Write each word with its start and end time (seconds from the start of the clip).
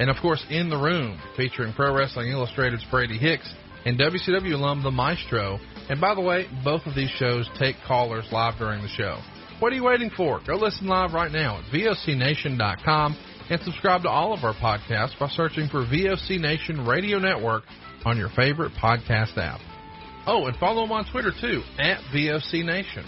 and 0.00 0.08
of 0.08 0.16
course, 0.16 0.42
In 0.48 0.70
the 0.70 0.78
Room, 0.78 1.20
featuring 1.36 1.74
Pro 1.74 1.94
Wrestling 1.94 2.32
Illustrated's 2.32 2.84
Brady 2.90 3.18
Hicks 3.18 3.52
and 3.84 3.98
WCW 3.98 4.54
alum 4.54 4.82
The 4.82 4.90
Maestro. 4.90 5.58
And 5.90 6.00
by 6.00 6.14
the 6.14 6.22
way, 6.22 6.46
both 6.64 6.86
of 6.86 6.94
these 6.94 7.10
shows 7.10 7.46
take 7.58 7.76
callers 7.86 8.24
live 8.32 8.58
during 8.58 8.80
the 8.80 8.88
show. 8.88 9.20
What 9.58 9.74
are 9.74 9.76
you 9.76 9.84
waiting 9.84 10.08
for? 10.16 10.40
Go 10.46 10.54
listen 10.54 10.86
live 10.86 11.12
right 11.12 11.30
now 11.30 11.58
at 11.58 11.64
VOCNation.com 11.66 13.16
and 13.50 13.60
subscribe 13.60 14.02
to 14.04 14.08
all 14.08 14.32
of 14.32 14.42
our 14.42 14.54
podcasts 14.54 15.18
by 15.18 15.28
searching 15.28 15.68
for 15.68 15.84
VOC 15.84 16.40
Nation 16.40 16.86
Radio 16.86 17.18
Network 17.18 17.64
on 18.06 18.16
your 18.16 18.30
favorite 18.30 18.72
podcast 18.82 19.36
app. 19.36 19.60
Oh, 20.26 20.46
and 20.46 20.56
follow 20.56 20.82
them 20.82 20.92
on 20.92 21.10
Twitter 21.12 21.32
too, 21.38 21.60
at 21.78 21.98
VOC 22.14 22.64
Nation. 22.64 23.04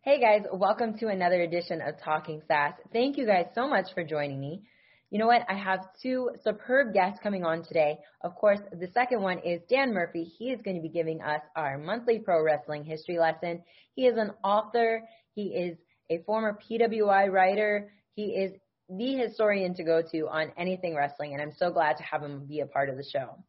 Hey 0.00 0.20
guys, 0.20 0.48
welcome 0.52 0.98
to 0.98 1.06
another 1.08 1.42
edition 1.42 1.80
of 1.80 1.94
Talking 2.02 2.42
Sass. 2.48 2.72
Thank 2.92 3.16
you 3.16 3.26
guys 3.26 3.46
so 3.54 3.68
much 3.68 3.86
for 3.94 4.02
joining 4.02 4.40
me. 4.40 4.62
You 5.10 5.18
know 5.18 5.26
what? 5.26 5.42
I 5.48 5.54
have 5.54 5.80
two 6.02 6.30
superb 6.44 6.92
guests 6.92 7.18
coming 7.22 7.42
on 7.42 7.64
today. 7.64 7.98
Of 8.20 8.34
course, 8.34 8.60
the 8.72 8.88
second 8.92 9.22
one 9.22 9.38
is 9.38 9.62
Dan 9.70 9.94
Murphy. 9.94 10.24
He 10.24 10.50
is 10.50 10.60
going 10.60 10.76
to 10.76 10.82
be 10.82 10.90
giving 10.90 11.22
us 11.22 11.40
our 11.56 11.78
monthly 11.78 12.18
pro 12.18 12.42
wrestling 12.42 12.84
history 12.84 13.18
lesson. 13.18 13.62
He 13.94 14.06
is 14.06 14.18
an 14.18 14.32
author. 14.44 15.02
He 15.34 15.44
is 15.44 15.78
a 16.10 16.18
former 16.26 16.58
PWI 16.70 17.32
writer. 17.32 17.90
He 18.14 18.34
is 18.34 18.52
the 18.90 19.16
historian 19.16 19.74
to 19.74 19.84
go 19.84 20.02
to 20.12 20.28
on 20.28 20.52
anything 20.58 20.94
wrestling, 20.94 21.32
and 21.32 21.40
I'm 21.40 21.52
so 21.56 21.70
glad 21.70 21.96
to 21.98 22.02
have 22.02 22.22
him 22.22 22.46
be 22.46 22.60
a 22.60 22.66
part 22.66 22.90
of 22.90 22.96
the 22.96 23.04
show. 23.04 23.42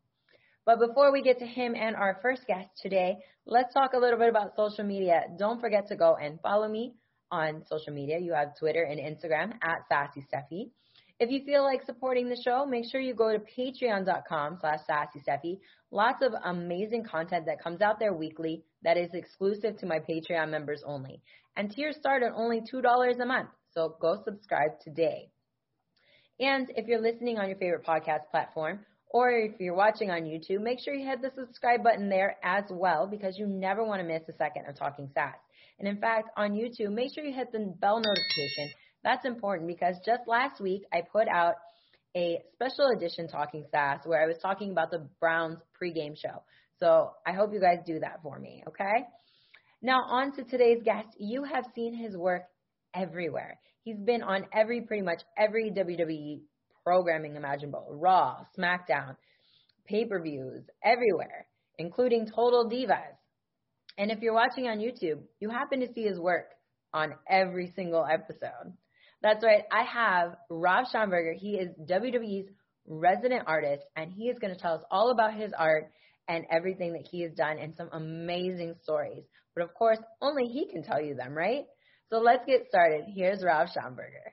But 0.65 0.79
before 0.79 1.11
we 1.11 1.21
get 1.21 1.39
to 1.39 1.45
him 1.45 1.75
and 1.75 1.95
our 1.95 2.19
first 2.21 2.45
guest 2.47 2.69
today, 2.81 3.17
let's 3.45 3.73
talk 3.73 3.93
a 3.93 3.97
little 3.97 4.19
bit 4.19 4.29
about 4.29 4.55
social 4.55 4.85
media. 4.85 5.23
Don't 5.37 5.59
forget 5.59 5.87
to 5.87 5.95
go 5.95 6.15
and 6.15 6.39
follow 6.41 6.69
me 6.69 6.93
on 7.31 7.63
social 7.67 7.93
media. 7.93 8.19
You 8.19 8.33
have 8.33 8.57
Twitter 8.57 8.83
and 8.83 8.99
Instagram 8.99 9.53
at 9.61 9.87
Sassy 9.89 10.25
Steffi. 10.31 10.69
If 11.19 11.29
you 11.31 11.43
feel 11.43 11.63
like 11.63 11.83
supporting 11.85 12.29
the 12.29 12.41
show, 12.41 12.65
make 12.65 12.89
sure 12.89 13.01
you 13.01 13.13
go 13.13 13.31
to 13.31 13.39
patreon.com 13.39 14.57
slash 14.61 14.79
sassystefi. 14.89 15.59
Lots 15.91 16.23
of 16.23 16.33
amazing 16.45 17.03
content 17.03 17.45
that 17.47 17.61
comes 17.61 17.81
out 17.81 17.99
there 17.99 18.13
weekly 18.13 18.63
that 18.83 18.95
is 18.95 19.09
exclusive 19.13 19.77
to 19.79 19.85
my 19.85 19.99
Patreon 19.99 20.49
members 20.49 20.81
only. 20.85 21.21
And 21.57 21.69
tiers 21.69 21.97
start 21.97 22.23
at 22.23 22.31
only 22.33 22.61
$2 22.61 23.19
a 23.19 23.25
month. 23.25 23.49
So 23.73 23.97
go 23.99 24.21
subscribe 24.23 24.79
today. 24.81 25.29
And 26.39 26.71
if 26.77 26.87
you're 26.87 27.01
listening 27.01 27.37
on 27.37 27.49
your 27.49 27.57
favorite 27.57 27.85
podcast 27.85 28.29
platform, 28.31 28.79
or 29.11 29.31
if 29.31 29.59
you're 29.59 29.75
watching 29.75 30.11
on 30.11 30.21
YouTube, 30.21 30.61
make 30.61 30.79
sure 30.79 30.93
you 30.93 31.05
hit 31.05 31.21
the 31.21 31.31
subscribe 31.35 31.83
button 31.83 32.07
there 32.07 32.37
as 32.43 32.63
well 32.69 33.07
because 33.07 33.37
you 33.37 33.45
never 33.45 33.83
want 33.83 34.01
to 34.01 34.07
miss 34.07 34.21
a 34.29 34.37
second 34.37 34.67
of 34.67 34.77
Talking 34.77 35.09
Sass. 35.13 35.35
And 35.79 35.87
in 35.87 35.97
fact, 35.97 36.29
on 36.37 36.51
YouTube, 36.51 36.93
make 36.93 37.13
sure 37.13 37.25
you 37.25 37.33
hit 37.33 37.51
the 37.51 37.73
bell 37.79 37.99
notification 37.99 38.69
that's 39.03 39.25
important 39.25 39.67
because 39.67 39.95
just 40.05 40.21
last 40.27 40.59
week 40.61 40.83
I 40.93 41.01
put 41.01 41.27
out 41.27 41.55
a 42.15 42.39
special 42.53 42.87
edition 42.95 43.27
Talking 43.27 43.65
Sass 43.71 43.99
where 44.05 44.21
I 44.21 44.27
was 44.27 44.37
talking 44.41 44.71
about 44.71 44.91
the 44.91 45.07
Browns 45.19 45.59
pregame 45.81 46.17
show. 46.17 46.43
So 46.79 47.11
I 47.25 47.33
hope 47.33 47.53
you 47.53 47.59
guys 47.59 47.79
do 47.85 47.99
that 47.99 48.21
for 48.23 48.39
me, 48.39 48.63
okay? 48.67 49.05
Now 49.81 50.01
on 50.07 50.35
to 50.35 50.43
today's 50.43 50.81
guest. 50.83 51.07
You 51.17 51.43
have 51.43 51.65
seen 51.75 51.93
his 51.93 52.17
work 52.17 52.43
everywhere. 52.93 53.59
He's 53.83 53.99
been 53.99 54.23
on 54.23 54.45
every, 54.53 54.81
pretty 54.81 55.03
much 55.03 55.21
every 55.37 55.71
WWE 55.71 56.41
programming 56.83 57.35
imaginable. 57.35 57.87
Raw, 57.91 58.45
SmackDown, 58.57 59.15
pay-per-views, 59.87 60.63
everywhere, 60.83 61.47
including 61.77 62.25
Total 62.27 62.69
Divas. 62.69 63.15
And 63.97 64.11
if 64.11 64.19
you're 64.21 64.33
watching 64.33 64.67
on 64.67 64.79
YouTube, 64.79 65.21
you 65.39 65.49
happen 65.49 65.81
to 65.81 65.93
see 65.93 66.03
his 66.03 66.19
work 66.19 66.51
on 66.93 67.13
every 67.29 67.71
single 67.75 68.05
episode. 68.05 68.73
That's 69.21 69.43
right. 69.43 69.63
I 69.71 69.83
have 69.83 70.35
Rob 70.49 70.85
Schamberger. 70.93 71.35
He 71.35 71.55
is 71.55 71.69
WWE's 71.89 72.49
resident 72.87 73.43
artist, 73.47 73.83
and 73.95 74.11
he 74.11 74.25
is 74.29 74.37
going 74.39 74.53
to 74.53 74.59
tell 74.59 74.75
us 74.75 74.83
all 74.89 75.11
about 75.11 75.33
his 75.33 75.51
art 75.57 75.91
and 76.27 76.45
everything 76.51 76.93
that 76.93 77.07
he 77.09 77.21
has 77.23 77.33
done 77.33 77.57
and 77.57 77.75
some 77.75 77.89
amazing 77.91 78.75
stories. 78.83 79.23
But 79.55 79.63
of 79.63 79.73
course, 79.73 79.99
only 80.21 80.45
he 80.45 80.67
can 80.71 80.83
tell 80.83 81.01
you 81.01 81.15
them, 81.15 81.33
right? 81.33 81.65
So 82.09 82.19
let's 82.19 82.45
get 82.45 82.67
started. 82.69 83.05
Here's 83.13 83.43
Rob 83.43 83.67
Schamberger. 83.67 84.31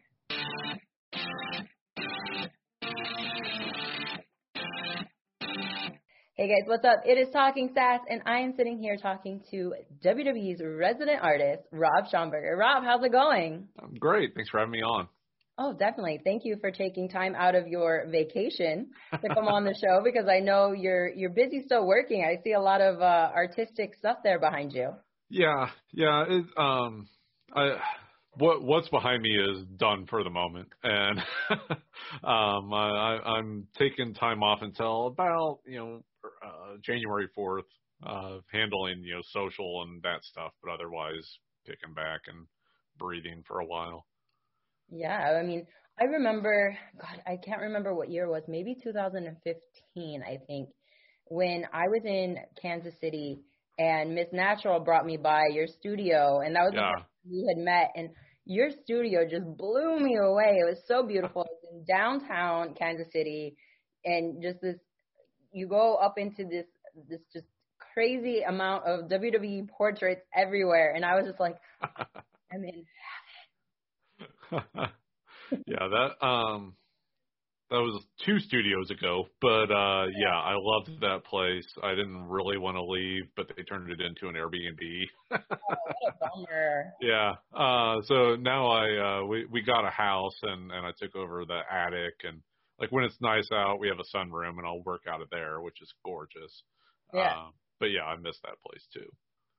Hey 6.38 6.48
guys, 6.48 6.69
what's 6.69 6.84
up? 6.84 7.00
It 7.06 7.16
is 7.16 7.32
Talking 7.32 7.70
Sass, 7.72 8.00
and 8.10 8.20
I 8.26 8.41
am 8.41 8.52
sitting 8.58 8.78
here 8.78 8.98
talking 8.98 9.41
to 9.50 9.72
WWE's 10.04 10.60
resident 10.62 11.22
artist, 11.22 11.62
Rob 11.72 12.04
Schamberger. 12.12 12.58
Rob, 12.58 12.84
how's 12.84 13.02
it 13.02 13.10
going? 13.10 13.66
I'm 13.82 13.94
great. 13.94 14.34
Thanks 14.34 14.50
for 14.50 14.58
having 14.58 14.72
me 14.72 14.82
on. 14.82 15.08
Oh, 15.56 15.72
definitely. 15.72 16.20
Thank 16.24 16.42
you 16.44 16.58
for 16.60 16.70
taking 16.70 17.08
time 17.08 17.34
out 17.34 17.54
of 17.54 17.66
your 17.69 18.04
vacation 18.10 18.91
to 19.12 19.28
come 19.34 19.48
on 19.48 19.64
the 19.64 19.74
show 19.82 20.02
because 20.04 20.28
I 20.28 20.41
know 20.41 20.72
you're 20.72 21.08
you're 21.08 21.30
busy 21.30 21.62
still 21.64 21.86
working. 21.86 22.22
I 22.22 22.42
see 22.44 22.53
a 22.53 22.60
lot 22.60 22.82
of 22.82 23.00
uh, 23.00 23.30
artistic 23.34 23.94
stuff 23.94 24.18
there 24.22 24.38
behind 24.38 24.74
you. 24.74 24.91
Yeah, 25.30 25.70
yeah. 25.94 26.24
It, 26.28 26.44
um, 26.58 27.08
I 27.54 27.78
what 28.38 28.62
what's 28.62 28.91
behind 28.91 29.22
me 29.22 29.30
is 29.30 29.64
done 29.78 30.06
for 30.06 30.22
the 30.22 30.28
moment, 30.28 30.68
and 30.82 31.18
um, 32.22 32.74
I, 32.74 33.20
I'm 33.24 33.68
taking 33.78 34.12
time 34.12 34.42
off 34.42 34.58
until 34.60 35.06
about 35.06 35.60
you 35.66 35.78
know 35.78 36.03
uh, 36.46 36.76
January 36.82 37.28
4th, 37.36 37.62
uh, 38.06 38.38
handling, 38.52 39.02
you 39.02 39.14
know, 39.14 39.22
social 39.30 39.82
and 39.82 40.02
that 40.02 40.22
stuff, 40.22 40.52
but 40.62 40.72
otherwise 40.72 41.38
kicking 41.66 41.94
back 41.94 42.22
and 42.26 42.46
breathing 42.98 43.42
for 43.46 43.60
a 43.60 43.66
while. 43.66 44.06
Yeah, 44.90 45.16
I 45.16 45.42
mean, 45.42 45.66
I 46.00 46.04
remember, 46.04 46.76
God, 47.00 47.22
I 47.26 47.38
can't 47.44 47.62
remember 47.62 47.94
what 47.94 48.10
year 48.10 48.26
it 48.26 48.30
was, 48.30 48.42
maybe 48.48 48.76
2015, 48.82 50.22
I 50.22 50.38
think, 50.46 50.68
when 51.28 51.64
I 51.72 51.88
was 51.88 52.02
in 52.04 52.36
Kansas 52.60 52.94
City 53.00 53.40
and 53.78 54.14
Miss 54.14 54.28
Natural 54.32 54.80
brought 54.80 55.06
me 55.06 55.16
by 55.16 55.42
your 55.52 55.66
studio, 55.66 56.40
and 56.40 56.54
that 56.54 56.62
was 56.62 56.72
yeah. 56.74 56.92
we 57.28 57.46
had 57.48 57.62
met, 57.62 57.90
and 57.94 58.10
your 58.44 58.70
studio 58.84 59.20
just 59.28 59.44
blew 59.56 59.98
me 59.98 60.16
away. 60.16 60.56
It 60.60 60.70
was 60.70 60.82
so 60.86 61.06
beautiful. 61.06 61.42
It 61.50 61.50
was 61.62 61.72
in 61.72 61.84
downtown 61.84 62.74
Kansas 62.74 63.12
City, 63.12 63.56
and 64.04 64.42
just 64.42 64.60
this 64.62 64.76
you 65.52 65.66
go 65.66 65.96
up 65.96 66.18
into 66.18 66.44
this 66.44 66.66
this 67.08 67.20
just 67.32 67.47
crazy 67.94 68.42
amount 68.42 68.84
of 68.84 69.09
WWE 69.09 69.68
portraits 69.68 70.22
everywhere, 70.34 70.92
and 70.94 71.04
I 71.04 71.15
was 71.15 71.26
just 71.26 71.41
like, 71.41 71.56
I'm 72.53 72.65
in 72.65 72.84
heaven. 74.50 74.65
yeah, 75.66 75.88
that 75.88 76.26
um, 76.26 76.74
that 77.71 77.78
was 77.78 78.04
two 78.24 78.38
studios 78.38 78.91
ago, 78.91 79.24
but 79.41 79.72
uh, 79.72 80.06
yeah, 80.16 80.36
I 80.36 80.54
loved 80.56 81.00
that 81.00 81.24
place. 81.24 81.66
I 81.82 81.91
didn't 81.97 82.28
really 82.28 82.59
want 82.59 82.76
to 82.76 82.84
leave, 82.84 83.24
but 83.34 83.47
they 83.56 83.62
turned 83.65 83.91
it 83.91 84.00
into 84.00 84.28
an 84.28 84.34
Airbnb. 84.34 85.04
oh, 85.32 85.56
what 85.59 86.15
a 86.15 86.18
bummer. 86.21 86.92
Yeah. 87.00 87.32
Uh, 87.53 88.03
so 88.04 88.36
now 88.36 88.68
I 88.68 89.21
uh, 89.21 89.26
we 89.26 89.47
we 89.50 89.62
got 89.62 89.84
a 89.84 89.91
house 89.91 90.36
and 90.42 90.71
and 90.71 90.86
I 90.86 90.92
took 91.00 91.16
over 91.16 91.44
the 91.44 91.60
attic 91.71 92.15
and 92.22 92.41
like 92.78 92.92
when 92.92 93.04
it's 93.04 93.20
nice 93.20 93.48
out, 93.52 93.80
we 93.80 93.88
have 93.88 93.98
a 93.98 94.16
sunroom, 94.16 94.58
and 94.58 94.66
I'll 94.66 94.82
work 94.82 95.02
out 95.08 95.22
of 95.22 95.30
there, 95.30 95.60
which 95.60 95.80
is 95.80 95.92
gorgeous. 96.04 96.62
Yeah. 97.12 97.32
Uh, 97.32 97.50
but 97.80 97.86
yeah, 97.86 98.04
I 98.04 98.16
miss 98.16 98.38
that 98.42 98.60
place 98.66 98.86
too. 98.92 99.08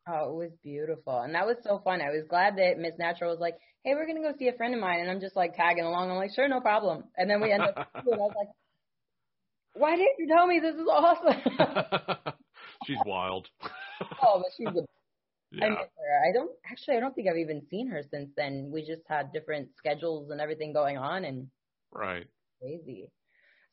Oh, 0.09 0.29
it 0.29 0.35
was 0.35 0.51
beautiful, 0.63 1.19
and 1.19 1.35
that 1.35 1.45
was 1.45 1.57
so 1.63 1.81
fun. 1.83 2.01
I 2.01 2.11
was 2.11 2.23
glad 2.29 2.55
that 2.57 2.77
Miss 2.77 2.93
Natural 2.97 3.31
was 3.31 3.39
like, 3.39 3.55
"Hey, 3.83 3.93
we're 3.93 4.07
gonna 4.07 4.21
go 4.21 4.37
see 4.37 4.47
a 4.47 4.53
friend 4.53 4.73
of 4.73 4.79
mine," 4.79 5.01
and 5.01 5.11
I'm 5.11 5.19
just 5.19 5.35
like 5.35 5.55
tagging 5.55 5.83
along. 5.83 6.09
I'm 6.09 6.17
like, 6.17 6.31
"Sure, 6.33 6.47
no 6.47 6.61
problem." 6.61 7.03
And 7.17 7.29
then 7.29 7.41
we 7.41 7.51
end 7.51 7.63
up, 7.63 7.75
and 7.95 8.13
I 8.13 8.17
was 8.17 8.33
like, 8.37 8.47
"Why 9.73 9.95
didn't 9.95 10.15
you 10.17 10.27
tell 10.27 10.47
me 10.47 10.59
this 10.59 10.75
is 10.75 10.87
awesome?" 10.89 12.33
She's 12.85 12.97
wild. 13.05 13.47
oh, 14.23 14.41
but 14.41 14.51
she's 14.55 14.67
a 14.67 14.85
yeah. 15.51 15.65
I 15.65 15.69
miss 15.69 15.79
her. 15.79 16.29
I 16.29 16.33
don't 16.33 16.51
actually. 16.69 16.97
I 16.97 16.99
don't 16.99 17.15
think 17.15 17.27
I've 17.29 17.37
even 17.37 17.65
seen 17.69 17.87
her 17.87 18.03
since 18.09 18.29
then. 18.37 18.69
We 18.71 18.85
just 18.85 19.03
had 19.09 19.33
different 19.33 19.69
schedules 19.77 20.29
and 20.29 20.39
everything 20.39 20.73
going 20.73 20.97
on, 20.97 21.25
and 21.25 21.47
right. 21.91 22.27
Crazy. 22.61 23.11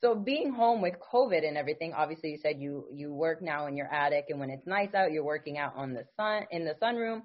So 0.01 0.15
being 0.15 0.53
home 0.53 0.83
with 0.83 0.95
COVID 1.13 1.47
and 1.47 1.57
everything, 1.57 1.95
obviously 1.95 2.31
you 2.31 2.39
said 2.43 2.61
you 2.61 2.87
you 2.93 3.15
work 3.15 3.41
now 3.41 3.67
in 3.67 3.77
your 3.77 3.93
attic, 3.93 4.27
and 4.29 4.39
when 4.39 4.51
it's 4.51 4.67
nice 4.67 4.93
out, 4.95 5.13
you're 5.13 5.25
working 5.25 5.57
out 5.57 5.73
on 5.77 5.95
the 5.95 6.05
sun 6.17 6.43
in 6.51 6.65
the 6.65 6.75
sunroom. 6.83 7.23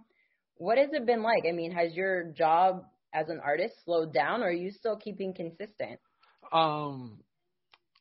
What 0.56 0.78
has 0.78 0.90
it 0.94 1.06
been 1.06 1.22
like? 1.22 1.44
I 1.48 1.52
mean, 1.52 1.72
has 1.72 1.94
your 1.94 2.32
job 2.32 2.84
as 3.14 3.28
an 3.30 3.42
artist 3.44 3.76
slowed 3.84 4.14
down, 4.14 4.42
or 4.42 4.48
are 4.48 4.52
you 4.52 4.72
still 4.72 4.96
keeping 4.96 5.34
consistent? 5.34 6.00
Um, 6.54 7.20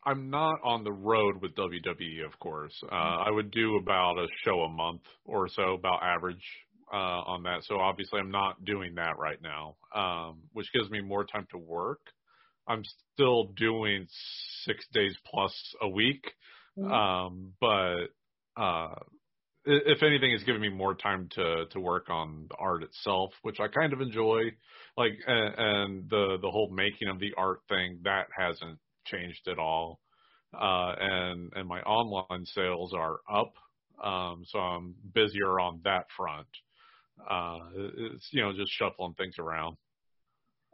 I'm 0.05 0.31
not 0.31 0.61
on 0.63 0.85
the 0.85 0.93
road 0.93 1.41
with 1.43 1.55
WWE, 1.55 2.25
of 2.25 2.39
course. 2.39 2.73
Uh, 2.91 2.95
I 2.95 3.31
would 3.31 3.51
do 3.51 3.77
about 3.77 4.19
a 4.19 4.27
show 4.45 4.61
a 4.61 4.69
month 4.69 5.03
or 5.25 5.49
so, 5.49 5.75
about 5.75 6.03
average 6.03 6.45
uh, 6.93 6.97
on 6.97 7.43
that. 7.45 7.65
So 7.65 7.79
obviously, 7.79 8.21
I'm 8.21 8.31
not 8.31 8.65
doing 8.65 8.95
that 8.95 9.19
right 9.19 9.39
now, 9.43 9.77
um, 9.95 10.43
which 10.53 10.67
gives 10.73 10.89
me 10.91 11.01
more 11.01 11.25
time 11.25 11.47
to 11.51 11.59
work. 11.59 12.01
I'm 12.69 12.83
still 13.15 13.45
doing 13.57 14.07
six 14.65 14.85
days 14.93 15.17
plus 15.27 15.55
a 15.81 15.89
week, 15.89 16.25
mm-hmm. 16.79 16.93
um, 16.93 17.53
but 17.61 18.09
uh, 18.57 18.95
if 19.65 20.03
anything, 20.03 20.31
it's 20.33 20.45
given 20.45 20.61
me 20.61 20.69
more 20.69 20.95
time 20.95 21.29
to 21.35 21.67
to 21.73 21.81
work 21.81 22.11
on 22.11 22.47
the 22.49 22.57
art 22.57 22.83
itself, 22.83 23.33
which 23.43 23.61
I 23.61 23.69
kind 23.69 23.93
of 23.93 24.01
enjoy. 24.01 24.43
Like, 24.97 25.13
and, 25.27 25.55
and 25.59 26.11
the 26.11 26.39
the 26.41 26.51
whole 26.51 26.71
making 26.71 27.09
of 27.09 27.19
the 27.19 27.35
art 27.37 27.61
thing 27.69 28.01
that 28.05 28.29
hasn't 28.37 28.79
changed 29.07 29.49
at 29.49 29.59
all. 29.59 30.01
Uh, 30.55 30.95
and 30.99 31.53
and 31.55 31.69
my 31.69 31.81
online 31.83 32.47
sales 32.47 32.95
are 32.95 33.19
up, 33.31 33.53
um, 34.03 34.45
so 34.47 34.59
I'm 34.59 34.95
busier 35.15 35.61
on 35.61 35.81
that 35.85 36.07
front. 36.17 36.49
Uh, 37.29 37.59
it's 37.77 38.29
you 38.31 38.43
know 38.43 38.53
just 38.53 38.73
shuffling 38.73 39.15
things 39.15 39.35
around. 39.39 39.77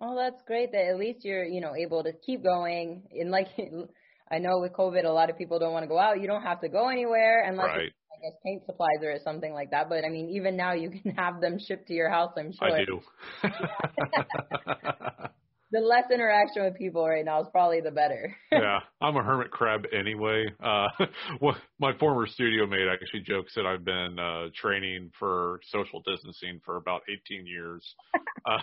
Oh, 0.00 0.16
that's 0.16 0.42
great 0.46 0.72
that 0.72 0.86
at 0.86 0.98
least 0.98 1.24
you're 1.24 1.44
you 1.44 1.60
know 1.60 1.74
able 1.74 2.02
to 2.02 2.12
keep 2.12 2.42
going. 2.42 3.02
And 3.12 3.30
like 3.30 3.48
I 4.30 4.38
know 4.38 4.60
with 4.60 4.72
COVID, 4.72 5.04
a 5.04 5.10
lot 5.10 5.30
of 5.30 5.38
people 5.38 5.58
don't 5.58 5.72
want 5.72 5.84
to 5.84 5.88
go 5.88 5.98
out. 5.98 6.20
You 6.20 6.26
don't 6.26 6.42
have 6.42 6.60
to 6.62 6.68
go 6.68 6.88
anywhere 6.88 7.44
unless 7.46 7.66
right. 7.66 7.92
I 8.12 8.16
guess 8.22 8.32
paint 8.44 8.64
supplies 8.66 9.02
or 9.02 9.16
something 9.22 9.52
like 9.52 9.70
that. 9.70 9.88
But 9.88 10.04
I 10.04 10.08
mean, 10.08 10.30
even 10.30 10.56
now 10.56 10.72
you 10.72 10.90
can 10.90 11.10
have 11.16 11.40
them 11.40 11.58
shipped 11.58 11.88
to 11.88 11.94
your 11.94 12.10
house. 12.10 12.32
I'm 12.36 12.52
sure. 12.52 12.72
I 12.72 12.84
do. 12.84 13.00
the 15.70 15.80
less 15.80 16.04
interaction 16.12 16.62
with 16.64 16.76
people 16.76 17.06
right 17.06 17.24
now 17.24 17.40
is 17.40 17.48
probably 17.50 17.80
the 17.80 17.90
better. 17.90 18.34
yeah, 18.52 18.80
I'm 19.00 19.16
a 19.16 19.22
hermit 19.22 19.50
crab 19.50 19.86
anyway. 19.92 20.46
Uh, 20.62 20.88
well, 21.40 21.56
my 21.78 21.96
former 21.98 22.26
studio 22.26 22.66
mate 22.66 22.86
actually 22.90 23.20
jokes 23.20 23.54
that 23.56 23.66
I've 23.66 23.84
been 23.84 24.18
uh, 24.18 24.48
training 24.54 25.10
for 25.18 25.60
social 25.64 26.02
distancing 26.06 26.60
for 26.64 26.76
about 26.76 27.02
18 27.08 27.46
years. 27.46 27.94
uh, 28.50 28.58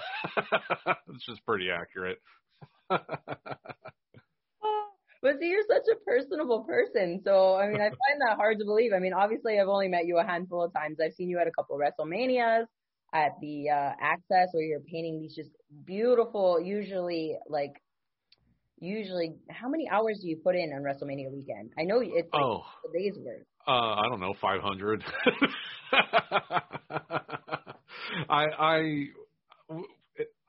it's 1.14 1.26
just 1.26 1.46
pretty 1.46 1.70
accurate. 1.70 2.20
but 2.90 3.04
see, 5.40 5.48
you're 5.48 5.64
such 5.68 5.84
a 5.92 5.96
personable 6.06 6.64
person. 6.64 7.22
So, 7.24 7.56
I 7.56 7.68
mean, 7.68 7.82
I 7.82 7.90
find 7.90 8.22
that 8.28 8.38
hard 8.38 8.60
to 8.60 8.66
believe. 8.66 8.94
I 8.94 9.00
mean, 9.00 9.14
obviously, 9.14 9.60
I've 9.60 9.68
only 9.68 9.88
met 9.88 10.06
you 10.06 10.18
a 10.18 10.26
handful 10.26 10.64
of 10.64 10.74
times. 10.74 10.98
I've 11.04 11.14
seen 11.14 11.30
you 11.30 11.40
at 11.40 11.48
a 11.48 11.52
couple 11.52 11.76
of 11.76 11.82
WrestleManias 11.82 12.68
at 13.14 13.32
the 13.42 13.70
uh, 13.70 13.92
access 14.02 14.50
where 14.54 14.64
you're 14.64 14.80
painting 14.80 15.20
these 15.20 15.36
just 15.36 15.50
beautiful, 15.86 16.60
usually 16.62 17.38
like 17.50 17.74
usually 18.80 19.36
how 19.50 19.70
many 19.70 19.88
hours 19.90 20.20
do 20.22 20.28
you 20.28 20.38
put 20.44 20.56
in 20.56 20.72
on 20.74 20.82
WrestleMania 20.82 21.32
weekend? 21.32 21.72
I 21.78 21.84
know 21.84 22.02
it's 22.02 22.30
like 22.34 22.42
oh, 22.42 22.64
a 22.88 22.92
day's 22.98 23.18
worth. 23.18 23.46
Uh, 23.68 23.72
I 23.72 24.04
don't 24.10 24.20
know, 24.20 24.34
500. 24.42 25.04
I 28.30 28.46
I 28.60 29.08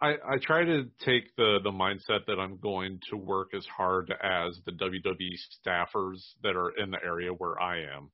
I 0.01 0.09
I 0.09 0.39
try 0.41 0.65
to 0.65 0.85
take 1.05 1.35
the 1.37 1.59
the 1.63 1.71
mindset 1.71 2.27
that 2.27 2.39
I'm 2.41 2.57
going 2.59 3.01
to 3.11 3.17
work 3.17 3.51
as 3.55 3.67
hard 3.67 4.11
as 4.11 4.59
the 4.67 4.73
WWE 4.73 5.37
staffers 5.67 6.21
that 6.43 6.57
are 6.57 6.71
in 6.71 6.91
the 6.91 6.99
area 7.05 7.31
where 7.31 7.61
I 7.61 7.83
am. 7.97 8.11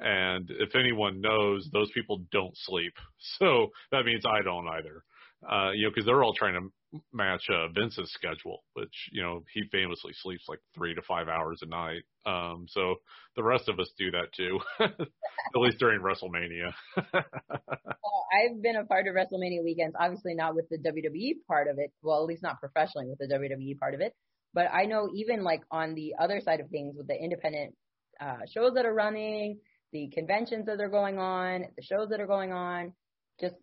And 0.00 0.50
if 0.50 0.74
anyone 0.74 1.20
knows, 1.20 1.68
those 1.72 1.90
people 1.92 2.22
don't 2.32 2.56
sleep. 2.56 2.94
So 3.38 3.68
that 3.92 4.04
means 4.04 4.24
I 4.24 4.42
don't 4.42 4.68
either. 4.68 5.02
Uh, 5.46 5.70
you 5.72 5.84
know, 5.84 5.90
because 5.90 6.06
they're 6.06 6.22
all 6.22 6.32
trying 6.32 6.54
to 6.54 7.00
match 7.12 7.42
uh, 7.50 7.68
Vince's 7.68 8.10
schedule, 8.12 8.64
which 8.74 9.08
you 9.12 9.22
know 9.22 9.42
he 9.52 9.62
famously 9.70 10.12
sleeps 10.22 10.44
like 10.48 10.60
three 10.74 10.94
to 10.94 11.02
five 11.02 11.28
hours 11.28 11.60
a 11.62 11.66
night. 11.66 12.02
Um, 12.24 12.66
so 12.68 12.96
the 13.36 13.42
rest 13.42 13.68
of 13.68 13.78
us 13.78 13.90
do 13.98 14.10
that 14.12 14.32
too, 14.34 14.58
at 14.80 15.60
least 15.60 15.78
during 15.78 16.00
WrestleMania. 16.00 16.72
well, 17.12 18.26
I've 18.32 18.62
been 18.62 18.76
a 18.76 18.84
part 18.84 19.06
of 19.06 19.14
WrestleMania 19.14 19.62
weekends, 19.62 19.94
obviously 19.98 20.34
not 20.34 20.54
with 20.54 20.68
the 20.70 20.78
WWE 20.78 21.46
part 21.46 21.68
of 21.68 21.78
it. 21.78 21.92
Well, 22.02 22.22
at 22.22 22.26
least 22.26 22.42
not 22.42 22.60
professionally 22.60 23.08
with 23.08 23.18
the 23.18 23.34
WWE 23.34 23.78
part 23.78 23.94
of 23.94 24.00
it. 24.00 24.14
But 24.54 24.72
I 24.72 24.86
know 24.86 25.10
even 25.14 25.44
like 25.44 25.62
on 25.70 25.94
the 25.94 26.14
other 26.18 26.40
side 26.40 26.60
of 26.60 26.70
things 26.70 26.94
with 26.96 27.08
the 27.08 27.14
independent 27.14 27.74
uh, 28.20 28.46
shows 28.52 28.72
that 28.74 28.86
are 28.86 28.94
running, 28.94 29.58
the 29.92 30.08
conventions 30.14 30.66
that 30.66 30.80
are 30.80 30.88
going 30.88 31.18
on, 31.18 31.66
the 31.76 31.82
shows 31.82 32.08
that 32.10 32.20
are 32.20 32.26
going 32.26 32.52
on, 32.52 32.92
just 33.40 33.54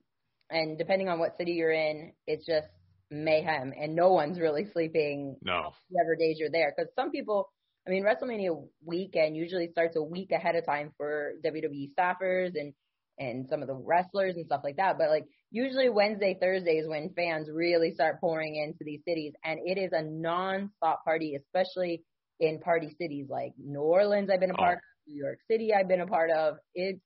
and 0.49 0.77
depending 0.77 1.09
on 1.09 1.19
what 1.19 1.37
city 1.37 1.53
you're 1.53 1.71
in, 1.71 2.13
it's 2.27 2.45
just 2.45 2.67
mayhem, 3.09 3.73
and 3.79 3.95
no 3.95 4.11
one's 4.11 4.39
really 4.39 4.65
sleeping. 4.71 5.37
No. 5.43 5.71
Whatever 5.89 6.15
days 6.15 6.37
you're 6.39 6.51
there, 6.51 6.73
because 6.75 6.91
some 6.95 7.11
people, 7.11 7.49
I 7.87 7.91
mean, 7.91 8.03
WrestleMania 8.03 8.67
weekend 8.85 9.35
usually 9.35 9.69
starts 9.71 9.95
a 9.95 10.03
week 10.03 10.31
ahead 10.31 10.55
of 10.55 10.65
time 10.65 10.93
for 10.97 11.33
WWE 11.45 11.91
staffers 11.97 12.51
and 12.55 12.73
and 13.19 13.47
some 13.47 13.61
of 13.61 13.67
the 13.67 13.75
wrestlers 13.75 14.35
and 14.35 14.45
stuff 14.45 14.61
like 14.63 14.77
that. 14.77 14.97
But 14.97 15.09
like 15.09 15.25
usually 15.51 15.89
Wednesday, 15.89 16.37
Thursdays 16.39 16.85
when 16.87 17.13
fans 17.15 17.47
really 17.51 17.93
start 17.93 18.19
pouring 18.19 18.55
into 18.55 18.83
these 18.83 19.01
cities, 19.07 19.33
and 19.43 19.59
it 19.63 19.79
is 19.79 19.91
a 19.93 20.01
non-stop 20.01 21.03
party, 21.03 21.35
especially 21.35 22.03
in 22.39 22.59
party 22.59 22.95
cities 22.99 23.27
like 23.29 23.53
New 23.57 23.81
Orleans. 23.81 24.29
I've 24.31 24.39
been 24.39 24.51
a 24.51 24.53
oh. 24.53 24.57
part. 24.57 24.79
New 25.07 25.23
York 25.23 25.39
City 25.49 25.73
I've 25.73 25.87
been 25.87 26.01
a 26.01 26.07
part 26.07 26.31
of. 26.31 26.55
It's, 26.73 26.99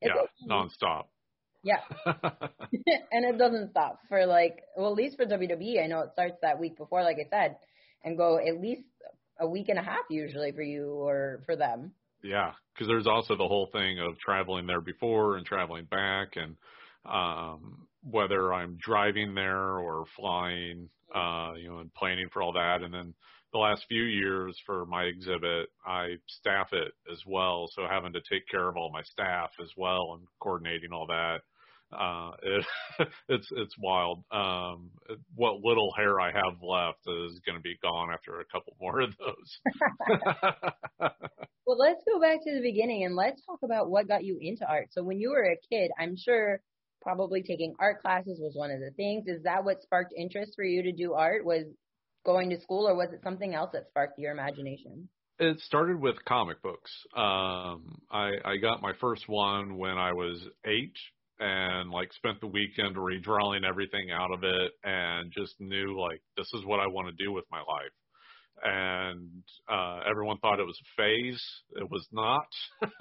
it's 0.00 0.14
yeah, 0.14 0.48
nonstop. 0.50 1.04
Yeah. 1.62 1.80
and 3.12 3.24
it 3.24 3.38
doesn't 3.38 3.70
stop 3.70 4.00
for 4.08 4.26
like, 4.26 4.62
well, 4.76 4.90
at 4.90 4.96
least 4.96 5.16
for 5.16 5.26
WWE, 5.26 5.82
I 5.82 5.86
know 5.86 6.00
it 6.00 6.10
starts 6.12 6.36
that 6.42 6.58
week 6.58 6.76
before, 6.76 7.02
like 7.02 7.18
I 7.18 7.28
said, 7.30 7.56
and 8.04 8.16
go 8.16 8.38
at 8.38 8.60
least 8.60 8.82
a 9.40 9.46
week 9.46 9.68
and 9.68 9.78
a 9.78 9.82
half 9.82 10.04
usually 10.10 10.52
for 10.52 10.62
you 10.62 10.92
or 10.92 11.42
for 11.46 11.56
them. 11.56 11.92
Yeah, 12.22 12.52
because 12.74 12.88
there's 12.88 13.06
also 13.06 13.36
the 13.36 13.48
whole 13.48 13.68
thing 13.72 13.98
of 13.98 14.18
traveling 14.18 14.66
there 14.66 14.80
before 14.80 15.36
and 15.36 15.44
traveling 15.44 15.86
back, 15.86 16.36
and 16.36 16.56
um, 17.04 17.88
whether 18.08 18.52
I'm 18.52 18.78
driving 18.80 19.34
there 19.34 19.78
or 19.78 20.04
flying, 20.16 20.88
uh, 21.12 21.54
you 21.60 21.68
know, 21.68 21.78
and 21.78 21.92
planning 21.94 22.28
for 22.32 22.42
all 22.42 22.52
that, 22.52 22.82
and 22.82 22.94
then 22.94 23.14
the 23.52 23.58
last 23.58 23.84
few 23.88 24.02
years 24.02 24.58
for 24.64 24.86
my 24.86 25.04
exhibit, 25.04 25.68
I 25.86 26.16
staff 26.26 26.68
it 26.72 26.92
as 27.10 27.22
well. 27.26 27.68
So 27.72 27.82
having 27.88 28.12
to 28.14 28.20
take 28.20 28.48
care 28.50 28.68
of 28.68 28.76
all 28.76 28.90
my 28.90 29.02
staff 29.02 29.50
as 29.60 29.70
well 29.76 30.14
and 30.14 30.26
coordinating 30.40 30.92
all 30.92 31.06
that, 31.06 31.40
uh, 31.92 32.30
it, 32.42 33.08
it's, 33.28 33.48
it's 33.50 33.74
wild. 33.78 34.24
Um, 34.30 34.90
what 35.34 35.60
little 35.62 35.92
hair 35.96 36.18
I 36.18 36.32
have 36.32 36.62
left 36.62 37.00
is 37.06 37.40
going 37.44 37.56
to 37.58 37.62
be 37.62 37.78
gone 37.82 38.08
after 38.12 38.40
a 38.40 38.44
couple 38.46 38.74
more 38.80 39.00
of 39.00 39.10
those. 39.18 39.60
well, 41.66 41.78
let's 41.78 42.02
go 42.10 42.18
back 42.20 42.38
to 42.44 42.54
the 42.54 42.62
beginning 42.62 43.04
and 43.04 43.14
let's 43.14 43.44
talk 43.44 43.60
about 43.62 43.90
what 43.90 44.08
got 44.08 44.24
you 44.24 44.38
into 44.40 44.66
art. 44.66 44.88
So 44.92 45.02
when 45.02 45.20
you 45.20 45.30
were 45.30 45.44
a 45.44 45.58
kid, 45.68 45.90
I'm 45.98 46.16
sure 46.16 46.60
probably 47.02 47.42
taking 47.42 47.74
art 47.78 48.00
classes 48.00 48.38
was 48.40 48.54
one 48.54 48.70
of 48.70 48.80
the 48.80 48.92
things. 48.92 49.24
Is 49.26 49.42
that 49.42 49.64
what 49.64 49.82
sparked 49.82 50.14
interest 50.16 50.52
for 50.56 50.64
you 50.64 50.82
to 50.84 50.92
do 50.92 51.12
art? 51.14 51.44
Was 51.44 51.64
going 52.24 52.50
to 52.50 52.60
school, 52.60 52.88
or 52.88 52.94
was 52.94 53.08
it 53.12 53.20
something 53.22 53.54
else 53.54 53.70
that 53.72 53.88
sparked 53.88 54.18
your 54.18 54.32
imagination? 54.32 55.08
It 55.38 55.58
started 55.60 56.00
with 56.00 56.24
comic 56.24 56.62
books. 56.62 56.90
Um, 57.16 57.98
I, 58.10 58.32
I 58.44 58.56
got 58.60 58.82
my 58.82 58.92
first 59.00 59.28
one 59.28 59.76
when 59.76 59.98
I 59.98 60.12
was 60.12 60.40
eight, 60.66 60.96
and 61.40 61.90
like 61.90 62.12
spent 62.12 62.40
the 62.40 62.46
weekend 62.46 62.96
redrawing 62.96 63.64
everything 63.68 64.10
out 64.12 64.30
of 64.32 64.44
it, 64.44 64.72
and 64.84 65.32
just 65.32 65.54
knew 65.58 65.98
like 65.98 66.22
this 66.36 66.48
is 66.54 66.64
what 66.64 66.80
I 66.80 66.86
want 66.86 67.08
to 67.08 67.24
do 67.24 67.32
with 67.32 67.44
my 67.50 67.58
life. 67.58 67.92
And 68.64 69.42
uh, 69.68 70.00
everyone 70.08 70.38
thought 70.38 70.60
it 70.60 70.66
was 70.66 70.78
a 70.80 71.02
phase. 71.02 71.42
It 71.74 71.90
was 71.90 72.06
not. 72.12 72.46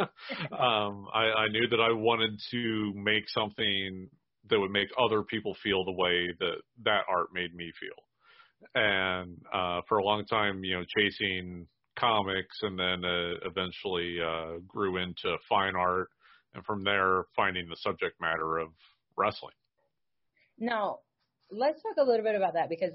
um, 0.57 1.05
I, 1.13 1.25
I 1.25 1.47
knew 1.49 1.67
that 1.67 1.79
I 1.79 1.91
wanted 1.91 2.39
to 2.51 2.93
make 2.95 3.29
something 3.29 4.09
that 4.49 4.59
would 4.59 4.71
make 4.71 4.87
other 4.97 5.21
people 5.21 5.55
feel 5.61 5.85
the 5.85 5.91
way 5.91 6.33
that 6.39 6.55
that 6.83 7.01
art 7.07 7.27
made 7.33 7.53
me 7.53 7.71
feel 7.79 8.03
and 8.75 9.37
uh, 9.53 9.81
for 9.87 9.97
a 9.97 10.03
long 10.03 10.25
time, 10.25 10.63
you 10.63 10.77
know, 10.77 10.85
chasing 10.97 11.67
comics, 11.97 12.57
and 12.61 12.77
then 12.77 13.03
uh, 13.03 13.33
eventually 13.45 14.17
uh, 14.21 14.59
grew 14.67 14.97
into 14.97 15.35
fine 15.47 15.75
art, 15.75 16.09
and 16.53 16.65
from 16.65 16.83
there 16.83 17.25
finding 17.35 17.67
the 17.69 17.75
subject 17.77 18.19
matter 18.21 18.57
of 18.57 18.69
wrestling. 19.17 19.53
Now, 20.59 20.99
let's 21.49 21.81
talk 21.81 21.97
a 21.97 22.03
little 22.03 22.23
bit 22.23 22.35
about 22.35 22.53
that 22.53 22.69
because, 22.69 22.91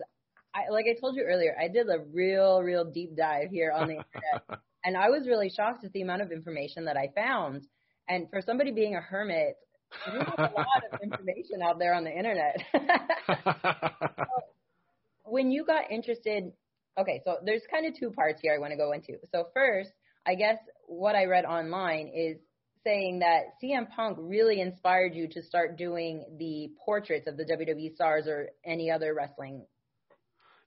I, 0.55 0.71
like 0.71 0.87
I 0.87 0.99
told 0.99 1.17
you 1.17 1.25
earlier, 1.25 1.57
I 1.61 1.69
did 1.69 1.89
a 1.89 1.99
real, 2.13 2.63
real 2.63 2.85
deep 2.85 3.17
dive 3.17 3.51
here 3.51 3.73
on 3.73 3.89
the 3.89 3.95
internet, 3.95 4.61
and 4.85 4.97
I 4.97 5.11
was 5.11 5.27
really 5.27 5.51
shocked 5.51 5.85
at 5.85 5.93
the 5.93 6.03
amount 6.03 6.23
of 6.23 6.33
information 6.33 6.85
that 6.87 6.97
I 6.97 7.11
found. 7.15 7.67
And 8.09 8.31
for 8.31 8.41
somebody 8.41 8.71
being 8.71 8.95
a 8.95 9.01
hermit, 9.01 9.57
there's 10.07 10.27
a 10.39 10.41
lot 10.41 10.83
of 10.93 11.01
information 11.03 11.63
out 11.63 11.79
there 11.79 11.95
on 11.95 12.05
the 12.05 12.11
internet. 12.11 12.57
so, 13.27 14.25
when 15.27 15.51
you 15.51 15.65
got 15.65 15.91
interested, 15.91 16.53
okay, 16.99 17.21
so 17.25 17.37
there's 17.45 17.63
kind 17.71 17.87
of 17.87 17.95
two 17.99 18.11
parts 18.11 18.41
here 18.43 18.55
I 18.55 18.59
want 18.59 18.73
to 18.73 18.77
go 18.77 18.93
into. 18.93 19.19
So 19.33 19.49
first, 19.55 19.91
I 20.27 20.35
guess 20.35 20.59
what 20.87 21.15
I 21.15 21.25
read 21.25 21.45
online 21.45 22.11
is 22.15 22.39
saying 22.85 23.19
that 23.19 23.43
CM 23.63 23.91
Punk 23.95 24.17
really 24.21 24.61
inspired 24.61 25.15
you 25.15 25.29
to 25.33 25.43
start 25.43 25.77
doing 25.77 26.25
the 26.39 26.71
portraits 26.85 27.27
of 27.27 27.37
the 27.37 27.45
WWE 27.45 27.95
stars 27.95 28.27
or 28.27 28.51
any 28.65 28.91
other 28.91 29.15
wrestling. 29.15 29.67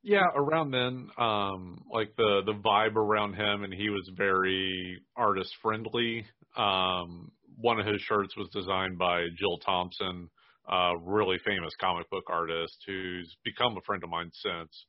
Yeah, 0.01 0.25
around 0.35 0.71
then, 0.71 1.09
um, 1.17 1.83
like 1.91 2.15
the 2.15 2.41
the 2.45 2.53
vibe 2.53 2.95
around 2.95 3.33
him, 3.33 3.63
and 3.63 3.73
he 3.73 3.89
was 3.89 4.09
very 4.15 5.01
artist 5.15 5.53
friendly. 5.61 6.25
Um, 6.55 7.31
one 7.57 7.79
of 7.79 7.85
his 7.85 8.01
shirts 8.01 8.35
was 8.37 8.47
designed 8.53 8.97
by 8.97 9.25
Jill 9.37 9.57
Thompson, 9.57 10.29
a 10.69 10.93
really 10.97 11.37
famous 11.45 11.73
comic 11.79 12.09
book 12.09 12.25
artist 12.29 12.77
who's 12.85 13.35
become 13.43 13.75
a 13.77 13.81
friend 13.81 14.03
of 14.03 14.09
mine 14.09 14.31
since. 14.33 14.85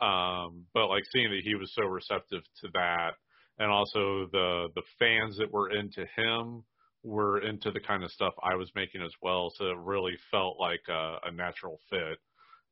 Um, 0.00 0.64
but 0.74 0.88
like 0.88 1.04
seeing 1.12 1.30
that 1.30 1.42
he 1.44 1.54
was 1.54 1.72
so 1.74 1.84
receptive 1.84 2.42
to 2.60 2.68
that, 2.74 3.12
and 3.58 3.70
also 3.70 4.26
the 4.32 4.68
the 4.74 4.82
fans 4.98 5.36
that 5.38 5.52
were 5.52 5.70
into 5.70 6.06
him 6.16 6.64
were 7.04 7.40
into 7.40 7.70
the 7.70 7.80
kind 7.80 8.04
of 8.04 8.10
stuff 8.10 8.32
I 8.42 8.54
was 8.54 8.70
making 8.74 9.02
as 9.02 9.12
well, 9.20 9.52
so 9.56 9.66
it 9.66 9.78
really 9.78 10.16
felt 10.30 10.58
like 10.58 10.82
a, 10.88 11.18
a 11.24 11.32
natural 11.32 11.78
fit. 11.90 12.18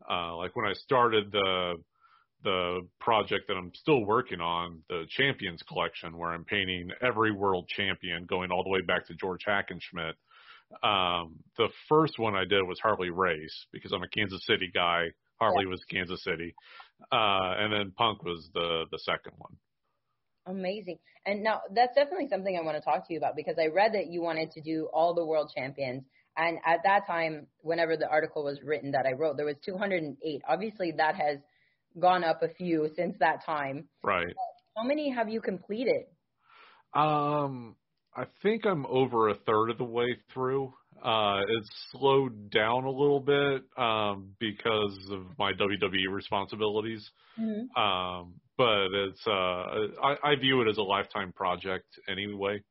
Uh, 0.09 0.37
like 0.37 0.57
when 0.57 0.67
I 0.67 0.73
started 0.73 1.31
the 1.31 1.75
the 2.43 2.81
project 3.01 3.49
that 3.49 3.57
I'm 3.57 3.71
still 3.75 4.05
working 4.07 4.41
on, 4.41 4.83
the 4.89 5.05
Champions 5.11 5.63
Collection, 5.69 6.17
where 6.17 6.31
I'm 6.31 6.45
painting 6.45 6.89
every 7.03 7.33
world 7.33 7.69
champion 7.69 8.25
going 8.25 8.51
all 8.51 8.65
the 8.65 8.71
way 8.71 8.81
back 8.81 9.07
to 9.09 9.15
George 9.15 9.45
Hackenschmidt. 9.47 10.15
Um, 10.83 11.37
the 11.57 11.69
first 11.89 12.19
one 12.19 12.37
I 12.37 12.45
did 12.45 12.63
was 12.63 12.79
Harley 12.81 13.11
Race 13.11 13.67
because 13.73 13.93
I'm 13.93 14.03
a 14.03 14.09
Kansas 14.09 14.45
City 14.47 14.71
guy. 14.73 15.09
Harley 15.41 15.65
yeah. 15.65 15.71
was 15.71 15.81
Kansas 15.91 16.23
City, 16.23 16.55
uh, 17.11 17.55
and 17.59 17.73
then 17.73 17.93
Punk 17.97 18.23
was 18.25 18.49
the 18.55 18.85
the 18.91 18.99
second 18.99 19.33
one. 19.39 19.57
Amazing. 20.47 20.99
And 21.27 21.43
now 21.43 21.61
that's 21.75 21.95
definitely 21.95 22.29
something 22.29 22.57
I 22.57 22.65
want 22.65 22.77
to 22.77 22.83
talk 22.83 23.07
to 23.07 23.13
you 23.13 23.19
about 23.19 23.37
because 23.37 23.57
I 23.59 23.67
read 23.67 23.93
that 23.95 24.09
you 24.09 24.23
wanted 24.23 24.51
to 24.53 24.61
do 24.61 24.89
all 24.93 25.15
the 25.15 25.25
world 25.25 25.53
champions. 25.55 26.05
And 26.37 26.59
at 26.65 26.81
that 26.85 27.07
time, 27.07 27.47
whenever 27.61 27.97
the 27.97 28.09
article 28.09 28.45
was 28.45 28.59
written 28.63 28.93
that 28.93 29.07
I 29.07 29.13
wrote, 29.13 29.37
there 29.37 29.47
was 29.47 29.57
208. 29.65 30.43
Obviously, 30.49 30.93
that 30.97 31.15
has 31.17 31.39
gone 31.99 32.25
up 32.25 32.43
a 32.43 32.49
few 32.49 32.89
since 32.97 33.17
that 33.21 33.45
time. 33.45 33.89
Right. 34.03 34.35
How 34.77 34.85
many 34.85 35.11
have 35.11 35.29
you 35.29 35.41
completed? 35.41 36.05
Um, 36.95 37.77
I 38.17 38.25
think 38.43 38.67
I'm 38.67 38.87
over 38.87 39.29
a 39.29 39.35
third 39.35 39.71
of 39.71 39.79
the 39.79 39.85
way 39.85 40.17
through. 40.33 40.73
Uh, 41.03 41.41
it's 41.49 41.71
slowed 41.93 42.51
down 42.51 42.85
a 42.85 42.91
little 42.91 43.21
bit 43.21 43.63
um, 43.79 44.35
because 44.39 44.99
of 45.11 45.23
my 45.39 45.53
WWE 45.53 46.13
responsibilities. 46.13 47.09
Mm-hmm. 47.41 47.81
Um, 47.81 48.35
but 48.59 48.89
it's 48.93 49.27
uh, 49.27 49.31
I, 50.03 50.17
I 50.23 50.37
view 50.39 50.61
it 50.61 50.69
as 50.69 50.77
a 50.77 50.83
lifetime 50.83 51.33
project 51.33 51.87
anyway. 52.09 52.63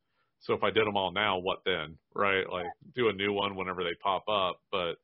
So 0.42 0.54
if 0.54 0.64
I 0.64 0.70
did 0.70 0.86
them 0.86 0.96
all 0.96 1.12
now, 1.12 1.40
what 1.40 1.62
then, 1.66 1.98
right? 2.14 2.48
Like 2.50 2.68
do 2.96 3.10
a 3.10 3.14
new 3.14 3.34
one 3.34 3.56
whenever 3.56 3.84
they 3.84 3.96
pop 4.02 4.26
up. 4.30 4.60
But 4.72 4.98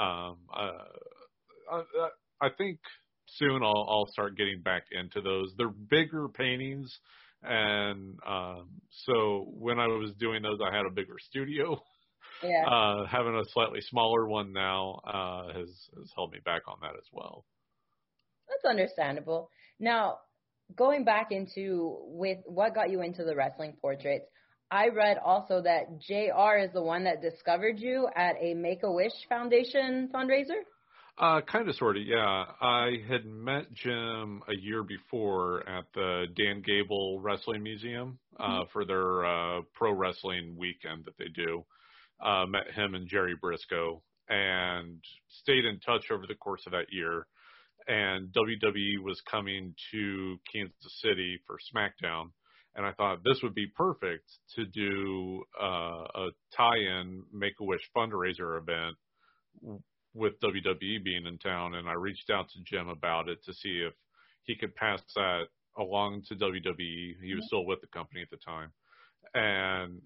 um, 0.00 0.38
uh, 0.52 0.84
I, 1.70 1.82
I 2.40 2.48
think 2.56 2.78
soon 3.26 3.62
I'll, 3.62 3.86
I'll 3.88 4.08
start 4.10 4.36
getting 4.36 4.62
back 4.62 4.84
into 4.92 5.20
those. 5.20 5.52
They're 5.56 5.68
bigger 5.68 6.28
paintings, 6.28 6.98
and 7.42 8.18
um, 8.26 8.68
so 9.06 9.46
when 9.58 9.78
I 9.78 9.86
was 9.86 10.12
doing 10.18 10.42
those, 10.42 10.60
I 10.60 10.74
had 10.74 10.86
a 10.86 10.90
bigger 10.90 11.16
studio. 11.18 11.82
Yeah. 12.42 12.66
Uh, 12.66 13.06
having 13.06 13.36
a 13.36 13.48
slightly 13.52 13.80
smaller 13.80 14.26
one 14.26 14.52
now 14.52 15.00
uh, 15.06 15.52
has 15.52 15.68
has 15.96 16.10
held 16.16 16.32
me 16.32 16.38
back 16.44 16.62
on 16.66 16.76
that 16.82 16.96
as 16.96 17.06
well. 17.12 17.44
That's 18.48 18.68
understandable. 18.68 19.48
Now, 19.78 20.18
going 20.76 21.04
back 21.04 21.28
into 21.30 21.98
with 22.02 22.38
what 22.46 22.74
got 22.74 22.90
you 22.90 23.02
into 23.02 23.24
the 23.24 23.36
wrestling 23.36 23.74
portraits, 23.80 24.26
I 24.70 24.88
read 24.88 25.18
also 25.18 25.62
that 25.62 26.00
JR 26.00 26.56
is 26.58 26.72
the 26.72 26.82
one 26.82 27.04
that 27.04 27.20
discovered 27.20 27.78
you 27.78 28.08
at 28.16 28.36
a 28.40 28.54
Make 28.54 28.82
a 28.82 28.90
Wish 28.90 29.12
Foundation 29.28 30.08
fundraiser. 30.14 30.62
Uh, 31.18 31.40
kind 31.42 31.68
of, 31.68 31.76
sort 31.76 31.96
of, 31.96 32.04
yeah. 32.04 32.44
I 32.60 33.02
had 33.06 33.26
met 33.26 33.72
Jim 33.74 34.42
a 34.48 34.56
year 34.58 34.82
before 34.82 35.68
at 35.68 35.84
the 35.94 36.24
Dan 36.34 36.62
Gable 36.62 37.20
Wrestling 37.20 37.62
Museum 37.62 38.18
uh, 38.40 38.44
mm-hmm. 38.44 38.62
for 38.72 38.84
their 38.84 39.24
uh, 39.24 39.60
pro 39.74 39.92
wrestling 39.92 40.56
weekend 40.56 41.04
that 41.04 41.16
they 41.18 41.28
do. 41.34 41.64
Uh, 42.24 42.46
met 42.46 42.70
him 42.72 42.94
and 42.94 43.08
Gerry 43.08 43.36
Brisco 43.36 44.00
and 44.28 45.04
stayed 45.28 45.64
in 45.64 45.80
touch 45.80 46.10
over 46.10 46.26
the 46.26 46.34
course 46.34 46.62
of 46.66 46.72
that 46.72 46.86
year. 46.90 47.26
And 47.88 48.28
WWE 48.28 49.02
was 49.02 49.20
coming 49.28 49.74
to 49.90 50.36
Kansas 50.52 51.00
City 51.02 51.40
for 51.46 51.58
SmackDown, 51.74 52.30
and 52.76 52.86
I 52.86 52.92
thought 52.92 53.24
this 53.24 53.40
would 53.42 53.54
be 53.54 53.66
perfect 53.66 54.30
to 54.54 54.64
do 54.64 55.42
uh, 55.60 56.04
a 56.14 56.28
tie-in 56.56 57.24
Make 57.32 57.54
a 57.60 57.64
Wish 57.64 57.82
fundraiser 57.94 58.56
event 58.56 58.96
with 60.14 60.40
WWE 60.40 61.02
being 61.04 61.26
in 61.26 61.38
town, 61.38 61.74
and 61.74 61.88
I 61.88 61.94
reached 61.94 62.30
out 62.30 62.48
to 62.50 62.62
Jim 62.64 62.88
about 62.88 63.28
it 63.28 63.42
to 63.44 63.54
see 63.54 63.82
if 63.86 63.94
he 64.44 64.56
could 64.56 64.74
pass 64.74 65.00
that 65.14 65.44
along 65.78 66.22
to 66.28 66.34
WWE. 66.34 67.14
He 67.22 67.34
was 67.34 67.46
still 67.46 67.66
with 67.66 67.80
the 67.80 67.86
company 67.88 68.22
at 68.22 68.30
the 68.30 68.36
time, 68.36 68.72
and 69.34 70.00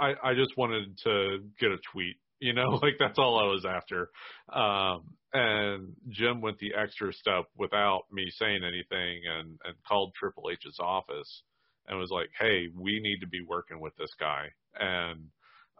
I, 0.00 0.14
I 0.22 0.34
just 0.34 0.56
wanted 0.56 0.96
to 1.04 1.38
get 1.58 1.70
a 1.70 1.78
tweet, 1.92 2.16
you 2.40 2.52
know, 2.52 2.68
like 2.82 2.94
that's 2.98 3.18
all 3.18 3.38
I 3.38 3.46
was 3.46 3.64
after. 3.64 4.10
Um, 4.52 5.14
and 5.32 5.94
Jim 6.08 6.40
went 6.40 6.58
the 6.58 6.74
extra 6.74 7.12
step 7.12 7.46
without 7.56 8.02
me 8.12 8.26
saying 8.30 8.62
anything, 8.64 9.22
and 9.38 9.58
and 9.64 9.74
called 9.86 10.14
Triple 10.14 10.50
H's 10.50 10.78
office 10.80 11.42
and 11.86 11.98
was 11.98 12.10
like, 12.10 12.30
"Hey, 12.38 12.68
we 12.74 13.00
need 13.00 13.20
to 13.20 13.26
be 13.26 13.42
working 13.46 13.80
with 13.80 13.96
this 13.96 14.14
guy." 14.18 14.48
And 14.78 15.26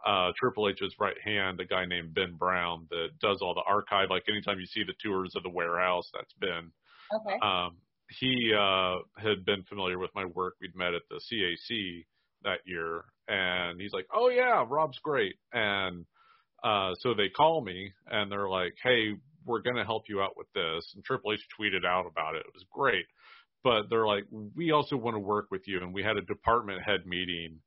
uh, 0.05 0.31
Triple 0.37 0.69
H's 0.69 0.93
right 0.99 1.17
hand, 1.23 1.59
a 1.59 1.65
guy 1.65 1.85
named 1.85 2.13
Ben 2.13 2.35
Brown 2.37 2.87
that 2.89 3.09
does 3.21 3.39
all 3.41 3.53
the 3.53 3.63
archive. 3.67 4.09
Like 4.09 4.23
anytime 4.29 4.59
you 4.59 4.65
see 4.65 4.83
the 4.83 4.93
tours 5.03 5.33
of 5.35 5.43
the 5.43 5.49
warehouse, 5.49 6.09
that's 6.13 6.33
Ben. 6.39 6.71
Okay. 7.13 7.39
Um, 7.41 7.77
he 8.19 8.51
uh, 8.57 8.95
had 9.17 9.45
been 9.45 9.63
familiar 9.63 9.99
with 9.99 10.11
my 10.15 10.25
work. 10.25 10.55
We'd 10.61 10.75
met 10.75 10.93
at 10.93 11.03
the 11.09 11.19
CAC 11.31 12.05
that 12.43 12.59
year, 12.65 13.03
and 13.27 13.79
he's 13.79 13.93
like, 13.93 14.07
"Oh 14.13 14.29
yeah, 14.29 14.65
Rob's 14.67 14.99
great." 15.03 15.35
And 15.53 16.05
uh, 16.63 16.93
so 16.99 17.13
they 17.13 17.29
call 17.29 17.61
me 17.61 17.91
and 18.07 18.31
they're 18.31 18.49
like, 18.49 18.73
"Hey, 18.83 19.13
we're 19.45 19.61
going 19.61 19.75
to 19.75 19.85
help 19.85 20.03
you 20.07 20.21
out 20.21 20.37
with 20.37 20.47
this." 20.53 20.91
And 20.95 21.03
Triple 21.03 21.33
H 21.33 21.41
tweeted 21.59 21.85
out 21.85 22.05
about 22.05 22.35
it. 22.35 22.45
It 22.47 22.53
was 22.53 22.65
great, 22.71 23.05
but 23.63 23.83
they're 23.89 24.07
like, 24.07 24.23
"We 24.55 24.71
also 24.71 24.95
want 24.95 25.15
to 25.15 25.19
work 25.19 25.47
with 25.51 25.67
you." 25.67 25.79
And 25.81 25.93
we 25.93 26.03
had 26.03 26.17
a 26.17 26.21
department 26.21 26.81
head 26.81 27.05
meeting 27.05 27.59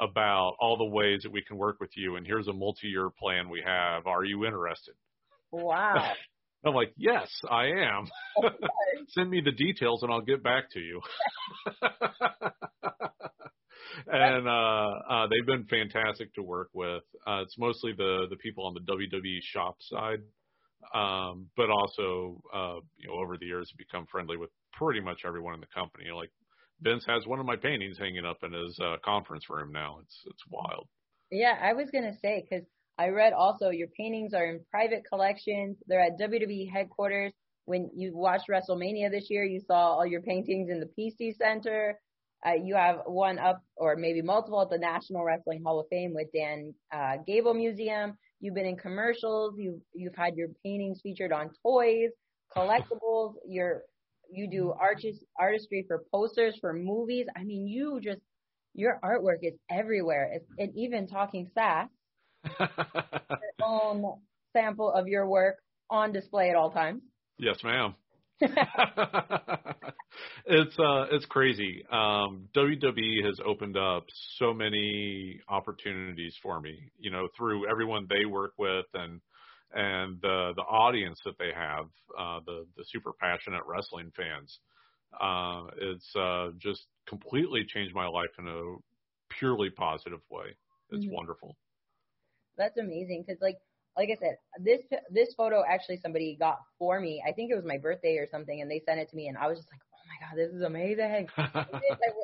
about 0.00 0.56
all 0.60 0.76
the 0.76 0.84
ways 0.84 1.22
that 1.22 1.32
we 1.32 1.42
can 1.42 1.56
work 1.56 1.78
with 1.80 1.90
you, 1.96 2.16
and 2.16 2.26
here's 2.26 2.48
a 2.48 2.52
multi-year 2.52 3.10
plan 3.10 3.48
we 3.48 3.62
have. 3.64 4.06
Are 4.06 4.24
you 4.24 4.44
interested? 4.46 4.94
Wow. 5.52 6.12
I'm 6.64 6.74
like, 6.74 6.92
yes, 6.96 7.28
I 7.50 7.66
am. 7.68 8.06
Send 9.08 9.30
me 9.30 9.40
the 9.42 9.52
details, 9.52 10.02
and 10.02 10.12
I'll 10.12 10.20
get 10.20 10.42
back 10.42 10.70
to 10.72 10.80
you. 10.80 11.00
and 14.06 14.46
uh, 14.46 14.90
uh, 15.08 15.26
they've 15.28 15.46
been 15.46 15.64
fantastic 15.64 16.34
to 16.34 16.42
work 16.42 16.68
with. 16.74 17.02
Uh, 17.26 17.40
it's 17.42 17.56
mostly 17.58 17.92
the 17.96 18.26
the 18.28 18.36
people 18.36 18.66
on 18.66 18.74
the 18.74 18.80
WWE 18.80 19.40
shop 19.42 19.76
side, 19.80 20.20
um, 20.94 21.46
but 21.56 21.70
also 21.70 22.42
uh, 22.54 22.80
you 22.98 23.08
know 23.08 23.14
over 23.14 23.38
the 23.38 23.46
years 23.46 23.72
become 23.78 24.06
friendly 24.10 24.36
with 24.36 24.50
pretty 24.74 25.00
much 25.00 25.22
everyone 25.26 25.54
in 25.54 25.60
the 25.60 25.66
company. 25.74 26.10
Like 26.14 26.30
Vince 26.82 27.04
has 27.06 27.26
one 27.26 27.40
of 27.40 27.46
my 27.46 27.56
paintings 27.56 27.98
hanging 27.98 28.24
up 28.24 28.38
in 28.42 28.52
his 28.52 28.78
uh, 28.80 28.96
conference 29.04 29.48
room 29.50 29.72
now. 29.72 29.98
It's 30.02 30.22
it's 30.26 30.42
wild. 30.48 30.86
Yeah, 31.30 31.56
I 31.60 31.74
was 31.74 31.90
gonna 31.90 32.16
say 32.20 32.46
because 32.48 32.66
I 32.98 33.08
read 33.08 33.32
also 33.32 33.70
your 33.70 33.88
paintings 33.88 34.34
are 34.34 34.46
in 34.46 34.60
private 34.70 35.04
collections. 35.08 35.78
They're 35.86 36.00
at 36.00 36.18
WWE 36.18 36.70
headquarters. 36.70 37.32
When 37.66 37.90
you 37.94 38.16
watched 38.16 38.48
WrestleMania 38.50 39.10
this 39.10 39.30
year, 39.30 39.44
you 39.44 39.60
saw 39.60 39.94
all 39.94 40.06
your 40.06 40.22
paintings 40.22 40.70
in 40.70 40.80
the 40.80 40.90
PC 40.98 41.36
Center. 41.36 41.98
Uh, 42.46 42.54
you 42.54 42.74
have 42.74 43.02
one 43.06 43.38
up 43.38 43.62
or 43.76 43.96
maybe 43.96 44.22
multiple 44.22 44.62
at 44.62 44.70
the 44.70 44.78
National 44.78 45.24
Wrestling 45.24 45.62
Hall 45.62 45.78
of 45.78 45.86
Fame 45.90 46.14
with 46.14 46.28
Dan 46.32 46.74
uh, 46.92 47.18
Gable 47.26 47.54
Museum. 47.54 48.16
You've 48.40 48.54
been 48.54 48.66
in 48.66 48.76
commercials. 48.76 49.54
You've 49.58 49.80
you've 49.92 50.16
had 50.16 50.36
your 50.36 50.48
paintings 50.64 51.00
featured 51.02 51.32
on 51.32 51.50
toys, 51.62 52.10
collectibles. 52.56 53.34
Your 53.46 53.82
you 54.32 54.48
do 54.48 54.72
artist, 54.78 55.24
artistry 55.38 55.84
for 55.86 56.04
posters 56.12 56.56
for 56.60 56.72
movies. 56.72 57.26
I 57.36 57.44
mean, 57.44 57.66
you 57.66 58.00
just 58.02 58.20
your 58.74 59.00
artwork 59.04 59.38
is 59.42 59.54
everywhere. 59.70 60.30
It's, 60.32 60.46
and 60.58 60.74
even 60.76 61.08
talking 61.08 61.50
sass, 61.54 61.88
your 62.60 62.68
own 63.62 64.04
sample 64.52 64.90
of 64.90 65.08
your 65.08 65.26
work 65.26 65.56
on 65.88 66.12
display 66.12 66.50
at 66.50 66.56
all 66.56 66.70
times. 66.70 67.02
Yes, 67.38 67.56
ma'am. 67.64 67.94
it's 70.46 70.78
uh 70.78 71.06
it's 71.10 71.26
crazy. 71.26 71.84
Um 71.90 72.48
WWE 72.56 73.24
has 73.24 73.38
opened 73.44 73.76
up 73.76 74.04
so 74.38 74.54
many 74.54 75.40
opportunities 75.48 76.34
for 76.42 76.60
me, 76.60 76.90
you 76.98 77.10
know, 77.10 77.28
through 77.36 77.68
everyone 77.68 78.06
they 78.08 78.24
work 78.24 78.52
with 78.58 78.86
and 78.94 79.20
and 79.74 80.20
the 80.20 80.52
the 80.56 80.62
audience 80.62 81.20
that 81.24 81.38
they 81.38 81.52
have, 81.54 81.86
uh 82.18 82.40
the 82.46 82.66
the 82.76 82.84
super 82.84 83.12
passionate 83.20 83.62
wrestling 83.66 84.10
fans. 84.16 84.60
Uh 85.20 85.64
it's 85.78 86.14
uh 86.16 86.50
just 86.58 86.86
completely 87.08 87.64
changed 87.64 87.94
my 87.94 88.06
life 88.06 88.30
in 88.38 88.46
a 88.46 88.76
purely 89.38 89.70
positive 89.70 90.20
way. 90.30 90.56
It's 90.90 91.04
mm-hmm. 91.04 91.14
wonderful. 91.14 91.56
That's 92.56 92.78
amazing 92.78 93.24
cuz 93.28 93.38
like 93.40 93.58
like 93.96 94.10
I 94.10 94.16
said, 94.20 94.36
this 94.60 94.80
this 95.10 95.34
photo 95.34 95.62
actually 95.68 95.98
somebody 95.98 96.36
got 96.38 96.58
for 96.78 97.00
me. 97.00 97.22
I 97.26 97.32
think 97.32 97.50
it 97.50 97.56
was 97.56 97.64
my 97.64 97.78
birthday 97.78 98.16
or 98.16 98.26
something, 98.26 98.60
and 98.60 98.70
they 98.70 98.80
sent 98.86 99.00
it 99.00 99.10
to 99.10 99.16
me, 99.16 99.28
and 99.28 99.36
I 99.36 99.46
was 99.48 99.58
just 99.58 99.70
like, 99.70 99.80
my 100.10 100.26
god, 100.26 100.36
this 100.36 100.52
is 100.54 100.62
amazing. 100.62 101.28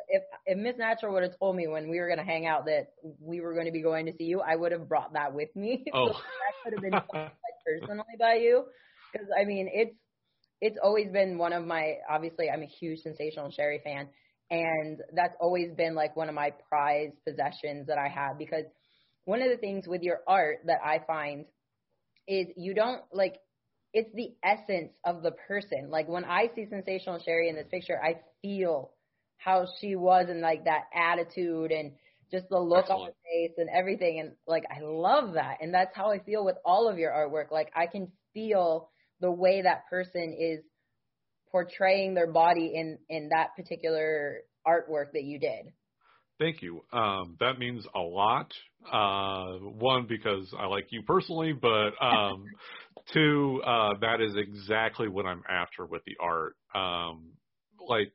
if 0.09 0.23
if 0.47 0.59
Miss 0.59 0.77
Natural 0.77 1.13
would 1.15 1.23
have 1.23 1.39
told 1.39 1.57
me 1.57 1.69
when 1.69 1.89
we 1.89 2.01
were 2.01 2.09
gonna 2.09 2.25
hang 2.25 2.47
out 2.47 2.67
that 2.67 2.89
we 3.21 3.41
were 3.41 3.55
going 3.55 3.67
to 3.67 3.73
be 3.73 3.83
going 3.83 4.07
to 4.07 4.13
see 4.19 4.25
you, 4.25 4.41
I 4.41 4.57
would 4.57 4.73
have 4.73 4.89
brought 4.89 5.13
that 5.13 5.33
with 5.33 5.55
me. 5.55 5.85
Oh. 5.95 6.09
so 6.09 6.13
that 6.15 6.55
could 6.65 6.73
have 6.75 6.83
been 6.83 6.93
like, 6.93 7.33
personally 7.65 8.17
by 8.19 8.35
you, 8.35 8.65
because 9.13 9.29
I 9.39 9.45
mean 9.45 9.71
it's 9.73 9.95
it's 10.61 10.79
always 10.83 11.11
been 11.13 11.39
one 11.39 11.53
of 11.53 11.65
my 11.65 11.95
obviously 12.11 12.51
I'm 12.51 12.63
a 12.63 12.67
huge 12.67 13.01
sensational 13.01 13.51
Sherri 13.51 13.81
fan, 13.85 14.09
and 14.51 15.01
that's 15.15 15.35
always 15.41 15.73
been 15.77 15.95
like 15.95 16.17
one 16.17 16.29
of 16.29 16.35
my 16.35 16.53
prized 16.69 17.15
possessions 17.27 17.87
that 17.87 17.99
I 17.99 18.09
have 18.09 18.39
because 18.39 18.65
one 19.25 19.43
of 19.43 19.49
the 19.51 19.57
things 19.57 19.87
with 19.87 20.03
your 20.03 20.21
art 20.27 20.59
that 20.67 20.79
I 20.85 21.01
find 21.07 21.47
is 22.29 22.47
you 22.57 22.75
don't 22.75 23.03
like 23.13 23.37
it's 23.97 24.15
the 24.15 24.35
essence 24.45 24.93
of 25.07 25.23
the 25.23 25.31
person. 25.31 25.89
Like 25.89 26.07
when 26.07 26.27
I 26.27 26.51
see 26.55 26.67
sensational 26.69 27.19
Sherri 27.25 27.49
in 27.49 27.57
this 27.57 27.67
picture, 27.71 27.99
I 27.99 28.21
feel 28.43 28.91
how 29.39 29.67
she 29.81 29.97
was 29.97 30.27
and 30.29 30.43
like 30.43 30.67
that 30.67 30.85
attitude 30.95 31.73
and 31.73 31.93
just 32.31 32.47
the 32.51 32.59
look 32.59 32.81
Excellent. 32.91 33.01
on 33.01 33.07
her 33.07 33.13
face 33.25 33.55
and 33.57 33.71
everything 33.75 34.21
and 34.21 34.33
like 34.47 34.65
I 34.71 34.83
love 34.83 35.33
that. 35.33 35.59
And 35.63 35.73
that's 35.73 35.97
how 35.97 36.11
I 36.11 36.19
feel 36.19 36.45
with 36.45 36.57
all 36.63 36.91
of 36.91 36.99
your 36.99 37.11
artwork. 37.11 37.51
Like 37.51 37.73
I 37.75 37.87
can 37.87 38.13
feel 38.35 38.91
the 39.23 39.31
way 39.31 39.63
that 39.63 39.89
person 39.89 40.37
is 40.39 40.61
portraying 41.51 42.13
their 42.13 42.31
body 42.31 42.73
in 42.75 42.99
in 43.09 43.31
that 43.31 43.57
particular 43.57 44.41
artwork 44.67 45.13
that 45.15 45.25
you 45.25 45.39
did. 45.39 45.73
Thank 46.39 46.63
you. 46.63 46.83
Um, 46.93 47.37
that 47.41 47.59
means 47.59 47.87
a 47.95 48.01
lot. 48.01 48.53
Uh, 48.93 49.59
one, 49.59 50.07
because 50.07 50.53
I 50.59 50.67
like 50.67 50.87
you 50.91 51.03
personally, 51.03 51.53
but 51.53 51.91
um, 52.01 52.45
two, 53.13 53.61
uh, 53.67 53.95
that 54.01 54.21
is 54.21 54.35
exactly 54.37 55.09
what 55.09 55.27
I'm 55.27 55.43
after 55.49 55.87
with 55.87 56.03
the 56.05 56.17
art. 56.21 56.57
Um, 56.75 57.33
like 57.89 58.13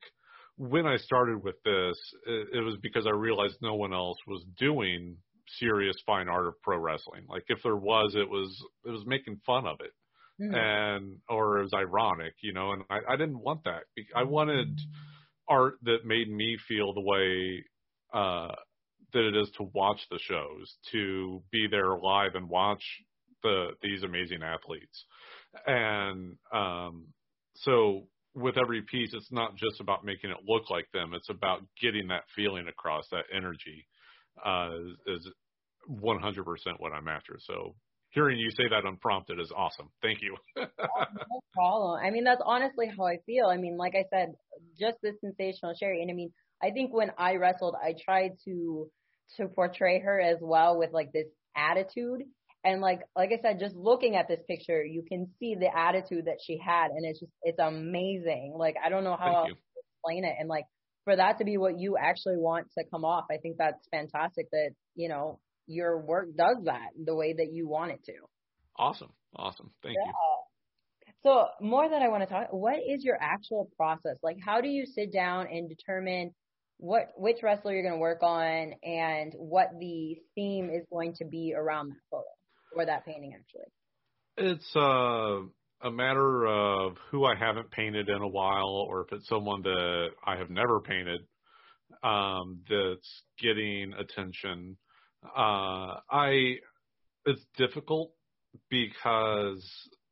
when 0.56 0.86
I 0.86 0.96
started 0.98 1.42
with 1.42 1.56
this, 1.64 1.98
it, 2.26 2.48
it 2.54 2.60
was 2.60 2.76
because 2.80 3.06
I 3.06 3.10
realized 3.10 3.56
no 3.60 3.74
one 3.74 3.92
else 3.92 4.18
was 4.26 4.44
doing 4.58 5.16
serious 5.58 5.96
fine 6.06 6.28
art 6.28 6.46
of 6.46 6.54
pro 6.62 6.78
wrestling. 6.78 7.24
Like 7.28 7.44
if 7.48 7.58
there 7.62 7.76
was, 7.76 8.14
it 8.14 8.28
was 8.28 8.56
it 8.84 8.90
was 8.90 9.02
making 9.04 9.40
fun 9.44 9.66
of 9.66 9.78
it, 9.80 9.92
mm-hmm. 10.42 10.54
and 10.54 11.16
or 11.28 11.58
it 11.58 11.62
was 11.62 11.72
ironic, 11.74 12.34
you 12.40 12.52
know. 12.52 12.72
And 12.72 12.84
I, 12.88 13.14
I 13.14 13.16
didn't 13.16 13.40
want 13.40 13.64
that. 13.64 13.82
I 14.14 14.22
wanted 14.22 14.78
art 15.48 15.74
that 15.82 16.06
made 16.06 16.30
me 16.30 16.56
feel 16.68 16.94
the 16.94 17.00
way 17.00 17.64
uh, 18.12 18.54
that 19.12 19.28
it 19.28 19.36
is 19.36 19.50
to 19.58 19.64
watch 19.74 20.00
the 20.10 20.18
shows, 20.18 20.74
to 20.92 21.42
be 21.50 21.66
there 21.70 21.96
live 21.96 22.34
and 22.34 22.48
watch 22.48 22.82
the 23.42 23.70
these 23.82 24.02
amazing 24.02 24.42
athletes. 24.42 25.04
And 25.66 26.36
um, 26.52 27.06
so 27.56 28.06
with 28.34 28.56
every 28.56 28.82
piece, 28.82 29.10
it's 29.12 29.30
not 29.30 29.56
just 29.56 29.80
about 29.80 30.04
making 30.04 30.30
it 30.30 30.38
look 30.46 30.70
like 30.70 30.90
them; 30.92 31.12
it's 31.14 31.30
about 31.30 31.62
getting 31.80 32.08
that 32.08 32.24
feeling 32.34 32.68
across, 32.68 33.04
that 33.10 33.24
energy. 33.34 33.86
Uh, 34.42 34.70
is 35.06 35.28
100% 35.90 36.44
what 36.78 36.92
I'm 36.92 37.08
after. 37.08 37.38
So 37.40 37.74
hearing 38.10 38.38
you 38.38 38.50
say 38.50 38.64
that 38.70 38.86
unprompted 38.86 39.40
is 39.40 39.52
awesome. 39.54 39.90
Thank 40.00 40.20
you. 40.22 40.36
no 40.56 41.40
problem. 41.52 42.00
I 42.02 42.10
mean, 42.10 42.24
that's 42.24 42.42
honestly 42.44 42.90
how 42.96 43.06
I 43.06 43.18
feel. 43.26 43.46
I 43.46 43.56
mean, 43.56 43.76
like 43.76 43.94
I 43.94 44.04
said, 44.10 44.34
just 44.78 44.98
this 45.02 45.14
sensational 45.20 45.74
Sherri. 45.78 46.02
And 46.02 46.10
I 46.10 46.14
mean, 46.14 46.32
I 46.62 46.70
think 46.70 46.94
when 46.94 47.10
I 47.18 47.36
wrestled, 47.36 47.74
I 47.82 47.94
tried 48.04 48.32
to 48.44 48.88
to 49.36 49.48
portray 49.48 50.00
her 50.00 50.20
as 50.20 50.38
well 50.40 50.78
with 50.78 50.90
like 50.92 51.12
this 51.12 51.26
attitude. 51.56 52.22
And 52.64 52.80
like 52.80 53.00
like 53.16 53.30
I 53.32 53.42
said, 53.42 53.58
just 53.58 53.74
looking 53.74 54.14
at 54.16 54.28
this 54.28 54.40
picture, 54.48 54.84
you 54.84 55.02
can 55.08 55.28
see 55.40 55.56
the 55.56 55.76
attitude 55.76 56.26
that 56.26 56.38
she 56.44 56.58
had, 56.64 56.90
and 56.92 57.04
it's 57.04 57.18
just 57.18 57.32
it's 57.42 57.58
amazing. 57.58 58.54
Like 58.56 58.76
I 58.84 58.88
don't 58.88 59.04
know 59.04 59.16
how 59.18 59.34
else 59.34 59.48
to 59.48 59.80
explain 59.80 60.24
it, 60.24 60.36
and 60.38 60.48
like 60.48 60.64
for 61.04 61.16
that 61.16 61.38
to 61.38 61.44
be 61.44 61.56
what 61.56 61.80
you 61.80 61.96
actually 61.96 62.36
want 62.36 62.68
to 62.78 62.84
come 62.88 63.04
off, 63.04 63.24
I 63.32 63.38
think 63.38 63.56
that's 63.58 63.88
fantastic. 63.90 64.48
That 64.52 64.70
you 64.94 65.08
know 65.08 65.40
your 65.66 65.98
work 65.98 66.28
does 66.36 66.58
that 66.64 66.90
the 67.04 67.16
way 67.16 67.32
that 67.32 67.52
you 67.52 67.68
want 67.68 67.90
it 67.90 68.04
to. 68.04 68.14
Awesome, 68.78 69.12
awesome, 69.34 69.72
thank 69.82 69.96
yeah. 69.96 70.06
you. 70.06 70.12
So 71.24 71.46
more 71.60 71.88
that 71.88 72.02
I 72.02 72.08
want 72.08 72.22
to 72.22 72.28
talk, 72.28 72.48
what 72.52 72.78
is 72.78 73.04
your 73.04 73.16
actual 73.20 73.70
process? 73.76 74.16
Like, 74.22 74.38
how 74.44 74.60
do 74.60 74.68
you 74.68 74.86
sit 74.86 75.12
down 75.12 75.46
and 75.46 75.68
determine 75.68 76.32
what 76.82 77.12
which 77.16 77.36
wrestler 77.44 77.72
you're 77.72 77.82
going 77.82 77.94
to 77.94 78.00
work 78.00 78.24
on 78.24 78.74
and 78.82 79.32
what 79.38 79.68
the 79.78 80.16
theme 80.34 80.68
is 80.68 80.84
going 80.92 81.14
to 81.14 81.24
be 81.24 81.54
around 81.56 81.90
that 81.90 81.96
photo 82.10 82.24
or 82.74 82.84
that 82.84 83.06
painting 83.06 83.32
actually. 83.38 83.70
It's 84.36 84.74
uh, 84.74 85.86
a 85.86 85.90
matter 85.92 86.44
of 86.44 86.96
who 87.12 87.24
I 87.24 87.36
haven't 87.36 87.70
painted 87.70 88.08
in 88.08 88.20
a 88.20 88.26
while 88.26 88.84
or 88.88 89.02
if 89.02 89.12
it's 89.12 89.28
someone 89.28 89.62
that 89.62 90.08
I 90.26 90.36
have 90.36 90.50
never 90.50 90.80
painted 90.80 91.20
um, 92.02 92.58
that's 92.68 93.22
getting 93.40 93.92
attention. 93.92 94.76
Uh, 95.24 96.00
I 96.10 96.56
it's 97.26 97.44
difficult 97.56 98.10
because 98.70 99.64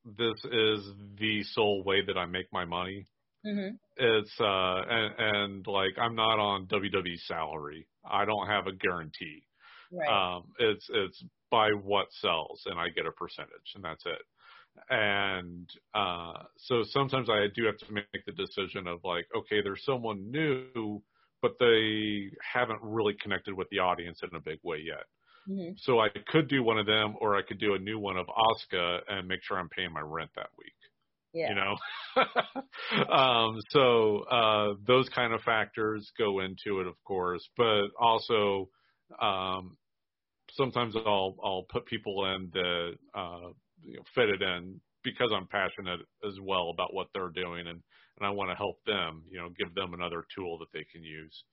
this 0.05 0.39
is 0.45 0.89
the 1.19 1.43
sole 1.53 1.83
way 1.83 2.05
that 2.07 2.17
I 2.17 2.27
make 2.27 2.47
my 2.53 2.65
money 2.65 3.07
Mm-hmm. 3.47 3.75
It's 3.97 4.41
uh 4.41 4.83
and, 4.89 5.15
and 5.19 5.67
like 5.67 5.99
I'm 5.99 6.15
not 6.15 6.39
on 6.39 6.67
WWE 6.67 7.19
salary. 7.27 7.87
I 8.09 8.25
don't 8.25 8.47
have 8.47 8.67
a 8.67 8.73
guarantee. 8.73 9.45
Right. 9.93 10.09
Um, 10.09 10.45
it's 10.59 10.89
it's 10.93 11.25
by 11.51 11.71
what 11.71 12.07
sells, 12.13 12.63
and 12.67 12.79
I 12.79 12.89
get 12.91 13.07
a 13.07 13.13
percentage, 13.13 13.75
and 13.75 13.85
that's 13.85 14.05
it. 14.07 14.23
And 14.89 15.69
uh, 15.95 16.45
so 16.57 16.83
sometimes 16.85 17.29
I 17.29 17.47
do 17.55 17.67
have 17.67 17.77
to 17.79 17.93
make 17.93 18.25
the 18.25 18.33
decision 18.33 18.87
of 18.87 19.01
like, 19.05 19.27
okay, 19.37 19.61
there's 19.63 19.85
someone 19.85 20.31
new, 20.31 21.03
but 21.43 21.53
they 21.59 22.31
haven't 22.41 22.79
really 22.83 23.15
connected 23.21 23.55
with 23.55 23.69
the 23.71 23.81
audience 23.81 24.21
in 24.23 24.35
a 24.37 24.41
big 24.41 24.59
way 24.63 24.79
yet. 24.85 25.05
Mm-hmm. 25.49 25.73
So 25.79 25.99
I 25.99 26.09
could 26.29 26.49
do 26.49 26.63
one 26.63 26.79
of 26.79 26.87
them, 26.87 27.17
or 27.21 27.37
I 27.37 27.43
could 27.43 27.59
do 27.59 27.75
a 27.75 27.79
new 27.79 27.99
one 27.99 28.17
of 28.17 28.27
Asuka 28.27 29.01
and 29.09 29.27
make 29.27 29.41
sure 29.43 29.59
I'm 29.59 29.69
paying 29.69 29.93
my 29.93 30.01
rent 30.01 30.31
that 30.37 30.51
week. 30.57 30.73
Yeah. 31.33 31.49
You 31.49 31.55
know, 31.55 31.77
um, 33.15 33.57
so 33.71 34.21
uh, 34.25 34.75
those 34.87 35.09
kind 35.11 35.33
of 35.33 35.41
factors 35.43 36.11
go 36.19 36.41
into 36.41 36.81
it, 36.81 36.87
of 36.87 36.95
course, 37.05 37.49
but 37.57 37.89
also 37.99 38.69
um, 39.21 39.77
sometimes 40.53 40.95
I'll 40.97 41.37
I'll 41.43 41.67
put 41.71 41.87
people 41.87 42.25
in 42.35 42.51
that 42.53 42.93
uh, 43.15 43.49
you 43.83 43.97
know, 43.97 44.03
fit 44.15 44.29
it 44.29 44.43
in 44.43 44.81
because 45.03 45.31
I'm 45.35 45.47
passionate 45.47 46.01
as 46.27 46.39
well 46.41 46.71
about 46.71 46.95
what 46.95 47.09
they're 47.15 47.31
doing 47.31 47.67
and 47.67 47.83
and 48.19 48.27
I 48.27 48.31
want 48.31 48.51
to 48.51 48.57
help 48.57 48.77
them. 48.85 49.25
You 49.31 49.39
know, 49.39 49.49
give 49.51 49.75
them 49.75 49.95
another 49.95 50.25
tool 50.35 50.59
that 50.59 50.73
they 50.73 50.85
can 50.93 51.03
use. 51.03 51.45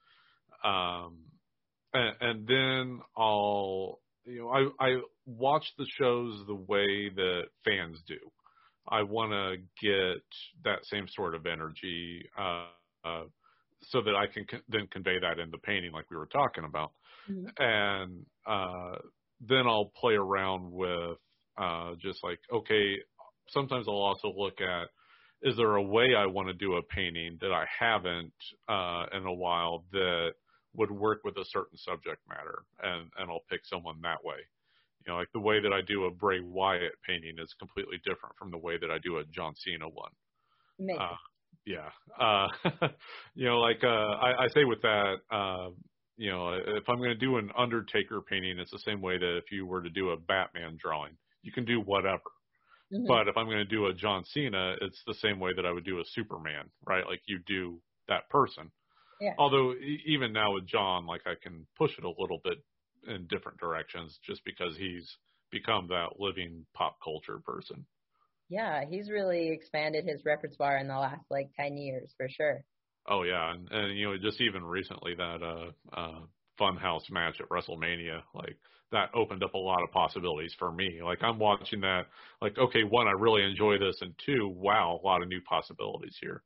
Um, 0.64 1.24
and, 1.94 2.16
and 2.22 2.48
then 2.48 3.02
I'll 3.18 4.00
you 4.26 4.40
know 4.42 4.50
I 4.50 4.86
I 4.86 4.98
watch 5.26 5.66
the 5.78 5.88
shows 5.98 6.46
the 6.48 6.56
way 6.56 7.10
that 7.16 7.44
fans 7.64 8.02
do. 8.08 8.18
I 8.90 9.04
want 9.04 9.32
to 9.32 9.58
get 9.82 10.24
that 10.64 10.86
same 10.86 11.08
sort 11.08 11.36
of 11.36 11.46
energy 11.46 12.24
uh, 12.38 12.66
uh, 13.06 13.24
so 13.82 14.02
that 14.02 14.16
I 14.16 14.28
can 14.28 14.46
con- 14.50 14.64
then 14.68 14.88
convey 14.92 15.20
that 15.20 15.40
in 15.40 15.52
the 15.52 15.58
painting, 15.58 15.92
like 15.92 16.10
we 16.10 16.18
were 16.18 16.28
talking 16.28 16.64
about. 16.64 16.92
Mm-hmm. 17.30 17.48
And 17.58 18.26
uh, 18.46 18.98
then 19.42 19.68
I'll 19.68 19.92
play 19.96 20.16
around 20.16 20.72
with 20.72 21.18
uh, 21.58 21.94
just 22.00 22.24
like, 22.24 22.40
okay, 22.54 22.96
sometimes 23.50 23.88
I'll 23.88 23.96
also 23.96 24.34
look 24.36 24.62
at 24.62 24.88
is 25.44 25.56
there 25.56 25.76
a 25.76 25.84
way 25.84 26.16
I 26.18 26.26
want 26.26 26.48
to 26.48 26.54
do 26.54 26.78
a 26.78 26.84
painting 26.84 27.38
that 27.42 27.52
I 27.52 27.66
haven't 27.80 28.34
uh, 28.68 29.06
in 29.16 29.26
a 29.26 29.34
while 29.34 29.86
that 29.92 30.32
would 30.74 30.92
work 30.92 31.22
with 31.24 31.38
a 31.38 31.46
certain 31.46 31.78
subject 31.78 32.22
matter, 32.28 32.64
and 32.82 33.10
and 33.18 33.30
I'll 33.30 33.46
pick 33.50 33.62
someone 33.66 33.98
that 34.02 34.24
way. 34.24 34.38
You 35.08 35.14
know, 35.14 35.20
like 35.20 35.32
the 35.34 35.40
way 35.40 35.62
that 35.62 35.72
I 35.72 35.80
do 35.88 36.04
a 36.04 36.12
Bray 36.12 36.42
Wyatt 36.42 36.94
painting 37.08 37.36
is 37.42 37.54
completely 37.58 37.98
different 38.04 38.36
from 38.38 38.52
the 38.52 38.58
way 38.58 38.78
that 38.78 38.92
I 38.92 38.98
do 38.98 39.18
a 39.18 39.24
John 39.26 39.54
Cena 39.56 39.88
one. 39.88 40.12
Uh, 41.00 41.16
yeah. 41.66 41.90
Uh, 42.20 42.48
you 43.36 43.46
know, 43.46 43.60
like 43.60 43.84
uh, 43.84 43.88
I, 43.88 44.44
I 44.44 44.48
say 44.54 44.66
with 44.66 44.82
that, 44.82 45.16
uh, 45.32 45.70
you 46.18 46.30
know, 46.30 46.54
if 46.54 46.90
I'm 46.90 46.98
going 46.98 47.10
to 47.10 47.16
do 47.16 47.38
an 47.38 47.52
Undertaker 47.58 48.22
painting, 48.22 48.60
it's 48.60 48.72
the 48.72 48.80
same 48.80 49.02
way 49.02 49.18
that 49.18 49.38
if 49.38 49.52
you 49.52 49.66
were 49.66 49.82
to 49.82 49.90
do 49.90 50.10
a 50.10 50.18
Batman 50.18 50.78
drawing, 50.78 51.14
you 51.42 51.54
can 51.54 51.64
do 51.64 51.80
whatever. 51.80 52.20
Mm-hmm. 52.94 53.08
But 53.08 53.30
if 53.30 53.38
I'm 53.38 53.46
going 53.46 53.58
to 53.58 53.66
do 53.66 53.88
a 53.88 53.94
John 53.94 54.26
Cena, 54.26 54.76
it's 54.82 55.02
the 55.08 55.14
same 55.14 55.40
way 55.40 55.52
that 55.56 55.66
I 55.66 55.72
would 55.72 55.86
do 55.86 56.00
a 56.00 56.06
Superman, 56.06 56.66
right? 56.86 57.06
Like 57.06 57.22
you 57.28 57.40
do 57.48 57.80
that 58.10 58.30
person. 58.30 58.72
Yeah. 59.22 59.34
Although 59.38 59.74
even 60.06 60.34
now 60.34 60.54
with 60.54 60.68
John, 60.68 61.06
like 61.06 61.22
I 61.26 61.34
can 61.42 61.66
push 61.78 61.92
it 61.98 62.04
a 62.04 62.10
little 62.10 62.40
bit 62.44 62.58
in 63.08 63.28
different 63.28 63.60
directions 63.60 64.20
just 64.26 64.44
because 64.46 64.76
he's 64.78 65.18
become 65.52 65.88
that 65.88 66.20
living 66.20 66.66
pop 66.74 66.98
culture 67.04 67.40
person. 67.40 67.86
Yeah, 68.50 68.84
he's 68.90 69.10
really 69.10 69.50
expanded 69.50 70.06
his 70.06 70.24
repertoire 70.26 70.78
in 70.78 70.88
the 70.88 70.98
last 70.98 71.26
like 71.30 71.50
10 71.60 71.78
years 71.78 72.14
for 72.18 72.30
sure. 72.30 72.64
Oh 73.10 73.24
yeah, 73.24 73.54
and, 73.54 73.70
and 73.72 73.98
you 73.98 74.10
know 74.10 74.18
just 74.18 74.42
even 74.42 74.64
recently 74.64 75.16
that 75.16 75.42
uh 75.42 75.96
uh 75.98 76.20
Funhouse 76.60 77.10
match 77.12 77.36
at 77.40 77.50
WrestleMania, 77.50 78.22
like 78.34 78.58
that 78.92 79.10
opened 79.14 79.44
up 79.44 79.54
a 79.54 79.58
lot 79.58 79.84
of 79.84 79.92
possibilities 79.92 80.54
for 80.58 80.72
me. 80.72 81.02
Like 81.04 81.20
I'm 81.22 81.40
watching 81.40 81.82
that, 81.82 82.08
like 82.42 82.58
okay, 82.58 82.84
one, 82.84 83.08
I 83.08 83.12
really 83.12 83.44
enjoy 83.44 83.78
this, 83.78 83.98
and 84.02 84.14
two, 84.26 84.48
wow, 84.48 85.00
a 85.02 85.06
lot 85.06 85.22
of 85.22 85.28
new 85.28 85.42
possibilities 85.42 86.18
here. 86.22 86.44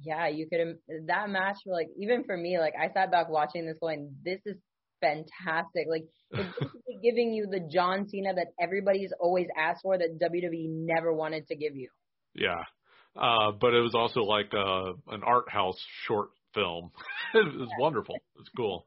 Yeah, 0.00 0.26
you 0.28 0.48
could 0.48 0.78
that 1.06 1.30
match 1.30 1.58
like 1.66 1.88
even 1.96 2.24
for 2.24 2.36
me, 2.36 2.58
like 2.58 2.74
I 2.80 2.92
sat 2.92 3.10
back 3.10 3.28
watching 3.28 3.66
this 3.66 3.78
going, 3.80 4.14
this 4.24 4.40
is 4.46 4.56
fantastic. 5.02 5.86
Like 5.90 6.04
it's 6.30 6.58
basically 6.58 6.98
giving 7.02 7.32
you 7.32 7.46
the 7.50 7.60
John 7.60 8.08
Cena 8.08 8.34
that 8.34 8.48
everybody's 8.58 9.12
always 9.20 9.48
asked 9.58 9.82
for 9.82 9.98
that 9.98 10.18
WWE 10.18 10.68
never 10.70 11.12
wanted 11.12 11.46
to 11.48 11.56
give 11.56 11.76
you. 11.76 11.88
Yeah. 12.34 12.62
Uh, 13.14 13.52
but 13.60 13.74
it 13.74 13.80
was 13.80 13.94
also 13.94 14.20
like 14.20 14.52
uh, 14.54 14.92
an 15.14 15.22
art 15.22 15.50
house 15.50 15.76
short 16.06 16.30
film. 16.54 16.90
it 17.34 17.58
was 17.58 17.68
wonderful. 17.78 18.14
It 18.14 18.38
was 18.38 18.48
cool. 18.56 18.86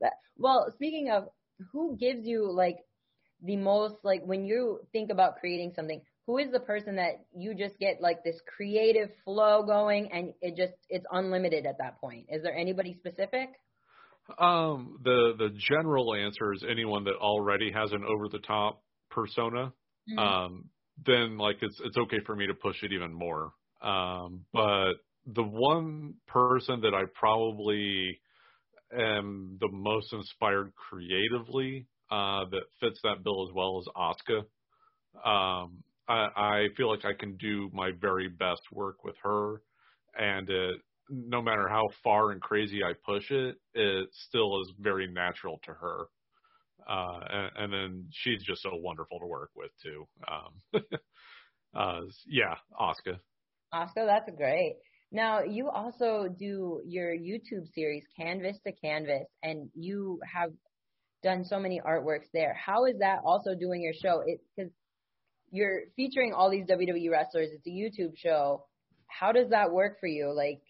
That, 0.00 0.12
well, 0.36 0.72
speaking 0.74 1.10
of 1.10 1.24
who 1.72 1.96
gives 1.96 2.24
you 2.24 2.52
like 2.52 2.76
the 3.42 3.56
most 3.56 3.96
like 4.04 4.22
when 4.24 4.44
you 4.44 4.80
think 4.92 5.10
about 5.10 5.38
creating 5.40 5.72
something, 5.74 6.00
who 6.26 6.38
is 6.38 6.52
the 6.52 6.60
person 6.60 6.96
that 6.96 7.24
you 7.34 7.54
just 7.54 7.78
get 7.78 8.00
like 8.00 8.22
this 8.22 8.38
creative 8.56 9.08
flow 9.24 9.64
going 9.64 10.12
and 10.12 10.34
it 10.40 10.56
just 10.56 10.74
it's 10.88 11.06
unlimited 11.10 11.66
at 11.66 11.78
that 11.78 12.00
point? 12.00 12.26
Is 12.28 12.42
there 12.42 12.54
anybody 12.54 12.94
specific? 12.98 13.48
Um, 14.38 14.98
the 15.02 15.34
the 15.38 15.50
general 15.68 16.14
answer 16.14 16.52
is 16.52 16.64
anyone 16.68 17.04
that 17.04 17.14
already 17.14 17.72
has 17.72 17.92
an 17.92 18.04
over 18.04 18.28
the 18.28 18.40
top 18.40 18.82
persona. 19.10 19.72
Mm-hmm. 20.10 20.18
Um, 20.18 20.70
then 21.06 21.38
like 21.38 21.56
it's 21.62 21.80
it's 21.84 21.96
okay 21.96 22.18
for 22.26 22.36
me 22.36 22.46
to 22.46 22.54
push 22.54 22.82
it 22.82 22.92
even 22.92 23.12
more. 23.12 23.52
Um, 23.80 24.44
but 24.52 24.94
the 25.26 25.42
one 25.42 26.14
person 26.26 26.80
that 26.82 26.94
I 26.94 27.02
probably 27.14 28.20
am 28.92 29.58
the 29.60 29.68
most 29.70 30.12
inspired 30.12 30.72
creatively 30.74 31.86
uh, 32.10 32.44
that 32.50 32.62
fits 32.80 32.98
that 33.04 33.22
bill 33.22 33.46
as 33.48 33.54
well 33.54 33.78
as 33.78 33.86
Asuka. 33.96 34.38
Um, 35.24 35.82
I, 36.08 36.28
I 36.36 36.66
feel 36.76 36.90
like 36.90 37.04
I 37.04 37.12
can 37.18 37.36
do 37.36 37.70
my 37.72 37.90
very 38.00 38.28
best 38.28 38.62
work 38.72 39.04
with 39.04 39.16
her, 39.22 39.60
and 40.18 40.48
it 40.48 40.80
no 41.10 41.42
matter 41.42 41.68
how 41.68 41.88
far 42.02 42.32
and 42.32 42.40
crazy 42.40 42.82
I 42.82 42.92
push 43.04 43.30
it, 43.30 43.56
it 43.74 44.08
still 44.12 44.60
is 44.62 44.72
very 44.78 45.06
natural 45.06 45.60
to 45.64 45.72
her. 45.72 46.06
Uh, 46.88 47.20
and, 47.30 47.50
and 47.56 47.72
then 47.72 48.06
she's 48.10 48.42
just 48.42 48.62
so 48.62 48.70
wonderful 48.74 49.18
to 49.20 49.26
work 49.26 49.50
with 49.54 49.70
too. 49.82 50.06
Um, 50.26 50.82
uh, 51.76 52.00
yeah, 52.26 52.54
Asuka. 52.80 53.18
Asuka, 53.74 54.06
that's 54.06 54.30
great. 54.36 54.76
Now 55.10 55.42
you 55.42 55.70
also 55.70 56.26
do 56.38 56.82
your 56.86 57.14
YouTube 57.14 57.72
series, 57.74 58.04
Canvas 58.16 58.58
to 58.66 58.72
Canvas, 58.72 59.26
and 59.42 59.70
you 59.74 60.20
have 60.30 60.50
done 61.22 61.44
so 61.44 61.58
many 61.58 61.80
artworks 61.80 62.26
there. 62.32 62.54
How 62.54 62.84
is 62.84 62.98
that 63.00 63.20
also 63.24 63.54
doing 63.54 63.82
your 63.82 63.94
show? 63.94 64.22
It 64.26 64.40
because 64.56 64.70
you're 65.50 65.82
featuring 65.96 66.32
all 66.32 66.50
these 66.50 66.66
WWE 66.66 67.10
wrestlers. 67.10 67.48
It's 67.52 67.66
a 67.66 67.70
YouTube 67.70 68.16
show. 68.16 68.64
How 69.06 69.32
does 69.32 69.50
that 69.50 69.72
work 69.72 69.98
for 70.00 70.06
you? 70.06 70.32
Like, 70.34 70.60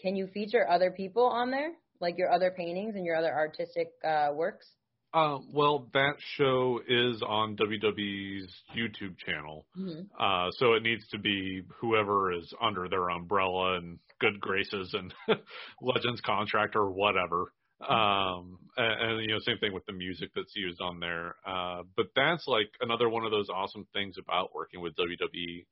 can 0.00 0.16
you 0.16 0.26
feature 0.28 0.68
other 0.68 0.90
people 0.90 1.26
on 1.26 1.50
there, 1.50 1.72
like 2.00 2.18
your 2.18 2.30
other 2.30 2.50
paintings 2.50 2.94
and 2.96 3.04
your 3.04 3.16
other 3.16 3.32
artistic 3.32 3.88
uh, 4.04 4.30
works? 4.32 4.66
Um, 5.14 5.48
well, 5.52 5.88
that 5.94 6.14
show 6.36 6.80
is 6.88 7.22
on 7.22 7.56
WWE's 7.56 8.52
YouTube 8.76 9.16
channel, 9.24 9.64
mm-hmm. 9.78 10.02
uh, 10.18 10.50
so 10.58 10.72
it 10.74 10.82
needs 10.82 11.06
to 11.12 11.18
be 11.18 11.62
whoever 11.80 12.32
is 12.32 12.52
under 12.60 12.88
their 12.88 13.10
umbrella 13.10 13.76
and 13.76 14.00
good 14.20 14.40
graces 14.40 14.92
and 14.92 15.14
Legends 15.80 16.20
contract 16.20 16.74
or 16.74 16.90
whatever. 16.90 17.52
Um, 17.88 18.58
and, 18.76 19.10
and, 19.10 19.20
you 19.20 19.28
know, 19.28 19.38
same 19.40 19.58
thing 19.58 19.72
with 19.72 19.86
the 19.86 19.92
music 19.92 20.30
that's 20.34 20.56
used 20.56 20.80
on 20.80 20.98
there. 20.98 21.36
Uh, 21.46 21.82
but 21.96 22.06
that's 22.16 22.48
like 22.48 22.70
another 22.80 23.08
one 23.08 23.24
of 23.24 23.30
those 23.30 23.48
awesome 23.54 23.86
things 23.92 24.16
about 24.18 24.54
working 24.54 24.80
with 24.80 24.94
WWE 24.96 25.64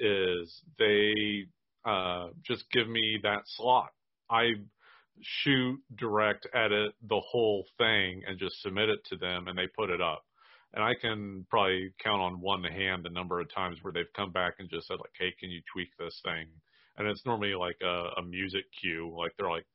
is 0.00 0.62
they 0.78 1.46
uh, 1.84 2.28
just 2.42 2.64
give 2.72 2.88
me 2.88 3.18
that 3.22 3.42
slot. 3.46 3.90
I 4.30 4.52
shoot, 5.20 5.80
direct, 5.96 6.46
edit 6.54 6.92
the 7.08 7.20
whole 7.20 7.66
thing 7.78 8.22
and 8.26 8.38
just 8.38 8.60
submit 8.62 8.88
it 8.88 9.04
to 9.06 9.16
them 9.16 9.48
and 9.48 9.58
they 9.58 9.66
put 9.76 9.90
it 9.90 10.00
up. 10.00 10.24
And 10.74 10.82
I 10.82 10.94
can 11.00 11.46
probably 11.50 11.92
count 12.02 12.22
on 12.22 12.40
one 12.40 12.64
hand 12.64 13.04
the 13.04 13.10
number 13.10 13.40
of 13.40 13.52
times 13.52 13.78
where 13.82 13.92
they've 13.92 14.12
come 14.16 14.32
back 14.32 14.54
and 14.58 14.70
just 14.70 14.86
said 14.86 14.98
like, 14.98 15.12
"Hey, 15.18 15.34
can 15.38 15.50
you 15.50 15.60
tweak 15.70 15.90
this 15.98 16.18
thing?" 16.24 16.48
And 16.96 17.06
it's 17.06 17.26
normally 17.26 17.54
like 17.54 17.76
a, 17.82 18.20
a 18.20 18.22
music 18.22 18.64
cue, 18.80 19.14
like 19.16 19.32
they're 19.36 19.50
like, 19.50 19.66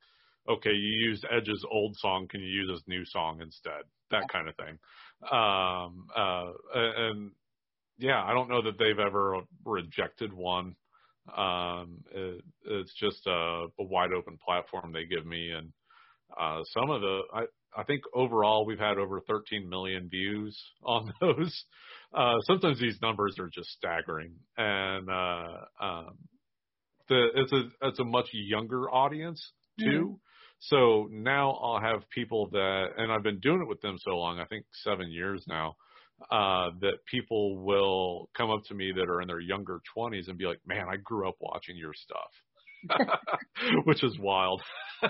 "Okay, 0.48 0.72
you 0.72 1.08
used 1.08 1.24
Edge's 1.30 1.64
old 1.70 1.96
song, 1.98 2.26
can 2.28 2.40
you 2.40 2.48
use 2.48 2.70
his 2.70 2.82
new 2.88 3.04
song 3.04 3.40
instead?" 3.40 3.82
That 4.10 4.28
kind 4.28 4.48
of 4.48 4.56
thing. 4.56 4.78
Um, 5.30 6.08
uh, 6.16 6.52
and 6.74 7.30
yeah, 7.98 8.22
I 8.24 8.32
don't 8.32 8.48
know 8.48 8.62
that 8.62 8.78
they've 8.78 8.98
ever 8.98 9.42
rejected 9.64 10.32
one. 10.32 10.74
Um, 11.36 11.98
it, 12.12 12.42
it's 12.64 12.94
just 12.94 13.26
a, 13.26 13.66
a, 13.78 13.84
wide 13.84 14.12
open 14.12 14.38
platform 14.44 14.92
they 14.92 15.04
give 15.04 15.26
me, 15.26 15.50
and 15.50 15.72
uh, 16.38 16.62
some 16.72 16.90
of 16.90 17.00
the 17.00 17.20
I, 17.32 17.42
I 17.76 17.84
think 17.84 18.02
overall 18.14 18.64
we've 18.66 18.78
had 18.78 18.98
over 18.98 19.20
13 19.20 19.68
million 19.68 20.08
views 20.08 20.58
on 20.82 21.12
those. 21.20 21.64
Uh, 22.14 22.36
sometimes 22.46 22.80
these 22.80 22.98
numbers 23.02 23.36
are 23.38 23.50
just 23.52 23.68
staggering, 23.70 24.34
and 24.56 25.08
uh, 25.10 25.58
um, 25.80 26.18
the 27.08 27.28
it's 27.34 27.52
a 27.52 27.68
it's 27.82 27.98
a 27.98 28.04
much 28.04 28.28
younger 28.32 28.90
audience 28.90 29.52
too. 29.78 29.84
Mm-hmm. 29.84 30.14
So 30.60 31.08
now 31.12 31.52
I'll 31.52 31.80
have 31.80 32.08
people 32.10 32.48
that, 32.50 32.86
and 32.96 33.12
I've 33.12 33.22
been 33.22 33.38
doing 33.38 33.62
it 33.62 33.68
with 33.68 33.80
them 33.80 33.96
so 34.00 34.16
long, 34.16 34.40
I 34.40 34.44
think 34.46 34.64
seven 34.82 35.08
years 35.12 35.44
now 35.46 35.76
uh, 36.30 36.70
that 36.80 37.04
people 37.10 37.58
will 37.58 38.28
come 38.36 38.50
up 38.50 38.64
to 38.64 38.74
me 38.74 38.92
that 38.92 39.08
are 39.08 39.20
in 39.20 39.28
their 39.28 39.40
younger 39.40 39.80
20s 39.96 40.28
and 40.28 40.36
be 40.36 40.46
like, 40.46 40.60
"Man, 40.66 40.86
I 40.88 40.96
grew 40.96 41.28
up 41.28 41.36
watching 41.40 41.76
your 41.76 41.94
stuff," 41.94 42.30
which 43.84 44.02
is 44.02 44.18
wild. 44.18 44.62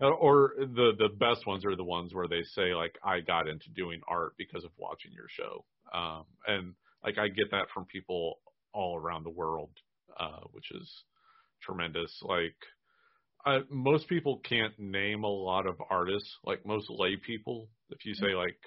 or 0.00 0.52
the 0.58 0.92
the 0.98 1.08
best 1.18 1.46
ones 1.46 1.64
are 1.64 1.76
the 1.76 1.84
ones 1.84 2.12
where 2.14 2.28
they 2.28 2.42
say 2.42 2.74
like, 2.74 2.98
"I 3.02 3.20
got 3.20 3.48
into 3.48 3.70
doing 3.70 4.00
art 4.06 4.34
because 4.36 4.64
of 4.64 4.70
watching 4.76 5.12
your 5.12 5.28
show," 5.28 5.64
um, 5.94 6.24
and 6.46 6.74
like 7.02 7.18
I 7.18 7.28
get 7.28 7.50
that 7.52 7.68
from 7.72 7.86
people 7.86 8.40
all 8.74 8.98
around 8.98 9.24
the 9.24 9.30
world, 9.30 9.70
uh, 10.18 10.40
which 10.52 10.70
is 10.72 11.04
tremendous. 11.62 12.20
Like. 12.22 12.56
I, 13.46 13.60
most 13.70 14.08
people 14.08 14.40
can't 14.40 14.76
name 14.78 15.22
a 15.22 15.28
lot 15.28 15.66
of 15.66 15.76
artists, 15.90 16.28
like 16.44 16.66
most 16.66 16.90
lay 16.90 17.16
people. 17.16 17.68
If 17.88 18.04
you 18.04 18.12
say 18.14 18.34
like 18.34 18.58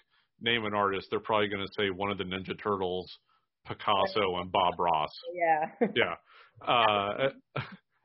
name 0.42 0.66
an 0.66 0.74
artist, 0.74 1.08
they're 1.10 1.20
probably 1.20 1.48
going 1.48 1.66
to 1.66 1.74
say 1.78 1.90
one 1.90 2.12
of 2.12 2.18
the 2.18 2.24
Ninja 2.24 2.58
Turtles, 2.62 3.12
Picasso, 3.68 4.38
and 4.38 4.52
Bob 4.52 4.80
Ross. 4.80 5.12
Yeah. 5.34 5.88
yeah. 5.96 6.68
Uh, 6.68 7.30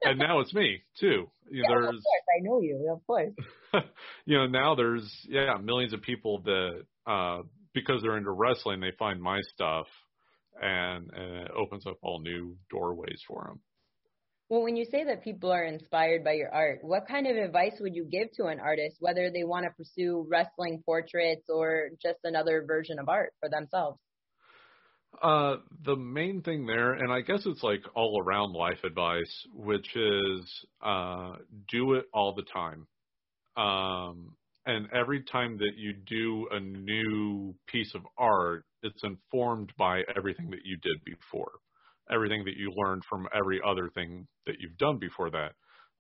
and 0.03 0.19
now 0.19 0.41
it's 0.41 0.55
me 0.55 0.83
too. 0.99 1.27
You 1.51 1.63
know, 1.63 1.69
yeah, 1.69 1.75
there's, 1.75 1.89
of 1.89 2.03
course, 2.03 2.25
I 2.37 2.43
know 2.43 2.61
you. 2.61 2.93
Of 2.93 3.07
course. 3.07 3.85
you 4.27 4.39
know, 4.39 4.47
now 4.47 4.75
there's 4.75 5.27
yeah 5.29 5.57
millions 5.63 5.93
of 5.93 6.03
people 6.03 6.43
that 6.45 6.85
uh, 7.07 7.43
because 7.75 8.03
they're 8.03 8.17
into 8.17 8.31
wrestling, 8.31 8.81
they 8.81 8.93
find 8.99 9.21
my 9.21 9.41
stuff, 9.55 9.87
and, 10.61 11.11
and 11.13 11.47
it 11.47 11.51
opens 11.57 11.87
up 11.87 11.99
all 12.03 12.21
new 12.21 12.57
doorways 12.71 13.21
for 13.29 13.45
them. 13.45 13.61
Well, 14.49 14.63
when 14.63 14.77
you 14.77 14.85
say 14.85 15.03
that 15.05 15.25
people 15.25 15.51
are 15.51 15.65
inspired 15.65 16.23
by 16.23 16.35
your 16.35 16.55
art, 16.55 16.79
what 16.83 17.09
kind 17.09 17.27
of 17.27 17.37
advice 17.37 17.75
would 17.81 17.97
you 17.97 18.05
give 18.05 18.31
to 18.35 18.45
an 18.45 18.61
artist, 18.61 18.97
whether 19.01 19.29
they 19.29 19.43
want 19.43 19.65
to 19.65 19.71
pursue 19.73 20.25
wrestling 20.31 20.83
portraits 20.87 21.47
or 21.49 21.89
just 22.01 22.19
another 22.23 22.65
version 22.65 23.01
of 23.01 23.09
art 23.09 23.33
for 23.41 23.49
themselves? 23.49 23.99
Uh, 25.21 25.57
the 25.85 25.97
main 25.97 26.43
thing 26.43 26.65
there, 26.65 26.93
and 26.93 27.11
I 27.11 27.23
guess 27.23 27.45
it's 27.45 27.63
like 27.65 27.83
all 27.97 28.23
around 28.25 28.53
life 28.53 28.85
advice, 28.85 29.47
which 29.53 29.97
is 29.97 30.67
uh, 30.81 31.37
do 31.69 31.95
it 31.95 32.05
all 32.15 32.33
the 32.33 32.45
time. 32.45 32.87
Um, 33.57 34.37
and 34.65 34.87
every 34.93 35.25
time 35.25 35.59
that 35.59 35.73
you 35.77 35.93
do 35.93 36.47
a 36.53 36.61
new 36.61 37.53
piece 37.67 37.93
of 37.97 38.03
art, 38.17 38.65
it's 38.83 39.03
informed 39.03 39.73
by 39.77 40.03
everything 40.17 40.51
that 40.51 40.65
you 40.65 40.77
did 40.83 41.03
before 41.05 41.53
everything 42.13 42.45
that 42.45 42.57
you 42.57 42.73
learned 42.77 43.03
from 43.09 43.29
every 43.35 43.61
other 43.67 43.91
thing 43.95 44.27
that 44.47 44.57
you've 44.61 44.77
done 44.79 44.99
before 44.99 45.31
that. 45.31 45.53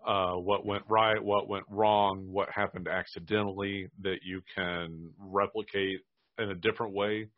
Uh, 0.06 0.34
what 0.34 0.64
went 0.66 0.84
right, 0.88 1.22
what 1.22 1.48
went 1.48 1.64
wrong, 1.70 2.28
what 2.30 2.48
happened 2.50 2.88
accidentally 2.88 3.88
that 4.02 4.18
you 4.24 4.40
can 4.54 5.12
replicate 5.18 6.00
in 6.38 6.50
a 6.50 6.54
different 6.54 6.94
way. 6.94 7.28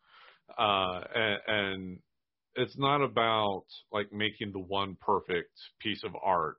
uh, 0.59 1.01
and, 1.15 1.39
and 1.47 1.99
it's 2.57 2.77
not 2.79 3.03
about 3.03 3.65
like 3.93 4.13
making 4.13 4.53
the 4.53 4.59
one 4.61 4.97
perfect 5.01 5.53
piece 5.81 6.03
of 6.05 6.13
art. 6.23 6.57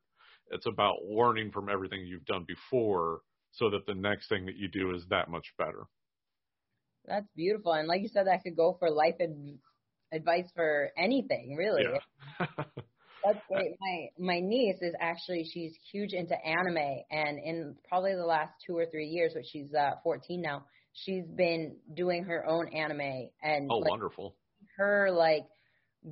It's 0.52 0.65
about 0.67 0.95
learning 1.08 1.52
from 1.52 1.69
everything 1.69 2.06
you've 2.06 2.26
done 2.26 2.45
before 2.48 3.22
so 3.52 3.69
that 3.72 3.86
the 3.88 3.95
next 3.95 4.30
thing 4.30 4.45
that 4.45 4.56
you 4.58 4.67
do 4.69 4.95
is 4.95 5.04
that 5.10 5.30
much 5.30 5.45
better. 5.58 5.84
That's 7.06 7.28
beautiful. 7.36 7.74
And 7.74 7.88
like 7.88 8.02
you 8.02 8.10
said, 8.10 8.28
that 8.28 8.43
could 8.43 8.56
go 8.56 8.76
for 8.80 8.89
life 8.89 9.15
ad- 9.19 9.60
advice 10.12 10.50
for 10.56 10.89
anything, 10.98 11.56
really. 11.58 11.84
Yeah. 11.84 12.45
That's 13.24 13.39
great. 13.50 13.72
My 13.80 14.08
my 14.17 14.39
niece 14.39 14.78
is 14.82 14.93
actually 15.00 15.43
she's 15.43 15.74
huge 15.91 16.13
into 16.13 16.36
anime, 16.45 17.04
and 17.12 17.38
in 17.43 17.76
probably 17.88 18.15
the 18.15 18.26
last 18.26 18.52
two 18.65 18.78
or 18.78 18.86
three 18.86 19.08
years, 19.08 19.34
which 19.36 19.48
she's 19.52 19.74
uh, 19.74 19.91
14 20.04 20.41
now, 20.41 20.63
she's 20.93 21.26
been 21.26 21.76
doing 21.93 22.24
her 22.24 22.48
own 22.48 22.69
anime 22.69 23.30
and 23.41 23.69
oh, 23.69 23.78
like, 23.80 23.89
wonderful. 23.89 24.36
her 24.78 25.12
like 25.12 25.45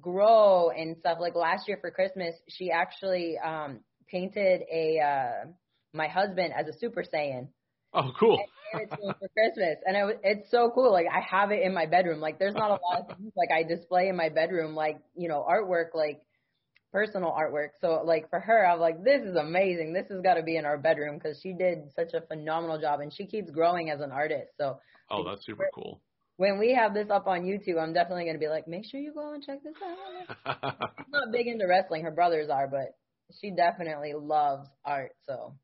grow 0.02 0.70
and 0.70 0.98
stuff. 1.00 1.18
Like 1.22 1.36
last 1.36 1.68
year 1.68 1.78
for 1.80 1.92
Christmas, 1.92 2.36
she 2.50 2.72
actually 2.72 3.38
um 3.44 3.80
painted 4.12 4.62
a 4.72 5.00
uh 5.00 5.50
my 5.94 6.08
husband 6.08 6.54
as 6.58 6.68
a 6.68 6.78
Super 6.78 7.04
Saiyan. 7.04 7.48
Oh, 7.94 8.12
cool. 8.20 8.38
And 8.38 8.48
gave 8.74 8.82
it 8.84 8.90
to 8.96 9.08
him 9.08 9.16
for 9.20 9.28
Christmas, 9.30 9.78
and 9.86 9.96
it, 9.96 10.20
it's 10.24 10.52
so 10.52 10.72
cool. 10.74 10.92
Like 10.92 11.08
I 11.08 11.20
have 11.20 11.52
it 11.52 11.62
in 11.64 11.74
my 11.74 11.86
bedroom. 11.86 12.20
Like 12.20 12.40
there's 12.40 12.56
not 12.56 12.70
a 12.72 12.74
lot 12.82 13.02
of 13.10 13.18
things 13.18 13.34
like 13.36 13.50
I 13.52 13.64
display 13.64 14.08
in 14.10 14.16
my 14.16 14.30
bedroom, 14.30 14.76
like 14.76 15.00
you 15.16 15.28
know 15.30 15.46
artwork, 15.50 15.94
like 15.94 16.22
personal 16.92 17.32
artwork. 17.32 17.70
So 17.82 18.02
like 18.06 18.30
for 18.30 18.40
her, 18.40 18.66
I'm 18.66 18.80
like, 18.80 19.04
this 19.04 19.22
is 19.22 19.36
amazing. 19.36 19.94
This 19.94 20.08
has 20.10 20.22
got 20.22 20.36
to 20.36 20.44
be 20.44 20.58
in 20.58 20.66
our 20.66 20.78
bedroom 20.78 21.18
because 21.18 21.40
she 21.42 21.54
did 21.54 21.80
such 21.96 22.14
a 22.14 22.26
phenomenal 22.26 22.80
job, 22.80 23.00
and 23.02 23.14
she 23.14 23.26
keeps 23.26 23.52
growing 23.52 23.90
as 23.90 24.02
an 24.02 24.12
artist. 24.12 24.50
So 24.60 24.80
Oh, 25.10 25.24
that's 25.24 25.46
super 25.46 25.70
cool. 25.74 26.02
when 26.36 26.60
we 26.60 26.74
have 26.74 26.94
this 26.94 27.10
up 27.10 27.28
on 27.28 27.42
YouTube, 27.44 27.82
I'm 27.82 27.94
definitely 27.94 28.24
going 28.26 28.36
to 28.36 28.40
be 28.40 28.50
like, 28.50 28.68
make 28.68 28.84
sure 28.86 29.00
you 29.00 29.14
go 29.14 29.34
and 29.34 29.42
check 29.44 29.60
this 29.64 29.74
out. 29.82 30.84
She's 30.98 31.12
not 31.14 31.32
big 31.32 31.48
into 31.48 31.66
wrestling. 31.66 32.04
Her 32.04 32.12
brothers 32.12 32.50
are, 32.50 32.68
but 32.68 32.96
she 33.40 33.52
definitely 33.52 34.14
loves 34.20 34.68
art. 34.86 35.12
So 35.28 35.56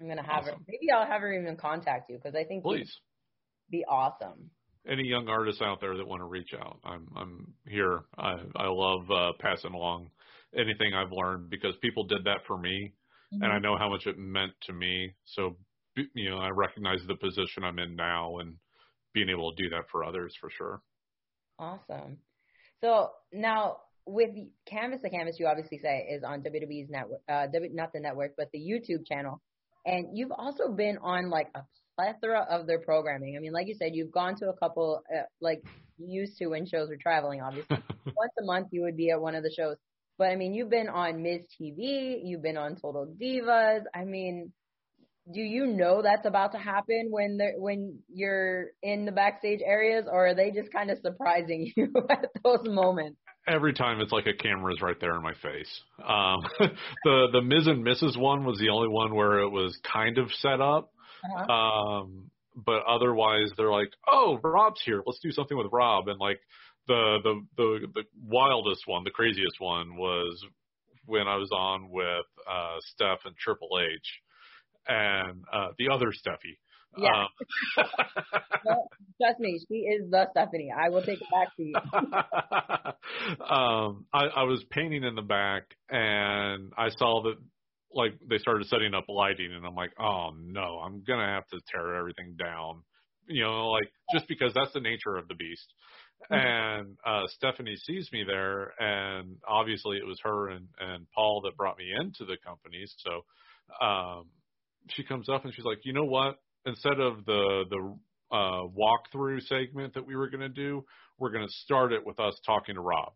I'm 0.00 0.06
going 0.06 0.18
to 0.18 0.22
have 0.22 0.44
her. 0.44 0.52
Maybe 0.68 0.90
I'll 0.90 1.06
have 1.06 1.20
her 1.20 1.32
even 1.32 1.56
contact 1.56 2.10
you 2.10 2.16
because 2.16 2.34
I 2.34 2.44
think 2.44 2.62
Please. 2.62 2.90
be 3.70 3.84
awesome. 3.88 4.50
any 4.88 5.04
young 5.04 5.28
artists 5.28 5.62
out 5.62 5.80
there 5.80 5.96
that 5.96 6.06
want 6.06 6.20
to 6.20 6.26
reach 6.26 6.50
out, 6.54 6.78
I'm 6.84 7.08
I'm 7.16 7.54
here. 7.66 8.00
I 8.18 8.36
I 8.56 8.68
love 8.68 9.10
uh, 9.10 9.32
passing 9.40 9.74
along 9.74 10.10
anything 10.56 10.94
I've 10.94 11.12
learned 11.12 11.50
because 11.50 11.74
people 11.82 12.04
did 12.04 12.24
that 12.24 12.40
for 12.46 12.58
me, 12.58 12.92
and 13.32 13.44
I 13.44 13.58
know 13.58 13.76
how 13.76 13.88
much 13.88 14.06
it 14.06 14.18
meant 14.18 14.52
to 14.62 14.72
me. 14.72 15.14
So 15.24 15.56
you 16.14 16.30
know, 16.30 16.38
I 16.38 16.50
recognize 16.50 17.00
the 17.06 17.16
position 17.16 17.64
I'm 17.64 17.78
in 17.78 17.96
now, 17.96 18.38
and 18.38 18.56
being 19.14 19.30
able 19.30 19.54
to 19.54 19.62
do 19.62 19.70
that 19.70 19.84
for 19.90 20.04
others 20.04 20.34
for 20.40 20.50
sure. 20.50 20.82
Awesome. 21.58 22.18
So 22.82 23.10
now 23.32 23.78
with 24.06 24.30
Canvas 24.66 25.00
to 25.02 25.10
Canvas, 25.10 25.36
you 25.38 25.46
obviously 25.46 25.78
say 25.82 26.06
is 26.10 26.22
on 26.22 26.42
WWE's 26.42 26.88
network, 26.88 27.20
uh, 27.28 27.46
w, 27.46 27.74
not 27.74 27.92
the 27.92 28.00
network, 28.00 28.34
but 28.36 28.50
the 28.52 28.58
YouTube 28.58 29.06
channel. 29.06 29.40
And 29.86 30.18
you've 30.18 30.32
also 30.32 30.68
been 30.68 30.98
on 30.98 31.30
like 31.30 31.48
a 31.54 31.60
plethora 31.96 32.46
of 32.50 32.66
their 32.66 32.80
programming. 32.80 33.36
I 33.36 33.40
mean, 33.40 33.52
like 33.52 33.68
you 33.68 33.74
said, 33.74 33.94
you've 33.94 34.12
gone 34.12 34.36
to 34.36 34.48
a 34.48 34.56
couple, 34.56 35.02
uh, 35.14 35.22
like 35.40 35.62
you 35.96 36.20
used 36.20 36.36
to 36.38 36.48
when 36.48 36.66
shows 36.66 36.88
were 36.88 36.96
traveling, 36.96 37.40
obviously. 37.40 37.78
Once 38.04 38.32
a 38.38 38.44
month, 38.44 38.68
you 38.72 38.82
would 38.82 38.96
be 38.96 39.10
at 39.10 39.20
one 39.20 39.34
of 39.34 39.42
the 39.42 39.52
shows. 39.56 39.76
But 40.18 40.28
I 40.28 40.36
mean, 40.36 40.54
you've 40.54 40.70
been 40.70 40.88
on 40.88 41.22
Miz 41.22 41.42
TV, 41.60 42.20
you've 42.22 42.42
been 42.42 42.56
on 42.56 42.76
Total 42.76 43.06
Divas. 43.06 43.82
I 43.94 44.04
mean, 44.04 44.52
do 45.32 45.40
you 45.40 45.66
know 45.66 46.02
that's 46.02 46.26
about 46.26 46.52
to 46.52 46.58
happen 46.58 47.08
when 47.10 47.36
they're 47.36 47.54
when 47.56 47.98
you're 48.08 48.68
in 48.82 49.04
the 49.04 49.12
backstage 49.12 49.60
areas, 49.64 50.06
or 50.10 50.28
are 50.28 50.34
they 50.34 50.50
just 50.52 50.72
kind 50.72 50.90
of 50.90 50.98
surprising 50.98 51.72
you 51.76 51.92
at 52.08 52.30
those 52.42 52.64
moments? 52.64 53.18
Every 53.46 53.72
time 53.72 54.00
it's 54.00 54.12
like 54.12 54.26
a 54.26 54.34
camera's 54.34 54.80
right 54.82 54.96
there 55.00 55.14
in 55.16 55.22
my 55.22 55.34
face. 55.34 55.80
Um, 56.04 56.40
the 57.04 57.28
the 57.32 57.42
Miz 57.42 57.66
and 57.66 57.84
Mrs. 57.84 58.18
one 58.18 58.44
was 58.44 58.58
the 58.58 58.70
only 58.70 58.88
one 58.88 59.14
where 59.14 59.40
it 59.40 59.50
was 59.50 59.78
kind 59.92 60.18
of 60.18 60.30
set 60.40 60.60
up. 60.60 60.92
Uh-huh. 61.24 61.52
Um, 61.52 62.30
but 62.56 62.82
otherwise, 62.86 63.50
they're 63.56 63.70
like, 63.70 63.90
"Oh, 64.10 64.38
Rob's 64.42 64.82
here. 64.84 65.02
Let's 65.04 65.20
do 65.20 65.30
something 65.30 65.56
with 65.56 65.68
Rob." 65.72 66.08
And 66.08 66.18
like 66.18 66.40
the 66.88 67.18
the 67.22 67.46
the 67.56 67.86
the 67.94 68.02
wildest 68.24 68.82
one, 68.86 69.04
the 69.04 69.10
craziest 69.10 69.60
one 69.60 69.96
was 69.96 70.44
when 71.04 71.28
I 71.28 71.36
was 71.36 71.50
on 71.52 71.90
with 71.90 72.26
uh, 72.50 72.76
Steph 72.80 73.20
and 73.24 73.36
Triple 73.36 73.78
H, 73.80 74.20
and 74.88 75.44
uh, 75.52 75.68
the 75.78 75.88
other 75.88 76.06
Steffi. 76.06 76.58
Yeah. 76.96 77.24
Um, 77.24 77.28
Well, 78.64 78.88
trust 79.22 79.38
me, 79.38 79.60
she 79.68 79.74
is 79.74 80.10
the 80.10 80.26
Stephanie. 80.32 80.72
I 80.76 80.88
will 80.88 81.02
take 81.02 81.20
it 81.20 81.28
back 81.30 81.54
to 81.56 81.62
you. 81.62 81.74
um, 83.46 84.06
I, 84.12 84.24
I 84.24 84.42
was 84.42 84.64
painting 84.70 85.04
in 85.04 85.14
the 85.14 85.22
back, 85.22 85.62
and 85.88 86.72
I 86.76 86.88
saw 86.88 87.22
that 87.22 87.36
like 87.92 88.14
they 88.28 88.38
started 88.38 88.66
setting 88.66 88.92
up 88.92 89.04
lighting, 89.08 89.52
and 89.52 89.64
I'm 89.64 89.76
like, 89.76 89.92
oh 90.00 90.30
no, 90.36 90.80
I'm 90.84 91.04
gonna 91.06 91.26
have 91.26 91.46
to 91.48 91.60
tear 91.72 91.94
everything 91.94 92.34
down. 92.36 92.82
You 93.28 93.44
know, 93.44 93.68
like 93.68 93.90
just 94.12 94.26
because 94.26 94.52
that's 94.54 94.72
the 94.72 94.80
nature 94.80 95.16
of 95.16 95.28
the 95.28 95.34
beast. 95.34 95.72
And 96.30 96.96
uh, 97.06 97.22
Stephanie 97.36 97.76
sees 97.76 98.08
me 98.12 98.24
there, 98.26 98.72
and 98.80 99.36
obviously 99.46 99.98
it 99.98 100.06
was 100.06 100.18
her 100.24 100.48
and, 100.48 100.66
and 100.80 101.06
Paul 101.14 101.42
that 101.44 101.56
brought 101.56 101.78
me 101.78 101.92
into 101.94 102.24
the 102.24 102.36
company. 102.44 102.84
So 102.98 103.86
um, 103.86 104.24
she 104.90 105.04
comes 105.04 105.28
up 105.28 105.44
and 105.44 105.54
she's 105.54 105.64
like, 105.64 105.80
you 105.84 105.92
know 105.92 106.04
what? 106.04 106.38
Instead 106.66 107.00
of 107.00 107.24
the 107.24 107.64
the 107.70 107.96
uh, 108.32 108.66
walkthrough 108.66 109.40
segment 109.42 109.94
that 109.94 110.06
we 110.06 110.16
were 110.16 110.28
going 110.28 110.40
to 110.40 110.48
do, 110.48 110.84
we're 111.18 111.30
going 111.30 111.46
to 111.46 111.52
start 111.52 111.92
it 111.92 112.04
with 112.04 112.18
us 112.20 112.38
talking 112.44 112.74
to 112.74 112.80
Rob. 112.80 113.12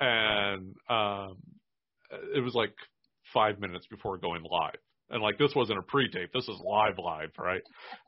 And 0.00 0.76
um, 0.88 1.36
it 2.34 2.40
was 2.42 2.54
like 2.54 2.72
five 3.34 3.58
minutes 3.58 3.86
before 3.86 4.16
going 4.18 4.42
live. 4.42 4.78
And 5.10 5.22
like 5.22 5.38
this 5.38 5.52
wasn't 5.56 5.78
a 5.78 5.82
pre-tape, 5.82 6.30
this 6.32 6.48
is 6.48 6.60
live, 6.64 6.98
live, 6.98 7.30
right? 7.38 7.62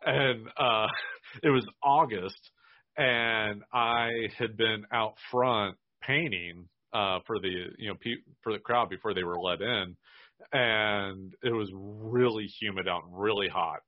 And 0.04 0.46
uh, 0.58 0.86
it 1.42 1.50
was 1.50 1.66
August, 1.82 2.50
and 2.96 3.62
I 3.72 4.10
had 4.38 4.56
been 4.56 4.84
out 4.92 5.14
front 5.30 5.76
painting 6.02 6.68
uh, 6.92 7.20
for 7.26 7.38
the 7.38 7.66
you 7.78 7.88
know 7.88 7.94
pe- 8.00 8.22
for 8.42 8.52
the 8.52 8.58
crowd 8.58 8.90
before 8.90 9.14
they 9.14 9.24
were 9.24 9.40
let 9.40 9.62
in, 9.62 9.96
and 10.52 11.32
it 11.42 11.52
was 11.52 11.70
really 11.74 12.46
humid 12.60 12.86
out 12.86 13.02
really 13.10 13.48
hot. 13.48 13.80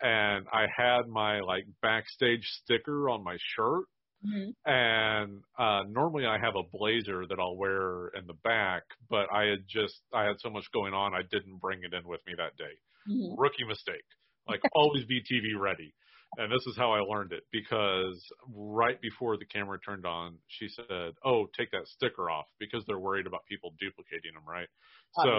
And 0.00 0.46
I 0.52 0.66
had 0.74 1.08
my 1.08 1.40
like 1.40 1.64
backstage 1.82 2.46
sticker 2.48 3.08
on 3.08 3.24
my 3.24 3.36
shirt, 3.40 3.84
Mhm. 4.22 4.52
and 4.66 5.42
uh 5.58 5.84
normally 5.88 6.26
I 6.26 6.38
have 6.38 6.56
a 6.56 6.62
blazer 6.70 7.26
that 7.28 7.38
I'll 7.40 7.56
wear 7.56 8.08
in 8.08 8.26
the 8.26 8.34
back, 8.44 8.84
but 9.08 9.32
I 9.32 9.44
had 9.46 9.66
just 9.68 10.02
I 10.12 10.24
had 10.24 10.40
so 10.40 10.50
much 10.50 10.66
going 10.72 10.94
on 10.94 11.14
I 11.14 11.22
didn't 11.30 11.58
bring 11.58 11.84
it 11.84 11.94
in 11.94 12.06
with 12.08 12.20
me 12.26 12.34
that 12.36 12.56
day. 12.56 12.74
Mhm. 13.06 13.36
Rookie 13.36 13.64
mistake. 13.64 14.04
Like 14.48 14.62
always 14.72 15.04
be 15.06 15.22
TV 15.22 15.54
ready. 15.58 15.94
And 16.38 16.52
this 16.52 16.66
is 16.66 16.76
how 16.76 16.92
I 16.92 17.00
learned 17.00 17.32
it 17.32 17.44
because 17.50 18.22
right 18.48 19.00
before 19.00 19.38
the 19.38 19.46
camera 19.46 19.78
turned 19.80 20.04
on, 20.06 20.38
she 20.48 20.68
said, 20.68 21.14
"Oh, 21.24 21.46
take 21.56 21.70
that 21.72 21.86
sticker 21.86 22.30
off 22.30 22.46
because 22.58 22.84
they're 22.86 22.98
worried 22.98 23.26
about 23.26 23.46
people 23.46 23.74
duplicating 23.80 24.34
them, 24.34 24.44
right?" 24.46 24.68
So 25.12 25.30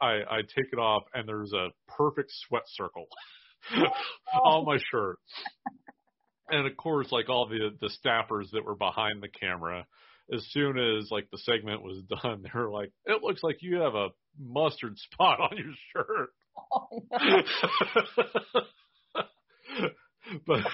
I 0.00 0.22
I 0.30 0.42
take 0.42 0.72
it 0.72 0.78
off 0.78 1.04
and 1.14 1.28
there's 1.28 1.52
a 1.52 1.68
perfect 1.86 2.30
sweat 2.32 2.64
circle 2.66 3.06
on 4.44 4.64
my 4.64 4.78
shirt. 4.90 5.18
And 6.50 6.66
of 6.66 6.76
course, 6.76 7.12
like 7.12 7.28
all 7.28 7.46
the 7.48 7.70
the 7.80 7.90
staffers 8.04 8.50
that 8.52 8.64
were 8.64 8.74
behind 8.76 9.22
the 9.22 9.28
camera, 9.28 9.86
as 10.32 10.46
soon 10.50 10.78
as 10.78 11.10
like 11.10 11.28
the 11.30 11.38
segment 11.38 11.82
was 11.82 12.02
done, 12.22 12.42
they 12.44 12.50
were 12.58 12.70
like, 12.70 12.90
"It 13.04 13.22
looks 13.22 13.42
like 13.42 13.58
you 13.60 13.76
have 13.78 13.94
a 13.94 14.08
mustard 14.40 14.98
spot 14.98 15.40
on 15.40 15.56
your 15.56 15.74
shirt." 15.92 16.30
Oh, 16.72 17.02
no. 17.20 17.42
but 20.46 20.64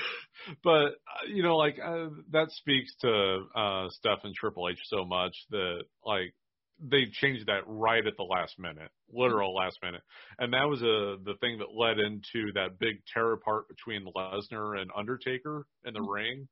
but 0.63 0.93
you 1.29 1.43
know 1.43 1.57
like 1.57 1.79
uh, 1.85 2.09
that 2.31 2.51
speaks 2.51 2.95
to 3.03 3.45
uh 3.55 3.89
Steph 3.91 4.25
and 4.25 4.35
Triple 4.35 4.69
H 4.71 4.79
so 4.85 5.05
much 5.05 5.35
that 5.51 5.83
like 6.05 6.35
they 6.81 7.07
changed 7.07 7.47
that 7.47 7.63
right 7.67 8.07
at 8.07 8.17
the 8.17 8.25
last 8.25 8.59
minute, 8.59 8.91
literal 9.13 9.55
last 9.55 9.79
minute, 9.83 10.03
and 10.39 10.53
that 10.53 10.69
was 10.69 10.83
a 10.83 11.17
the 11.25 11.35
thing 11.41 11.59
that 11.59 11.75
led 11.75 11.99
into 11.99 12.53
that 12.55 12.79
big 12.79 12.97
tear 13.13 13.33
apart 13.33 13.69
between 13.69 14.07
Lesnar 14.17 14.81
and 14.81 14.91
Undertaker 14.97 15.67
in 15.85 15.95
the 15.95 16.03
ring. 16.03 16.49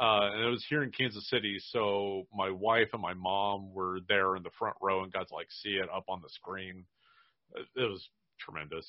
Uh, 0.00 0.30
and 0.32 0.44
it 0.44 0.50
was 0.50 0.64
here 0.68 0.84
in 0.84 0.92
Kansas 0.92 1.28
City, 1.28 1.58
so 1.58 2.26
my 2.32 2.50
wife 2.50 2.88
and 2.92 3.02
my 3.02 3.14
mom 3.14 3.72
were 3.74 3.98
there 4.08 4.36
in 4.36 4.42
the 4.42 4.50
front 4.58 4.76
row 4.80 5.02
and 5.02 5.12
got 5.12 5.26
to 5.28 5.34
like 5.34 5.48
see 5.50 5.70
it 5.70 5.88
up 5.94 6.04
on 6.08 6.20
the 6.22 6.28
screen. 6.28 6.84
It, 7.54 7.66
it 7.76 7.90
was 7.90 8.08
tremendous. 8.38 8.86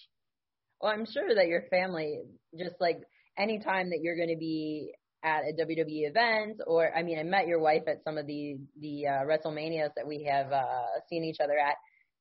Well, 0.80 0.92
I'm 0.92 1.06
sure 1.06 1.34
that 1.36 1.48
your 1.48 1.64
family, 1.70 2.22
just 2.58 2.76
like 2.80 3.00
any 3.38 3.60
time 3.60 3.90
that 3.90 4.00
you're 4.02 4.16
going 4.16 4.30
to 4.30 4.38
be 4.38 4.94
at 5.24 5.44
a 5.44 5.54
WWE 5.54 6.10
event, 6.10 6.62
or 6.66 6.96
I 6.96 7.04
mean, 7.04 7.20
I 7.20 7.24
met 7.24 7.48
your 7.48 7.60
wife 7.60 7.84
at 7.88 8.04
some 8.04 8.18
of 8.18 8.28
the 8.28 8.58
the 8.80 9.08
uh, 9.08 9.12
WrestleManias 9.26 9.92
that 9.96 10.08
we 10.08 10.24
have 10.30 10.52
uh, 10.52 10.84
seen 11.10 11.24
each 11.24 11.40
other 11.40 11.58
at. 11.58 11.76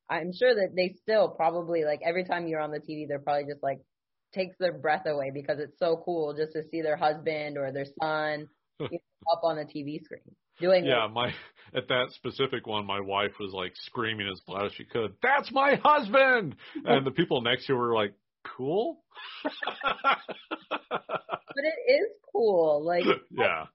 I'm 0.09 0.31
sure 0.33 0.53
that 0.53 0.75
they 0.75 0.95
still 1.01 1.29
probably 1.29 1.83
like 1.83 2.01
every 2.05 2.25
time 2.25 2.47
you're 2.47 2.59
on 2.59 2.71
the 2.71 2.79
TV, 2.79 3.07
they're 3.07 3.19
probably 3.19 3.45
just 3.45 3.63
like 3.63 3.79
takes 4.33 4.55
their 4.59 4.73
breath 4.73 5.05
away 5.05 5.31
because 5.33 5.59
it's 5.59 5.77
so 5.79 6.01
cool 6.05 6.33
just 6.33 6.53
to 6.53 6.63
see 6.69 6.81
their 6.81 6.95
husband 6.97 7.57
or 7.57 7.71
their 7.71 7.85
son 8.01 8.47
up 8.81 9.41
on 9.43 9.57
the 9.57 9.63
TV 9.63 10.03
screen 10.03 10.35
doing 10.61 10.85
yeah, 10.85 11.05
it. 11.05 11.11
my 11.11 11.33
at 11.73 11.87
that 11.87 12.07
specific 12.11 12.67
one, 12.67 12.85
my 12.85 12.99
wife 12.99 13.31
was 13.39 13.51
like 13.53 13.73
screaming 13.75 14.29
as 14.31 14.41
loud 14.47 14.67
as 14.67 14.73
she 14.73 14.85
could, 14.85 15.13
"That's 15.21 15.51
my 15.51 15.75
husband!" 15.83 16.55
And 16.85 17.05
the 17.05 17.11
people 17.11 17.41
next 17.41 17.65
to 17.67 17.73
her 17.73 17.79
were 17.79 17.95
like, 17.95 18.13
"Cool." 18.43 19.03
But 21.53 21.65
it 21.65 21.91
is 21.91 22.09
cool. 22.31 22.83
Like 22.85 23.03
yeah, 23.31 23.65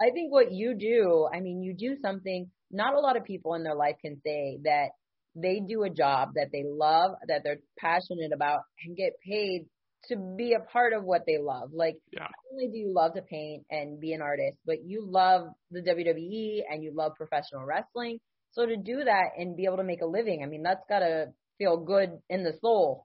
I 0.00 0.10
think 0.10 0.32
what 0.32 0.52
you 0.52 0.74
do, 0.74 1.28
I 1.32 1.40
mean, 1.40 1.62
you 1.62 1.74
do 1.74 1.96
something 2.00 2.50
not 2.70 2.94
a 2.94 3.00
lot 3.00 3.16
of 3.16 3.24
people 3.24 3.54
in 3.54 3.62
their 3.62 3.74
life 3.74 3.96
can 4.02 4.20
say 4.24 4.58
that 4.64 4.88
they 5.34 5.60
do 5.60 5.84
a 5.84 5.90
job 5.90 6.30
that 6.34 6.48
they 6.52 6.64
love, 6.64 7.12
that 7.28 7.42
they're 7.44 7.60
passionate 7.78 8.32
about, 8.32 8.60
and 8.84 8.96
get 8.96 9.12
paid 9.24 9.66
to 10.08 10.16
be 10.16 10.54
a 10.54 10.60
part 10.72 10.92
of 10.92 11.04
what 11.04 11.22
they 11.26 11.38
love. 11.38 11.70
Like, 11.72 11.96
yeah, 12.12 12.22
not 12.22 12.32
only 12.52 12.68
do 12.68 12.78
you 12.78 12.92
love 12.94 13.14
to 13.14 13.22
paint 13.22 13.64
and 13.70 14.00
be 14.00 14.12
an 14.12 14.22
artist, 14.22 14.56
but 14.64 14.84
you 14.84 15.04
love 15.04 15.48
the 15.70 15.80
WWE 15.80 16.62
and 16.70 16.82
you 16.82 16.92
love 16.94 17.12
professional 17.16 17.64
wrestling. 17.64 18.18
So 18.52 18.66
to 18.66 18.76
do 18.76 19.04
that 19.04 19.30
and 19.36 19.56
be 19.56 19.66
able 19.66 19.76
to 19.78 19.84
make 19.84 20.00
a 20.00 20.06
living, 20.06 20.42
I 20.42 20.46
mean, 20.46 20.62
that's 20.62 20.84
gotta 20.88 21.26
feel 21.58 21.76
good 21.76 22.10
in 22.30 22.42
the 22.44 22.54
soul. 22.60 23.04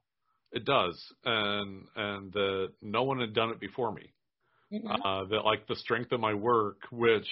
It 0.51 0.65
does. 0.65 1.01
And 1.25 1.85
and 1.95 2.35
uh, 2.35 2.67
no 2.81 3.03
one 3.03 3.19
had 3.19 3.33
done 3.33 3.49
it 3.51 3.59
before 3.59 3.91
me. 3.93 4.13
Mhm. 4.73 4.85
uh, 5.03 5.25
that 5.27 5.43
like 5.43 5.67
the 5.67 5.75
strength 5.75 6.13
of 6.13 6.21
my 6.21 6.33
work, 6.33 6.77
which 6.91 7.27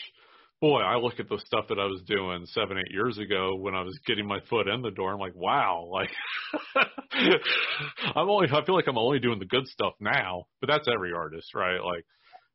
boy, 0.60 0.82
I 0.82 0.98
look 0.98 1.22
at 1.22 1.30
the 1.30 1.40
stuff 1.46 1.68
that 1.70 1.80
I 1.80 1.86
was 1.86 2.02
doing 2.06 2.46
seven, 2.48 2.78
eight 2.78 2.92
years 2.92 3.18
ago 3.18 3.56
when 3.56 3.76
I 3.76 3.82
was 3.82 3.98
getting 4.06 4.28
my 4.28 4.40
foot 4.50 4.68
in 4.68 4.82
the 4.82 4.92
door. 4.92 5.14
I'm 5.14 5.20
like, 5.20 5.36
wow, 5.36 5.88
like 5.90 6.10
I'm 8.16 8.30
only, 8.30 8.50
I 8.52 8.66
feel 8.66 8.76
like 8.76 8.88
I'm 8.88 8.98
only 8.98 9.20
doing 9.20 9.40
the 9.40 9.46
good 9.46 9.68
stuff 9.68 9.94
now, 10.02 10.48
but 10.60 10.68
that's 10.68 10.88
every 10.94 11.14
artist, 11.14 11.54
right? 11.56 11.80
Like, 11.82 12.06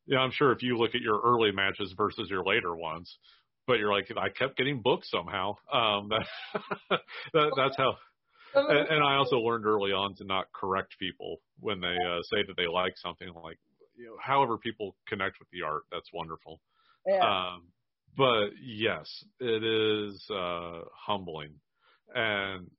yeah, 0.07 0.19
I'm 0.19 0.33
sure 0.33 0.53
if 0.53 0.63
you 0.63 0.77
look 0.77 0.95
at 0.95 1.01
your 1.01 1.19
early 1.25 1.51
matches 1.51 1.95
versus 1.97 2.29
your 2.29 2.45
later 2.45 2.75
ones, 2.77 3.17
but 3.67 3.79
you're 3.79 3.93
like, 3.93 4.11
I 4.17 4.29
kept 4.29 4.57
getting 4.59 4.83
booked 4.83 5.07
somehow. 5.07 5.55
Um, 5.73 6.09
that, 6.91 7.01
that 7.33 7.53
that's 7.57 7.77
how, 7.79 7.93
the- 7.93 7.97
and, 8.55 8.89
and 8.89 9.05
I 9.05 9.17
also 9.17 9.37
learned 9.37 9.67
early 9.67 9.93
on 9.93 10.15
to 10.17 10.25
not 10.25 10.53
correct 10.53 10.97
people 10.99 11.41
when 11.61 11.81
they 11.81 11.89
uh, 11.89 12.21
say 12.33 12.45
that 12.47 12.57
they 12.57 12.67
like 12.67 12.95
something. 12.97 13.29
Like, 13.43 13.59
you 13.97 14.07
know, 14.07 14.17
however 14.21 14.59
people 14.59 14.97
connect 15.09 15.39
with 15.39 15.49
the 15.51 15.63
art, 15.63 15.83
that's 15.91 16.11
wonderful. 16.13 16.61
yeah. 17.07 17.19
Um, 17.19 17.69
but 18.17 18.51
yes, 18.63 19.25
it 19.41 19.65
is 19.65 20.25
uh, 20.31 20.81
humbling. 20.95 21.55
And 22.15 22.71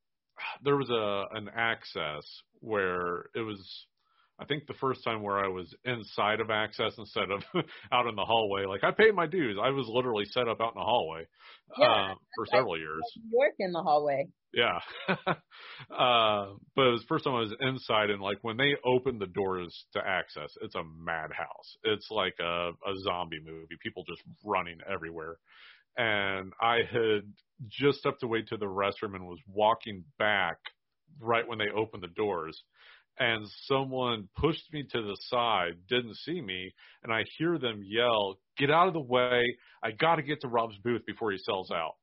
there 0.64 0.78
was 0.78 0.90
a 0.90 1.26
an 1.36 1.50
Axxess 1.58 2.24
where 2.62 3.30
it 3.36 3.42
was, 3.42 3.86
I 4.40 4.46
think, 4.46 4.68
the 4.68 4.74
first 4.74 5.04
time 5.04 5.22
where 5.22 5.38
I 5.38 5.48
was 5.48 5.74
inside 5.86 6.42
of 6.42 6.48
Axxess 6.48 6.98
instead 6.98 7.32
of 7.32 7.44
out 7.92 8.08
in 8.08 8.16
the 8.16 8.26
hallway. 8.26 8.66
Like 8.66 8.84
I 8.84 8.92
paid 8.92 9.16
my 9.16 9.28
dues. 9.28 9.58
I 9.62 9.70
was 9.70 9.88
literally 9.88 10.26
set 10.26 10.48
up 10.48 10.60
out 10.60 10.74
in 10.76 10.80
the 10.80 10.86
hallway 10.86 11.26
Yeah, 11.78 11.88
uh, 11.88 12.14
for 12.36 12.46
several 12.52 12.78
years. 12.78 13.02
York 13.32 13.54
in 13.60 13.72
the 13.72 13.82
hallway. 13.82 14.28
Yeah. 14.54 14.80
uh, 15.10 16.54
but 16.76 16.88
it 16.88 16.92
was 16.92 17.02
the 17.02 17.08
first 17.08 17.26
time 17.26 17.36
I 17.36 17.42
was 17.42 17.56
inside 17.60 18.10
and 18.10 18.22
like 18.22 18.38
when 18.42 18.58
they 18.58 18.76
opened 18.86 19.22
the 19.22 19.28
doors 19.28 19.86
to 19.94 20.00
Axxess, 20.00 20.52
it's 20.62 20.76
a 20.76 20.84
madhouse. 20.84 21.78
It's 21.84 22.08
like 22.10 22.36
a, 22.42 22.72
a 22.72 22.96
zombie 23.04 23.42
movie. 23.44 23.76
People 23.82 24.04
just 24.08 24.22
running 24.44 24.78
everywhere. 24.92 25.38
And 25.98 26.52
I 26.62 26.80
had 26.92 27.24
just 27.70 28.00
stepped 28.00 28.24
away 28.24 28.42
to 28.44 28.58
the 28.58 28.66
restroom 28.66 29.16
and 29.16 29.26
was 29.26 29.40
walking 29.48 30.04
back 30.20 30.58
right 31.20 31.48
when 31.48 31.58
they 31.58 31.70
opened 31.76 32.04
the 32.04 32.08
doors. 32.08 32.62
And 33.18 33.48
someone 33.68 34.28
pushed 34.36 34.74
me 34.74 34.84
to 34.92 35.02
the 35.02 35.18
side, 35.30 35.74
didn't 35.88 36.18
see 36.18 36.42
me, 36.42 36.74
and 37.04 37.14
I 37.14 37.24
hear 37.38 37.58
them 37.58 37.82
yell, 37.86 38.38
Get 38.58 38.72
out 38.72 38.88
of 38.88 38.94
the 38.94 39.02
way. 39.02 39.58
I 39.84 39.92
got 39.92 40.16
to 40.16 40.22
get 40.22 40.42
to 40.42 40.48
Rob's 40.48 40.78
booth 40.78 41.06
before 41.06 41.32
he 41.32 41.38
sells 41.38 41.72
out. 41.72 41.96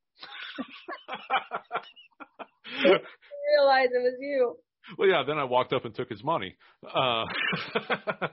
realize 3.57 3.89
it 3.91 4.03
was 4.03 4.17
you. 4.19 4.55
Well, 4.97 5.07
yeah. 5.07 5.23
Then 5.25 5.37
I 5.37 5.45
walked 5.45 5.73
up 5.73 5.85
and 5.85 5.95
took 5.95 6.09
his 6.09 6.23
money. 6.23 6.55
Uh, 6.83 7.25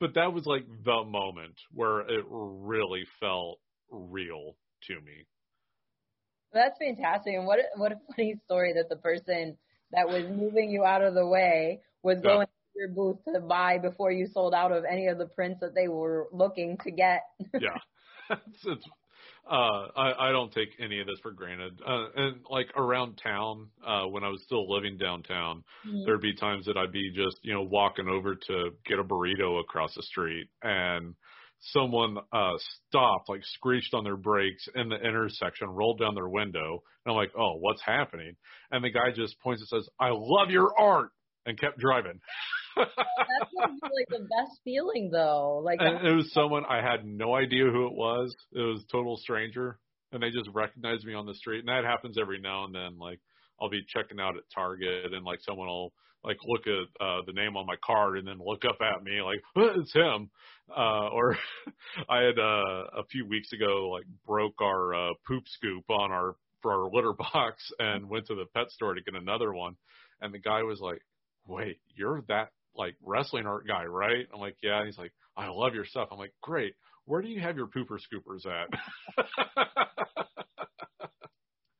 but 0.00 0.14
that 0.14 0.32
was 0.32 0.46
like 0.46 0.64
the 0.84 1.04
moment 1.04 1.54
where 1.72 2.00
it 2.00 2.24
really 2.28 3.04
felt 3.20 3.58
real 3.90 4.56
to 4.84 4.94
me. 4.94 5.26
That's 6.52 6.78
fantastic. 6.78 7.34
And 7.34 7.46
what 7.46 7.58
a, 7.58 7.64
what 7.76 7.92
a 7.92 7.96
funny 8.14 8.36
story 8.44 8.72
that 8.74 8.88
the 8.88 8.96
person 8.96 9.56
that 9.92 10.08
was 10.08 10.24
moving 10.28 10.70
you 10.70 10.84
out 10.84 11.02
of 11.02 11.14
the 11.14 11.26
way 11.26 11.80
was 12.02 12.18
Yeah. 12.22 12.30
going 12.30 12.46
to 12.46 12.52
your 12.74 12.88
booth 12.88 13.18
to 13.32 13.40
buy 13.40 13.78
before 13.78 14.12
you 14.12 14.26
sold 14.26 14.54
out 14.54 14.72
of 14.72 14.84
any 14.84 15.06
of 15.06 15.18
the 15.18 15.26
prints 15.26 15.60
that 15.60 15.74
they 15.74 15.88
were 15.88 16.28
looking 16.32 16.76
to 16.84 16.90
get. 16.90 17.22
Yeah. 17.60 17.78
it's, 18.30 18.64
it's, 18.66 18.86
uh, 19.48 19.86
I, 19.96 20.28
I 20.28 20.32
don't 20.32 20.52
take 20.52 20.70
any 20.80 21.00
of 21.00 21.06
this 21.06 21.20
for 21.22 21.30
granted. 21.30 21.80
Uh, 21.86 22.06
and 22.16 22.40
like 22.50 22.66
around 22.76 23.20
town, 23.22 23.68
uh, 23.86 24.04
when 24.06 24.24
I 24.24 24.28
was 24.28 24.42
still 24.42 24.68
living 24.68 24.98
downtown, 24.98 25.62
there'd 26.04 26.20
be 26.20 26.34
times 26.34 26.66
that 26.66 26.76
I'd 26.76 26.90
be 26.90 27.12
just, 27.14 27.38
you 27.42 27.54
know, 27.54 27.62
walking 27.62 28.08
over 28.08 28.34
to 28.34 28.70
get 28.84 28.98
a 28.98 29.04
burrito 29.04 29.60
across 29.60 29.94
the 29.94 30.02
street 30.02 30.48
and 30.62 31.14
someone 31.72 32.16
uh 32.32 32.54
stopped, 32.88 33.28
like 33.28 33.42
screeched 33.44 33.94
on 33.94 34.04
their 34.04 34.16
brakes 34.16 34.68
in 34.74 34.88
the 34.88 34.96
intersection, 34.96 35.68
rolled 35.68 36.00
down 36.00 36.14
their 36.14 36.28
window, 36.28 36.82
and 37.04 37.12
I'm 37.12 37.16
like, 37.16 37.32
Oh, 37.38 37.56
what's 37.58 37.82
happening? 37.84 38.34
And 38.70 38.84
the 38.84 38.90
guy 38.90 39.10
just 39.14 39.40
points 39.40 39.62
and 39.62 39.80
says, 39.80 39.88
I 39.98 40.10
love 40.12 40.50
your 40.50 40.72
art 40.78 41.10
and 41.46 41.58
kept 41.58 41.78
driving. 41.78 42.20
That's 42.76 42.90
like 43.82 44.08
the 44.08 44.20
best 44.20 44.60
feeling 44.64 45.10
though. 45.10 45.62
Like 45.64 45.78
And 45.80 46.06
it 46.06 46.14
was 46.14 46.32
someone 46.32 46.64
I 46.68 46.82
had 46.82 47.04
no 47.04 47.34
idea 47.34 47.64
who 47.64 47.86
it 47.86 47.94
was. 47.94 48.34
It 48.52 48.60
was 48.60 48.82
a 48.82 48.92
total 48.92 49.16
stranger, 49.16 49.78
and 50.12 50.22
they 50.22 50.30
just 50.30 50.50
recognized 50.52 51.06
me 51.06 51.14
on 51.14 51.26
the 51.26 51.34
street. 51.34 51.60
And 51.60 51.68
that 51.68 51.84
happens 51.84 52.16
every 52.20 52.40
now 52.40 52.64
and 52.64 52.74
then. 52.74 52.98
Like 52.98 53.20
I'll 53.60 53.70
be 53.70 53.84
checking 53.88 54.20
out 54.20 54.36
at 54.36 54.42
Target, 54.54 55.12
and 55.12 55.24
like 55.24 55.40
someone 55.40 55.68
will 55.68 55.92
like 56.24 56.38
look 56.44 56.66
at 56.66 57.04
uh, 57.04 57.20
the 57.26 57.32
name 57.32 57.56
on 57.56 57.66
my 57.66 57.76
card 57.84 58.18
and 58.18 58.26
then 58.26 58.38
look 58.44 58.64
up 58.64 58.78
at 58.80 59.02
me 59.04 59.22
like 59.22 59.40
"Uh, 59.56 59.80
it's 59.80 59.92
him. 59.94 60.30
Uh, 60.74 61.08
or 61.08 61.36
I 62.08 62.22
had 62.22 62.38
uh, 62.38 63.00
a 63.00 63.04
few 63.10 63.26
weeks 63.26 63.52
ago 63.52 63.90
like 63.92 64.04
broke 64.26 64.60
our 64.60 64.94
uh, 64.94 65.12
poop 65.26 65.44
scoop 65.46 65.84
on 65.90 66.10
our 66.10 66.36
for 66.62 66.72
our 66.72 66.90
litter 66.90 67.12
box 67.12 67.70
and 67.78 68.08
went 68.08 68.26
to 68.26 68.34
the 68.34 68.46
pet 68.54 68.70
store 68.70 68.94
to 68.94 69.02
get 69.02 69.14
another 69.14 69.52
one, 69.52 69.76
and 70.20 70.32
the 70.34 70.38
guy 70.38 70.62
was 70.62 70.80
like, 70.80 71.00
"Wait, 71.46 71.78
you're 71.94 72.22
that 72.28 72.50
like 72.74 72.96
wrestling 73.02 73.46
art 73.46 73.66
guy, 73.66 73.84
right?" 73.84 74.26
I'm 74.32 74.40
like, 74.40 74.56
"Yeah." 74.62 74.78
And 74.78 74.86
he's 74.86 74.98
like, 74.98 75.12
"I 75.36 75.48
love 75.48 75.74
your 75.74 75.84
stuff." 75.84 76.08
I'm 76.10 76.18
like, 76.18 76.34
"Great. 76.42 76.74
Where 77.04 77.22
do 77.22 77.28
you 77.28 77.40
have 77.40 77.56
your 77.56 77.68
pooper 77.68 77.98
scoopers 77.98 78.46
at?" 78.46 78.68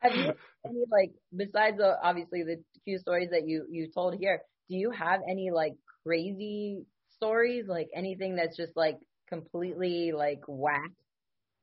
have 0.00 0.14
you 0.14 0.32
any 0.64 0.84
like 0.90 1.12
besides 1.36 1.78
the 1.78 1.96
obviously 2.02 2.42
the 2.42 2.62
few 2.84 2.98
stories 2.98 3.30
that 3.30 3.46
you 3.46 3.66
you 3.70 3.88
told 3.92 4.14
here, 4.14 4.42
do 4.68 4.76
you 4.76 4.90
have 4.90 5.20
any 5.28 5.50
like 5.50 5.74
crazy 6.04 6.86
stories, 7.16 7.66
like 7.68 7.88
anything 7.94 8.36
that's 8.36 8.56
just 8.56 8.76
like 8.76 8.98
completely 9.28 10.12
like 10.12 10.40
whack 10.46 10.90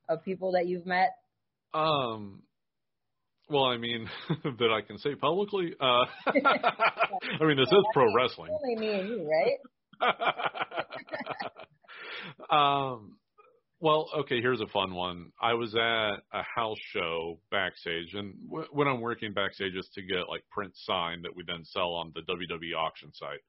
of 0.10 0.24
people 0.24 0.54
that 0.54 0.68
you've 0.68 0.86
met? 0.86 1.10
um. 1.74 2.42
Well, 3.50 3.66
I 3.66 3.78
mean, 3.78 4.10
that 4.44 4.72
I 4.72 4.82
can 4.82 4.98
say 4.98 5.16
publicly. 5.16 5.74
Uh, 5.80 6.06
I 6.28 7.46
mean, 7.46 7.58
this 7.58 7.68
is 7.68 7.86
pro 7.94 8.06
wrestling. 8.16 8.52
Only 8.52 8.76
me 8.76 9.00
and 9.00 9.10
you, 9.10 9.30
right? 9.30 9.60
um, 12.50 13.18
well, 13.80 14.10
okay, 14.20 14.39
here's 14.39 14.62
a 14.62 14.68
fun 14.68 14.96
one. 14.96 15.32
I 15.42 15.56
was 15.56 15.76
at 15.76 16.13
a 16.32 16.44
house 16.56 16.78
show 16.94 17.39
backstage, 17.52 18.13
and 18.13 18.34
w- 18.50 18.68
when 18.72 18.88
I'm 18.88 19.02
working 19.02 19.34
backstage 19.34 19.76
is 19.76 19.89
to 19.96 20.02
get 20.02 20.30
like 20.30 20.44
print 20.50 20.72
signed 20.74 21.26
that 21.26 21.36
we 21.36 21.44
then 21.46 21.66
sell 21.66 21.94
on 21.94 22.13
the 22.16 22.22
WWE 22.22 22.78
auction 22.78 23.12
site. 23.13 23.42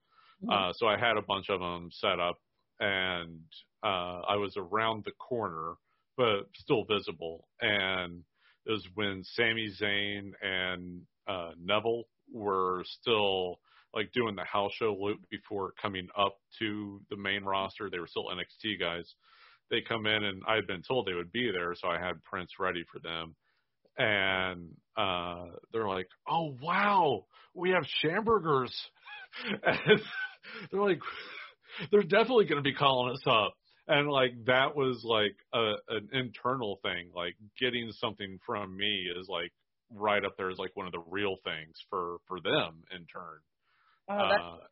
Uh, 0.50 0.72
so 0.74 0.86
I 0.86 0.98
had 0.98 1.16
a 1.16 1.22
bunch 1.22 1.50
of 1.50 1.60
them 1.60 1.90
set 1.92 2.20
up, 2.20 2.38
and 2.80 3.40
uh, 3.82 4.20
I 4.28 4.36
was 4.36 4.56
around 4.56 5.04
the 5.04 5.12
corner, 5.12 5.74
but 6.16 6.46
still 6.56 6.84
visible. 6.84 7.48
And 7.60 8.22
it 8.66 8.72
was 8.72 8.86
when 8.94 9.22
Sami 9.24 9.70
Zayn 9.80 10.32
and 10.42 11.02
uh, 11.26 11.52
Neville 11.62 12.04
were 12.32 12.82
still 13.00 13.58
like 13.94 14.12
doing 14.12 14.34
the 14.34 14.44
house 14.44 14.72
show 14.74 14.96
loop 14.98 15.20
before 15.30 15.72
coming 15.80 16.08
up 16.18 16.36
to 16.58 17.00
the 17.10 17.16
main 17.16 17.44
roster. 17.44 17.88
They 17.90 17.98
were 17.98 18.08
still 18.08 18.26
NXT 18.26 18.80
guys. 18.80 19.12
They 19.70 19.80
come 19.80 20.06
in 20.06 20.24
and 20.24 20.42
I 20.46 20.56
had 20.56 20.66
been 20.66 20.82
told 20.82 21.06
they 21.06 21.14
would 21.14 21.32
be 21.32 21.50
there, 21.52 21.74
so 21.74 21.88
I 21.88 21.98
had 21.98 22.22
prints 22.24 22.54
ready 22.58 22.84
for 22.92 22.98
them. 22.98 23.34
And 23.96 24.70
uh 24.96 25.46
they're 25.72 25.88
like, 25.88 26.08
"Oh 26.28 26.56
wow, 26.60 27.26
we 27.54 27.70
have 27.70 27.84
Schambergers." 28.02 28.72
they're 30.70 30.82
like, 30.82 31.00
"They're 31.90 32.02
definitely 32.02 32.46
going 32.46 32.62
to 32.62 32.68
be 32.68 32.74
calling 32.74 33.12
us 33.12 33.22
up." 33.26 33.54
And 33.86 34.08
like 34.08 34.32
that 34.46 34.74
was 34.74 35.02
like 35.04 35.36
a, 35.52 35.74
an 35.88 36.08
internal 36.12 36.78
thing. 36.82 37.10
Like 37.14 37.34
getting 37.60 37.92
something 37.92 38.38
from 38.46 38.76
me 38.76 39.06
is 39.18 39.28
like 39.28 39.52
right 39.90 40.24
up 40.24 40.36
there 40.36 40.50
as 40.50 40.58
like 40.58 40.74
one 40.74 40.86
of 40.86 40.92
the 40.92 41.04
real 41.10 41.36
things 41.44 41.76
for 41.90 42.18
for 42.26 42.40
them 42.40 42.82
in 42.94 43.06
turn. 43.06 43.40
Oh, 44.06 44.28
that's 44.28 44.42
uh, 44.42 44.56
a 44.56 44.68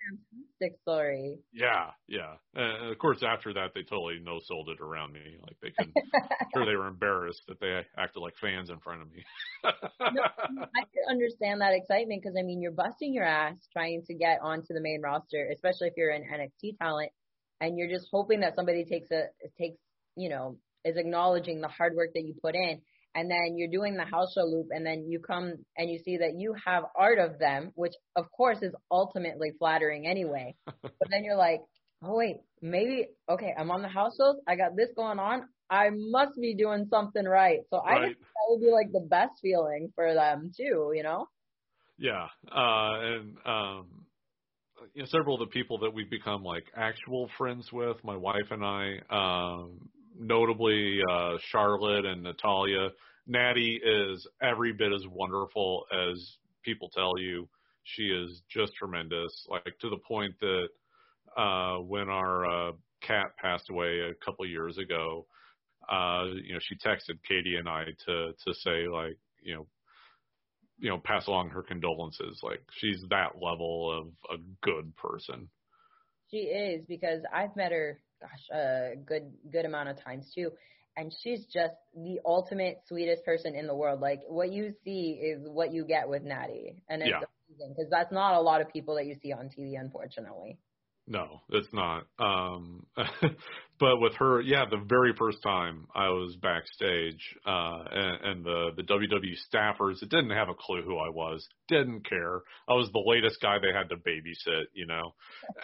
fantastic 0.61 0.81
story. 0.83 1.39
Yeah, 1.53 1.91
yeah. 2.07 2.35
And 2.55 2.93
of 2.93 2.99
course, 2.99 3.23
after 3.23 3.55
that, 3.55 3.73
they 3.75 3.83
totally 3.83 4.21
no 4.23 4.41
sold 4.45 4.69
it 4.69 4.81
around 4.81 5.15
me. 5.15 5.39
Like 5.41 5.57
they 5.63 5.71
couldn't. 5.71 5.97
sure, 6.55 6.67
they 6.67 6.77
were 6.77 6.87
embarrassed 6.87 7.43
that 7.49 7.59
they 7.59 7.81
acted 7.97 8.21
like 8.21 8.35
fans 8.41 8.69
in 8.69 8.79
front 8.81 9.01
of 9.01 9.11
me. 9.11 9.25
no, 9.65 9.71
I 10.03 10.85
can 10.93 11.05
understand 11.09 11.63
that 11.63 11.73
excitement 11.73 12.23
because 12.23 12.37
I 12.39 12.43
mean, 12.43 12.61
you're 12.61 12.73
busting 12.73 13.15
your 13.15 13.25
ass 13.25 13.57
trying 13.73 14.03
to 14.07 14.15
get 14.15 14.41
onto 14.43 14.75
the 14.75 14.83
main 14.83 15.01
roster, 15.03 15.49
especially 15.51 15.89
if 15.89 15.95
you're 15.97 16.11
an 16.11 16.25
NXT 16.25 16.79
talent, 16.79 17.11
and 17.63 17.79
you're 17.79 17.89
just 17.89 18.09
hoping 18.13 18.41
that 18.41 18.55
somebody 18.55 18.85
takes 18.85 19.11
a 19.11 19.29
takes 19.59 19.79
you 20.15 20.29
know 20.29 20.59
is 20.85 20.97
acknowledging 20.97 21.61
the 21.61 21.69
hard 21.69 21.95
work 21.95 22.11
that 22.15 22.25
you 22.25 22.35
put 22.43 22.55
in 22.55 22.81
and 23.15 23.31
then 23.31 23.57
you're 23.57 23.69
doing 23.69 23.97
the 23.97 24.05
house 24.05 24.33
show 24.35 24.45
loop 24.45 24.69
and 24.71 24.85
then 24.85 25.07
you 25.09 25.21
come 25.21 25.55
and 25.77 25.91
you 25.91 25.99
see 26.05 26.19
that 26.19 26.35
you 26.37 26.55
have 26.65 26.85
art 26.97 27.19
of 27.19 27.39
them, 27.39 27.73
which 27.75 27.93
of 28.17 28.31
course 28.31 28.59
is 28.63 28.73
ultimately 28.91 29.53
flattering 29.59 30.07
anyway. 30.07 30.55
but 30.83 30.93
then 31.11 31.25
you're 31.25 31.37
like, 31.37 31.61
oh 32.03 32.17
wait, 32.17 32.37
maybe 32.61 33.09
okay, 33.29 33.55
I'm 33.59 33.71
on 33.71 33.83
the 33.83 33.89
house 33.89 34.17
shows, 34.19 34.37
I 34.47 34.57
got 34.57 34.77
this 34.77 34.89
going 34.97 35.19
on. 35.19 35.49
I 35.71 35.89
must 35.91 36.39
be 36.39 36.55
doing 36.55 36.87
something 36.91 37.25
right. 37.25 37.61
So 37.71 37.79
right. 37.79 37.99
I 37.99 38.07
think 38.07 38.19
that 38.19 38.47
would 38.49 38.61
be 38.61 38.71
like 38.71 38.93
the 38.93 39.07
best 39.09 39.33
feeling 39.41 39.93
for 39.95 40.13
them 40.15 40.53
too, 40.57 40.93
you 40.95 41.03
know? 41.03 41.27
Yeah. 41.99 42.27
Uh 42.51 43.01
and 43.01 43.37
um 43.45 43.87
you 44.95 45.03
know, 45.03 45.07
several 45.11 45.41
of 45.41 45.49
the 45.49 45.53
people 45.53 45.79
that 45.79 45.95
we've 45.95 46.11
become 46.11 46.43
like 46.43 46.65
actual 46.77 47.29
friends 47.39 47.69
with, 47.73 47.97
my 48.05 48.17
wife 48.17 48.51
and 48.51 48.65
I, 48.65 48.99
um, 49.11 49.89
notably 50.19 51.01
uh, 51.11 51.37
Charlotte 51.51 52.05
and 52.05 52.23
Natalya. 52.23 52.91
Natty 53.27 53.81
is 53.85 54.27
every 54.43 54.73
bit 54.73 54.93
as 54.93 55.07
wonderful 55.09 55.85
as 55.93 56.37
people 56.65 56.91
tell 56.91 57.19
you. 57.19 57.49
She 57.85 58.05
is 58.05 58.43
just 58.49 58.75
tremendous, 58.75 59.47
like 59.51 59.79
to 59.81 59.91
the 59.91 59.99
point 59.99 60.35
that 60.41 60.69
uh, 61.37 61.77
when 61.79 62.09
our 62.09 62.47
uh, 62.47 62.73
cat 63.01 63.37
passed 63.37 63.71
away 63.71 64.01
a 64.01 64.25
couple 64.25 64.47
years 64.47 64.79
ago, 64.79 65.27
uh, 65.91 66.27
you 66.45 66.53
know, 66.55 66.61
she 66.63 66.77
texted 66.77 67.19
Katie 67.27 67.57
and 67.57 67.69
I 67.69 67.87
to 68.07 68.33
to 68.47 68.55
say 68.55 68.87
like, 68.87 69.19
you 69.43 69.55
know, 69.55 69.67
you 70.79 70.91
know, 70.91 70.99
pass 70.99 71.27
along 71.27 71.51
her 71.51 71.63
condolences. 71.63 72.41
Like 72.43 72.63
she's 72.79 73.03
that 73.11 73.41
level 73.41 73.91
of 73.91 74.39
a 74.39 74.41
good 74.63 74.95
person. 74.97 75.49
She 76.31 76.39
is 76.39 76.85
because 76.87 77.23
I've 77.33 77.55
met 77.57 77.73
her 77.73 78.01
gosh, 78.23 78.59
a 78.59 78.97
good 78.97 79.33
good 79.51 79.65
amount 79.65 79.89
of 79.89 80.03
times 80.03 80.31
too. 80.35 80.51
And 80.97 81.13
she's 81.23 81.45
just 81.47 81.75
the 81.95 82.21
ultimate 82.25 82.83
sweetest 82.87 83.25
person 83.25 83.55
in 83.55 83.67
the 83.67 83.75
world. 83.75 84.01
Like 84.01 84.23
what 84.29 84.53
you 84.53 84.75
see 84.85 85.19
is 85.23 85.41
what 85.49 85.73
you 85.73 85.85
get 85.85 86.09
with 86.09 86.23
Natty, 86.23 86.77
and 86.89 87.03
it's 87.03 87.11
yeah. 87.11 87.27
amazing 87.51 87.75
because 87.77 87.91
that's 87.91 88.13
not 88.13 88.35
a 88.35 88.41
lot 88.41 88.61
of 88.61 88.69
people 88.69 88.95
that 88.97 89.07
you 89.07 89.17
see 89.23 89.33
on 89.33 89.49
TV, 89.49 89.79
unfortunately. 89.79 90.59
No, 91.07 91.41
it's 91.51 91.73
not. 91.73 92.05
Um, 92.19 92.87
but 93.83 93.99
with 93.99 94.15
her, 94.15 94.41
yeah, 94.41 94.65
the 94.71 94.81
very 94.87 95.13
first 95.19 95.43
time 95.43 95.89
I 95.93 96.09
was 96.11 96.37
backstage, 96.37 97.21
uh, 97.45 97.83
and, 97.91 98.25
and 98.25 98.45
the 98.45 98.71
the 98.77 98.85
WWE 98.85 99.35
staffers, 99.53 100.01
it 100.05 100.09
didn't 100.09 100.31
have 100.31 100.49
a 100.49 100.55
clue 100.55 100.83
who 100.83 100.99
I 100.99 101.09
was, 101.09 101.45
didn't 101.67 102.09
care. 102.09 102.43
I 102.69 102.75
was 102.75 102.89
the 102.93 103.03
latest 103.05 103.41
guy 103.43 103.57
they 103.59 103.77
had 103.77 103.89
to 103.89 103.97
babysit, 103.97 104.67
you 104.73 104.87
know, 104.87 105.15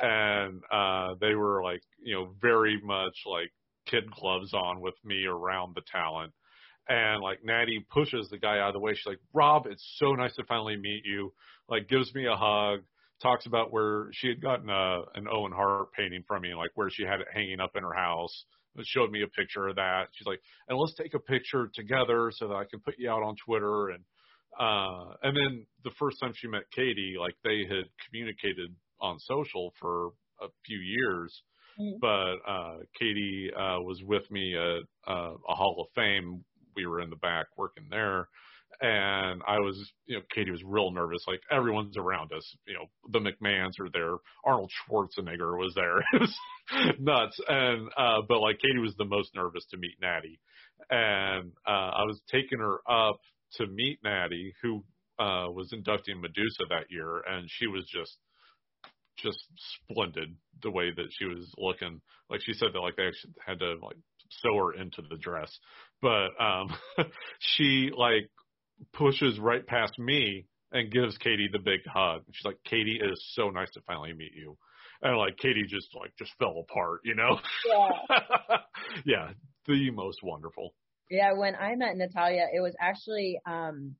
and 0.02 0.60
uh, 0.68 1.14
they 1.20 1.36
were 1.36 1.62
like, 1.62 1.80
you 2.02 2.16
know, 2.16 2.34
very 2.42 2.80
much 2.82 3.14
like 3.24 3.52
kid 3.86 4.10
gloves 4.10 4.52
on 4.52 4.80
with 4.80 4.96
me 5.04 5.24
around 5.24 5.76
the 5.76 5.82
talent. 5.92 6.32
And 6.88 7.22
like 7.22 7.44
Natty 7.44 7.86
pushes 7.88 8.28
the 8.30 8.38
guy 8.38 8.58
out 8.58 8.70
of 8.70 8.74
the 8.74 8.80
way. 8.80 8.94
She's 8.94 9.06
like, 9.06 9.20
Rob, 9.32 9.66
it's 9.66 9.94
so 9.98 10.14
nice 10.14 10.34
to 10.34 10.44
finally 10.44 10.76
meet 10.76 11.02
you. 11.04 11.32
Like 11.68 11.88
gives 11.88 12.12
me 12.16 12.26
a 12.26 12.34
hug 12.34 12.80
talks 13.22 13.46
about 13.46 13.72
where 13.72 14.08
she 14.12 14.28
had 14.28 14.40
gotten 14.40 14.68
a 14.70 15.02
an 15.14 15.26
Owen 15.30 15.52
Hart 15.52 15.92
painting 15.92 16.24
from 16.26 16.42
me, 16.42 16.54
like 16.54 16.70
where 16.74 16.90
she 16.90 17.04
had 17.04 17.20
it 17.20 17.26
hanging 17.32 17.60
up 17.60 17.72
in 17.76 17.82
her 17.82 17.94
house. 17.94 18.44
It 18.76 18.86
showed 18.86 19.10
me 19.10 19.22
a 19.22 19.28
picture 19.28 19.66
of 19.66 19.76
that. 19.76 20.08
She's 20.12 20.26
like, 20.26 20.40
and 20.68 20.78
let's 20.78 20.94
take 20.94 21.14
a 21.14 21.18
picture 21.18 21.68
together 21.74 22.30
so 22.32 22.48
that 22.48 22.54
I 22.54 22.64
can 22.64 22.80
put 22.80 22.94
you 22.98 23.10
out 23.10 23.22
on 23.22 23.34
Twitter. 23.44 23.88
And 23.88 24.04
uh, 24.58 25.14
and 25.22 25.36
then 25.36 25.66
the 25.84 25.90
first 25.98 26.18
time 26.20 26.32
she 26.34 26.48
met 26.48 26.62
Katie, 26.74 27.16
like 27.18 27.34
they 27.44 27.64
had 27.68 27.84
communicated 28.06 28.74
on 29.00 29.18
social 29.18 29.72
for 29.80 30.10
a 30.40 30.46
few 30.64 30.78
years. 30.78 31.42
Mm-hmm. 31.80 31.98
But 32.00 32.50
uh, 32.50 32.78
Katie 32.98 33.50
uh, 33.54 33.80
was 33.80 34.02
with 34.04 34.28
me 34.30 34.56
at 34.56 35.12
uh, 35.12 35.34
a 35.48 35.54
Hall 35.54 35.76
of 35.80 35.86
Fame. 35.94 36.44
We 36.74 36.86
were 36.86 37.00
in 37.00 37.10
the 37.10 37.16
back 37.16 37.46
working 37.56 37.86
there, 37.90 38.28
and 38.80 39.42
I 39.46 39.58
was, 39.58 39.92
you 40.06 40.16
know, 40.16 40.22
Katie 40.32 40.50
was 40.50 40.62
real 40.64 40.90
nervous. 40.90 41.24
Like 41.26 41.40
everyone's 41.50 41.96
around 41.96 42.32
us, 42.32 42.56
you 42.66 42.74
know, 42.74 42.86
the 43.10 43.18
McMahons 43.18 43.80
are 43.80 43.90
there, 43.92 44.16
Arnold 44.44 44.70
Schwarzenegger 44.88 45.58
was 45.58 45.74
there. 45.74 45.98
it 46.12 46.20
was 46.20 46.36
nuts. 46.98 47.40
And 47.48 47.88
uh, 47.96 48.22
but 48.28 48.40
like 48.40 48.58
Katie 48.60 48.78
was 48.78 48.94
the 48.96 49.04
most 49.04 49.34
nervous 49.34 49.64
to 49.70 49.76
meet 49.76 49.96
Natty, 50.00 50.40
and 50.90 51.52
uh, 51.66 51.70
I 51.70 52.04
was 52.04 52.20
taking 52.30 52.60
her 52.60 52.78
up 52.88 53.20
to 53.54 53.66
meet 53.66 53.98
Natty, 54.04 54.54
who 54.62 54.84
uh, 55.18 55.50
was 55.50 55.72
inducting 55.72 56.20
Medusa 56.20 56.64
that 56.70 56.90
year, 56.90 57.20
and 57.28 57.48
she 57.50 57.66
was 57.66 57.84
just 57.86 58.16
just 59.18 59.38
splendid 59.90 60.36
the 60.62 60.70
way 60.70 60.90
that 60.94 61.08
she 61.10 61.24
was 61.24 61.52
looking. 61.58 62.00
Like 62.30 62.40
she 62.44 62.52
said 62.52 62.68
that 62.72 62.80
like 62.80 62.96
they 62.96 63.08
actually 63.08 63.34
had 63.44 63.58
to 63.58 63.74
like 63.82 63.96
sew 64.42 64.56
her 64.56 64.72
into 64.74 65.02
the 65.02 65.16
dress. 65.16 65.50
But 66.00 66.28
um 66.38 66.74
she 67.40 67.90
like 67.96 68.30
pushes 68.92 69.38
right 69.38 69.66
past 69.66 69.98
me 69.98 70.46
and 70.72 70.92
gives 70.92 71.16
Katie 71.18 71.48
the 71.50 71.58
big 71.58 71.80
hug. 71.86 72.22
She's 72.32 72.44
like, 72.44 72.58
Katie, 72.64 72.98
it 73.02 73.10
is 73.10 73.32
so 73.34 73.50
nice 73.50 73.70
to 73.72 73.80
finally 73.86 74.12
meet 74.12 74.32
you. 74.34 74.56
And 75.02 75.16
like 75.16 75.36
Katie 75.36 75.64
just 75.68 75.88
like 75.94 76.12
just 76.18 76.32
fell 76.38 76.64
apart, 76.68 77.00
you 77.04 77.14
know? 77.14 77.38
Yeah. 77.66 78.56
yeah, 79.04 79.28
the 79.66 79.90
most 79.90 80.18
wonderful. 80.22 80.74
Yeah, 81.10 81.32
when 81.34 81.54
I 81.54 81.74
met 81.76 81.96
Natalya, 81.96 82.46
it 82.52 82.60
was 82.60 82.74
actually 82.80 83.40
um 83.46 83.94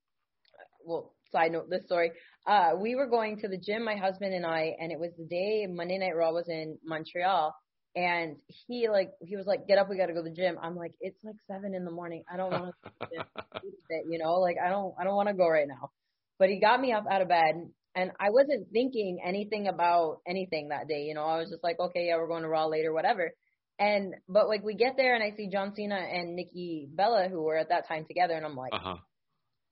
well, 0.85 1.15
side 1.31 1.53
note 1.53 1.71
this 1.71 1.85
story. 1.85 2.11
Uh 2.47 2.73
we 2.81 2.97
were 2.97 3.07
going 3.07 3.39
to 3.39 3.49
the 3.49 3.59
gym, 3.59 3.85
my 3.85 3.97
husband 3.97 4.35
and 4.35 4.45
I, 4.45 4.75
and 4.81 4.91
it 4.91 4.99
was 4.99 5.13
the 5.17 5.27
day 5.27 5.67
Monday 5.71 5.99
Night 5.99 6.17
Raw 6.17 6.33
was 6.33 6.49
in 6.49 6.79
Montreal 6.85 7.55
and 7.97 8.37
he 8.47 8.89
like 8.89 9.13
he 9.21 9.37
was 9.37 9.47
like, 9.47 9.67
"Get 9.67 9.79
up, 9.79 9.89
we 9.89 9.97
got 9.97 10.07
to 10.07 10.13
go 10.13 10.23
to 10.23 10.29
the 10.29 10.35
gym." 10.35 10.59
I'm 10.63 10.77
like, 10.77 10.93
"It's 11.01 11.19
like 11.25 11.37
seven 11.47 11.75
in 11.75 11.85
the 11.85 11.91
morning. 11.91 12.25
I 12.33 12.37
don't 12.37 12.51
want 12.51 12.75
to, 12.85 13.25
you 14.09 14.19
know, 14.19 14.35
like 14.35 14.57
I 14.65 14.69
don't 14.69 14.95
I 14.99 15.05
don't 15.05 15.17
want 15.17 15.29
to 15.29 15.35
go 15.35 15.49
right 15.49 15.69
now." 15.69 15.91
But 16.39 16.51
he 16.51 16.61
got 16.61 16.81
me 16.81 16.93
up 16.93 17.05
out 17.11 17.23
of 17.23 17.29
bed, 17.29 17.71
and 17.95 18.11
I 18.21 18.31
wasn't 18.31 18.69
thinking 18.73 19.19
anything 19.25 19.67
about 19.67 20.19
anything 20.27 20.69
that 20.69 20.87
day. 20.87 21.03
You 21.03 21.15
know, 21.15 21.25
I 21.25 21.39
was 21.39 21.51
just 21.51 21.65
like, 21.65 21.81
"Okay, 21.81 22.07
yeah, 22.09 22.17
we're 22.17 22.29
going 22.29 22.43
to 22.43 22.49
Raw 22.49 22.67
later, 22.67 22.93
whatever." 22.93 23.33
And 23.79 24.15
but 24.29 24.49
like 24.49 24.63
we 24.63 24.75
get 24.75 24.97
there, 24.97 25.15
and 25.15 25.23
I 25.23 25.37
see 25.37 25.49
John 25.49 25.73
Cena 25.75 25.97
and 25.97 26.37
Nikki 26.37 26.89
Bella, 26.93 27.29
who 27.29 27.43
were 27.43 27.57
at 27.57 27.71
that 27.71 27.89
time 27.89 28.05
together, 28.07 28.35
and 28.35 28.45
I'm 28.45 28.57
like, 28.57 28.73
uh-huh. 28.73 28.97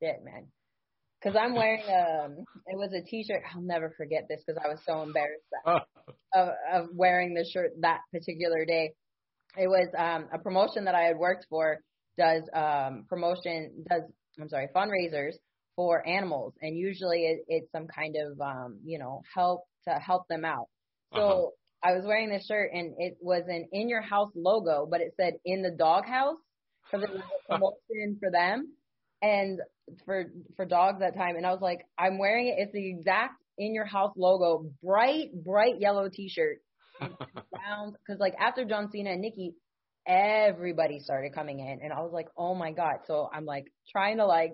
"Shit, 0.02 0.24
man." 0.24 0.48
Because 1.20 1.36
I'm 1.40 1.54
wearing 1.54 1.82
um 1.82 2.44
it 2.66 2.76
was 2.76 2.92
a 2.92 3.02
t-shirt. 3.02 3.42
I'll 3.54 3.62
never 3.62 3.92
forget 3.96 4.26
this 4.28 4.42
because 4.46 4.60
I 4.62 4.68
was 4.68 4.78
so 4.86 5.02
embarrassed 5.02 5.44
of, 6.34 6.48
of 6.72 6.86
wearing 6.92 7.34
the 7.34 7.44
shirt 7.44 7.70
that 7.80 8.00
particular 8.12 8.64
day. 8.64 8.92
It 9.56 9.68
was 9.68 9.88
um 9.96 10.28
a 10.32 10.38
promotion 10.38 10.84
that 10.84 10.94
I 10.94 11.02
had 11.02 11.16
worked 11.16 11.46
for 11.48 11.80
does 12.18 12.42
um 12.54 13.04
promotion 13.08 13.84
does 13.88 14.02
I'm 14.40 14.48
sorry 14.48 14.68
fundraisers 14.74 15.32
for 15.76 16.06
animals 16.06 16.54
and 16.62 16.76
usually 16.76 17.26
it, 17.26 17.44
it's 17.48 17.72
some 17.72 17.86
kind 17.86 18.16
of 18.16 18.40
um 18.40 18.78
you 18.84 18.98
know 18.98 19.22
help 19.34 19.64
to 19.88 19.94
help 19.94 20.28
them 20.28 20.44
out. 20.44 20.68
So 21.14 21.20
uh-huh. 21.20 21.46
I 21.82 21.92
was 21.92 22.04
wearing 22.04 22.30
this 22.30 22.46
shirt 22.46 22.70
and 22.72 22.94
it 22.98 23.16
was 23.20 23.44
an 23.48 23.68
in 23.72 23.88
your 23.88 24.02
house 24.02 24.30
logo, 24.34 24.86
but 24.90 25.00
it 25.00 25.14
said 25.16 25.34
in 25.44 25.62
the 25.62 25.70
doghouse 25.70 26.36
because 26.84 27.04
it 27.04 27.12
was 27.12 27.22
a 27.22 27.52
promotion 27.52 28.18
for 28.20 28.30
them 28.30 28.72
and 29.22 29.60
for 30.04 30.24
for 30.56 30.64
dogs 30.64 31.00
that 31.00 31.16
time, 31.16 31.36
and 31.36 31.46
I 31.46 31.52
was 31.52 31.60
like, 31.60 31.86
I'm 31.98 32.18
wearing 32.18 32.48
it. 32.48 32.56
It's 32.58 32.72
the 32.72 32.90
exact 32.90 33.34
in 33.58 33.74
your 33.74 33.84
house 33.86 34.12
logo, 34.16 34.70
bright 34.82 35.28
bright 35.32 35.80
yellow 35.80 36.08
T-shirt, 36.08 36.58
round. 37.00 37.96
Because 38.06 38.20
like 38.20 38.34
after 38.38 38.64
John 38.64 38.90
Cena 38.90 39.10
and 39.10 39.20
Nikki, 39.20 39.54
everybody 40.06 41.00
started 41.00 41.34
coming 41.34 41.60
in, 41.60 41.80
and 41.82 41.92
I 41.92 42.00
was 42.00 42.12
like, 42.12 42.28
oh 42.36 42.54
my 42.54 42.72
god. 42.72 42.96
So 43.06 43.28
I'm 43.32 43.44
like 43.44 43.64
trying 43.90 44.18
to 44.18 44.26
like 44.26 44.52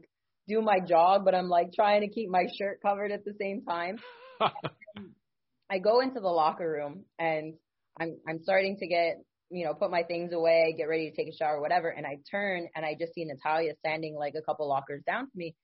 do 0.48 0.60
my 0.60 0.80
jog, 0.80 1.24
but 1.24 1.34
I'm 1.34 1.48
like 1.48 1.72
trying 1.74 2.02
to 2.02 2.08
keep 2.08 2.28
my 2.28 2.44
shirt 2.58 2.80
covered 2.84 3.12
at 3.12 3.24
the 3.24 3.34
same 3.40 3.62
time. 3.64 3.98
I 5.70 5.78
go 5.78 6.00
into 6.00 6.20
the 6.20 6.28
locker 6.28 6.68
room 6.68 7.04
and 7.18 7.54
I'm 7.98 8.18
I'm 8.28 8.42
starting 8.42 8.76
to 8.78 8.86
get 8.86 9.16
you 9.52 9.64
know, 9.64 9.74
put 9.74 9.90
my 9.90 10.02
things 10.02 10.32
away, 10.32 10.74
get 10.76 10.88
ready 10.88 11.10
to 11.10 11.16
take 11.16 11.28
a 11.32 11.36
shower, 11.36 11.60
whatever. 11.60 11.88
And 11.88 12.06
I 12.06 12.18
turn 12.30 12.68
and 12.74 12.84
I 12.84 12.96
just 12.98 13.14
see 13.14 13.24
Natalya 13.24 13.74
standing 13.78 14.16
like 14.16 14.34
a 14.36 14.42
couple 14.42 14.68
lockers 14.68 15.02
down 15.06 15.24
from 15.24 15.36
me. 15.38 15.54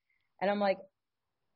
And 0.41 0.49
I'm 0.49 0.59
like, 0.59 0.77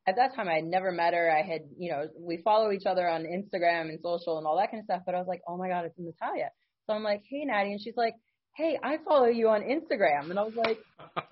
at 0.07 0.15
that 0.17 0.35
time 0.35 0.49
I 0.49 0.55
had 0.55 0.65
never 0.65 0.91
met 0.91 1.13
her. 1.13 1.31
I 1.31 1.43
had, 1.43 1.61
you 1.77 1.91
know, 1.91 2.07
we 2.19 2.41
follow 2.43 2.71
each 2.71 2.85
other 2.85 3.07
on 3.07 3.23
Instagram 3.23 3.89
and 3.89 3.99
social 4.03 4.37
and 4.37 4.47
all 4.47 4.57
that 4.57 4.71
kind 4.71 4.81
of 4.81 4.85
stuff. 4.85 5.03
But 5.05 5.15
I 5.15 5.19
was 5.19 5.27
like, 5.27 5.41
oh 5.47 5.57
my 5.57 5.69
God, 5.69 5.85
it's 5.85 5.95
Natalya. 5.97 6.49
So 6.87 6.93
I'm 6.93 7.03
like, 7.03 7.21
hey, 7.29 7.45
Natty. 7.45 7.71
And 7.71 7.81
she's 7.81 7.95
like, 7.95 8.15
hey, 8.55 8.77
I 8.83 8.97
follow 9.07 9.27
you 9.27 9.49
on 9.49 9.61
Instagram. 9.61 10.29
And 10.29 10.39
I 10.39 10.43
was 10.43 10.55
like, 10.55 10.79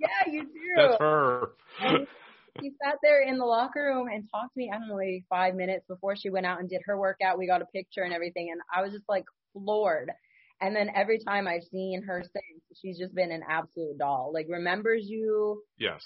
yeah, 0.00 0.30
you 0.30 0.44
do. 0.44 0.50
That's 0.76 0.96
her. 1.00 1.50
And, 1.80 2.06
she 2.60 2.70
sat 2.82 2.98
there 3.02 3.22
in 3.22 3.38
the 3.38 3.44
locker 3.44 3.82
room 3.82 4.06
and 4.06 4.28
talked 4.30 4.54
to 4.54 4.58
me. 4.58 4.70
I 4.72 4.78
don't 4.78 4.88
know, 4.88 4.96
maybe 4.96 5.24
five 5.28 5.54
minutes 5.54 5.84
before 5.88 6.14
she 6.16 6.30
went 6.30 6.46
out 6.46 6.60
and 6.60 6.68
did 6.68 6.82
her 6.86 6.98
workout. 6.98 7.38
We 7.38 7.46
got 7.46 7.62
a 7.62 7.66
picture 7.66 8.02
and 8.02 8.14
everything, 8.14 8.50
and 8.52 8.60
I 8.74 8.82
was 8.82 8.92
just 8.92 9.08
like 9.08 9.24
floored. 9.52 10.10
And 10.64 10.74
then 10.74 10.88
every 10.94 11.18
time 11.18 11.46
I've 11.46 11.64
seen 11.70 12.02
her 12.04 12.22
since, 12.22 12.80
she's 12.80 12.98
just 12.98 13.14
been 13.14 13.30
an 13.30 13.42
absolute 13.46 13.98
doll. 13.98 14.30
Like 14.32 14.46
remembers 14.48 15.02
you. 15.04 15.62
Yes. 15.78 16.02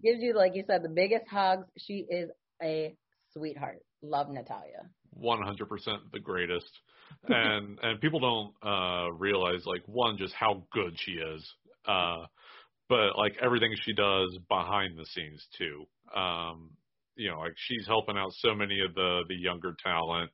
Gives 0.00 0.22
you, 0.22 0.34
like 0.36 0.52
you 0.54 0.62
said, 0.68 0.84
the 0.84 0.88
biggest 0.88 1.24
hugs. 1.28 1.66
She 1.76 2.06
is 2.08 2.30
a 2.62 2.94
sweetheart. 3.32 3.80
Love 4.00 4.30
Natalya. 4.30 4.88
100% 5.20 5.66
the 6.12 6.20
greatest. 6.20 6.70
and 7.28 7.78
and 7.82 8.00
people 8.00 8.20
don't 8.20 8.54
uh 8.62 9.10
realize 9.10 9.66
like 9.66 9.82
one 9.86 10.16
just 10.16 10.34
how 10.34 10.62
good 10.72 10.94
she 10.96 11.12
is. 11.12 11.52
Uh 11.84 12.24
but 12.88 13.18
like 13.18 13.34
everything 13.42 13.74
she 13.82 13.94
does 13.94 14.38
behind 14.48 14.96
the 14.96 15.06
scenes 15.06 15.44
too. 15.58 15.86
Um 16.14 16.70
you 17.16 17.28
know, 17.30 17.40
like 17.40 17.54
she's 17.56 17.84
helping 17.88 18.16
out 18.16 18.30
so 18.34 18.54
many 18.54 18.78
of 18.80 18.94
the 18.94 19.22
the 19.28 19.34
younger 19.34 19.74
talent 19.82 20.30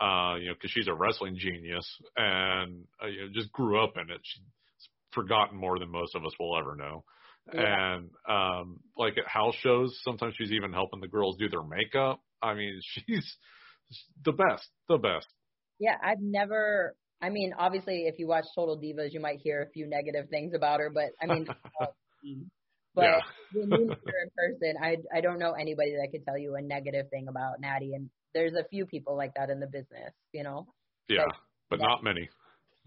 uh, 0.00 0.36
you 0.36 0.48
know, 0.48 0.54
because 0.54 0.70
she's 0.70 0.88
a 0.88 0.94
wrestling 0.94 1.36
genius 1.36 1.86
and 2.16 2.84
uh, 3.02 3.06
you 3.06 3.22
know, 3.22 3.28
just 3.32 3.52
grew 3.52 3.82
up 3.82 3.94
in 3.96 4.10
it. 4.10 4.20
She's 4.22 4.42
forgotten 5.12 5.58
more 5.58 5.78
than 5.78 5.90
most 5.90 6.14
of 6.14 6.24
us 6.24 6.32
will 6.38 6.58
ever 6.58 6.74
know. 6.76 7.04
Yeah. 7.52 7.96
And 7.96 8.10
um, 8.28 8.80
like 8.96 9.18
at 9.18 9.26
house 9.26 9.54
shows, 9.60 9.98
sometimes 10.02 10.34
she's 10.36 10.52
even 10.52 10.72
helping 10.72 11.00
the 11.00 11.08
girls 11.08 11.36
do 11.38 11.48
their 11.48 11.62
makeup. 11.62 12.20
I 12.40 12.54
mean, 12.54 12.80
she's 12.82 13.36
the 14.24 14.32
best, 14.32 14.68
the 14.88 14.98
best. 14.98 15.26
Yeah, 15.78 15.96
I've 16.02 16.20
never. 16.20 16.94
I 17.20 17.30
mean, 17.30 17.52
obviously, 17.56 18.06
if 18.06 18.18
you 18.18 18.26
watch 18.26 18.44
Total 18.54 18.76
Divas, 18.76 19.12
you 19.12 19.20
might 19.20 19.38
hear 19.40 19.62
a 19.62 19.70
few 19.70 19.86
negative 19.86 20.28
things 20.28 20.54
about 20.54 20.80
her, 20.80 20.90
but 20.90 21.10
I 21.20 21.26
mean, 21.26 21.46
but 22.94 23.02
yeah. 23.04 23.20
when 23.54 23.70
you 23.70 23.86
meet 23.86 23.98
her 24.06 24.22
in 24.22 24.30
person, 24.36 24.74
I 24.82 24.96
I 25.16 25.20
don't 25.20 25.38
know 25.38 25.52
anybody 25.52 25.92
that 25.92 26.08
could 26.10 26.24
tell 26.24 26.38
you 26.38 26.56
a 26.56 26.62
negative 26.62 27.10
thing 27.10 27.28
about 27.28 27.60
Natty, 27.60 27.94
and 27.94 28.10
there's 28.34 28.54
a 28.54 28.64
few 28.68 28.86
people 28.86 29.16
like 29.16 29.34
that 29.36 29.50
in 29.50 29.60
the 29.60 29.66
business, 29.66 30.12
you 30.32 30.42
know. 30.42 30.66
Yeah, 31.08 31.24
but, 31.26 31.36
but 31.70 31.80
yeah. 31.80 31.86
not 31.86 32.04
many. 32.04 32.28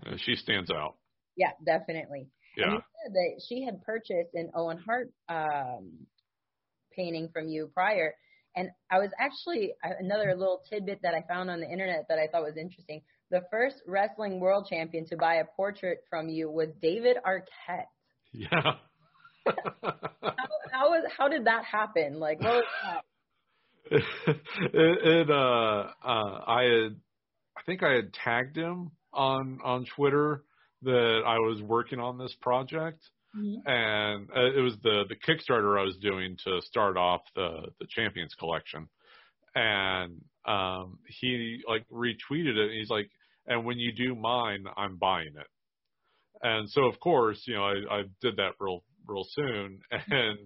Uh, 0.06 0.16
she 0.18 0.36
stands 0.36 0.70
out. 0.72 0.96
Yeah, 1.38 1.52
definitely. 1.66 2.28
Yeah. 2.58 2.66
And 2.66 2.74
you 2.74 2.80
said 2.80 3.14
that 3.14 3.42
she 3.48 3.64
had 3.64 3.82
purchased 3.84 4.34
an 4.34 4.52
Owen 4.56 4.80
Hart 4.86 5.12
um, 5.30 5.92
painting 6.96 7.30
from 7.34 7.48
you 7.48 7.70
prior, 7.74 8.16
and 8.56 8.70
I 8.90 9.00
was 9.00 9.10
actually 9.20 9.74
another 9.84 10.34
little 10.36 10.62
tidbit 10.70 11.00
that 11.04 11.14
I 11.14 11.24
found 11.28 11.50
on 11.50 11.60
the 11.60 11.70
internet 11.70 12.06
that 12.10 12.20
I 12.20 12.28
thought 12.28 12.44
was 12.44 12.58
interesting. 12.58 13.02
The 13.32 13.42
first 13.52 13.76
wrestling 13.86 14.40
world 14.40 14.68
champion 14.70 15.06
to 15.08 15.18
buy 15.18 15.36
a 15.36 15.46
portrait 15.56 16.00
from 16.10 16.30
you 16.30 16.50
was 16.50 16.70
David 16.82 17.18
Arquette. 17.26 17.88
Yeah. 18.32 18.76
how, 19.46 20.34
how 20.72 20.90
was 20.90 21.04
how 21.18 21.28
did 21.28 21.46
that 21.46 21.66
happen? 21.66 22.20
Like, 22.20 22.40
what 22.40 22.54
was 22.54 22.64
that? 22.84 23.02
It, 23.92 24.04
it 24.74 25.30
uh 25.30 25.34
uh 26.04 26.44
I 26.48 26.64
had 26.64 26.96
I 27.58 27.62
think 27.66 27.84
I 27.84 27.94
had 27.94 28.14
tagged 28.14 28.58
him 28.58 28.92
on 29.14 29.60
on 29.64 29.86
Twitter 29.96 30.44
that 30.84 31.22
I 31.26 31.40
was 31.40 31.62
working 31.62 32.00
on 32.00 32.18
this 32.18 32.36
project. 32.42 33.04
Mm-hmm. 33.38 33.68
and 33.70 34.30
uh, 34.30 34.58
it 34.58 34.62
was 34.62 34.76
the 34.82 35.04
the 35.10 35.16
Kickstarter 35.16 35.78
I 35.78 35.84
was 35.84 35.98
doing 35.98 36.38
to 36.46 36.62
start 36.62 36.96
off 36.96 37.20
the 37.36 37.68
the 37.82 37.88
Champions 37.90 38.34
collection. 38.40 38.88
And 39.54 40.22
um 40.46 41.00
he 41.08 41.62
like 41.68 41.86
retweeted 41.90 42.56
it 42.56 42.70
and 42.70 42.80
he's 42.80 42.90
like 42.90 43.10
and 43.48 43.66
when 43.66 43.78
you 43.78 43.92
do 43.92 44.16
mine 44.16 44.66
I'm 44.78 44.96
buying 44.96 45.34
it. 45.38 45.48
And 46.44 46.70
so 46.70 46.86
of 46.86 47.00
course 47.02 47.44
you 47.46 47.56
know 47.56 47.66
I 47.66 48.00
I 48.00 48.04
did 48.22 48.38
that 48.38 48.54
real 48.60 48.84
real 49.06 49.26
soon. 49.30 49.80
And 49.92 50.40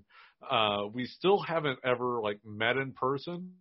uh, 0.50 0.88
we 0.94 1.06
still 1.06 1.42
haven't 1.42 1.80
ever 1.84 2.22
like 2.22 2.40
met 2.46 2.78
in 2.78 2.92
person. 2.94 3.52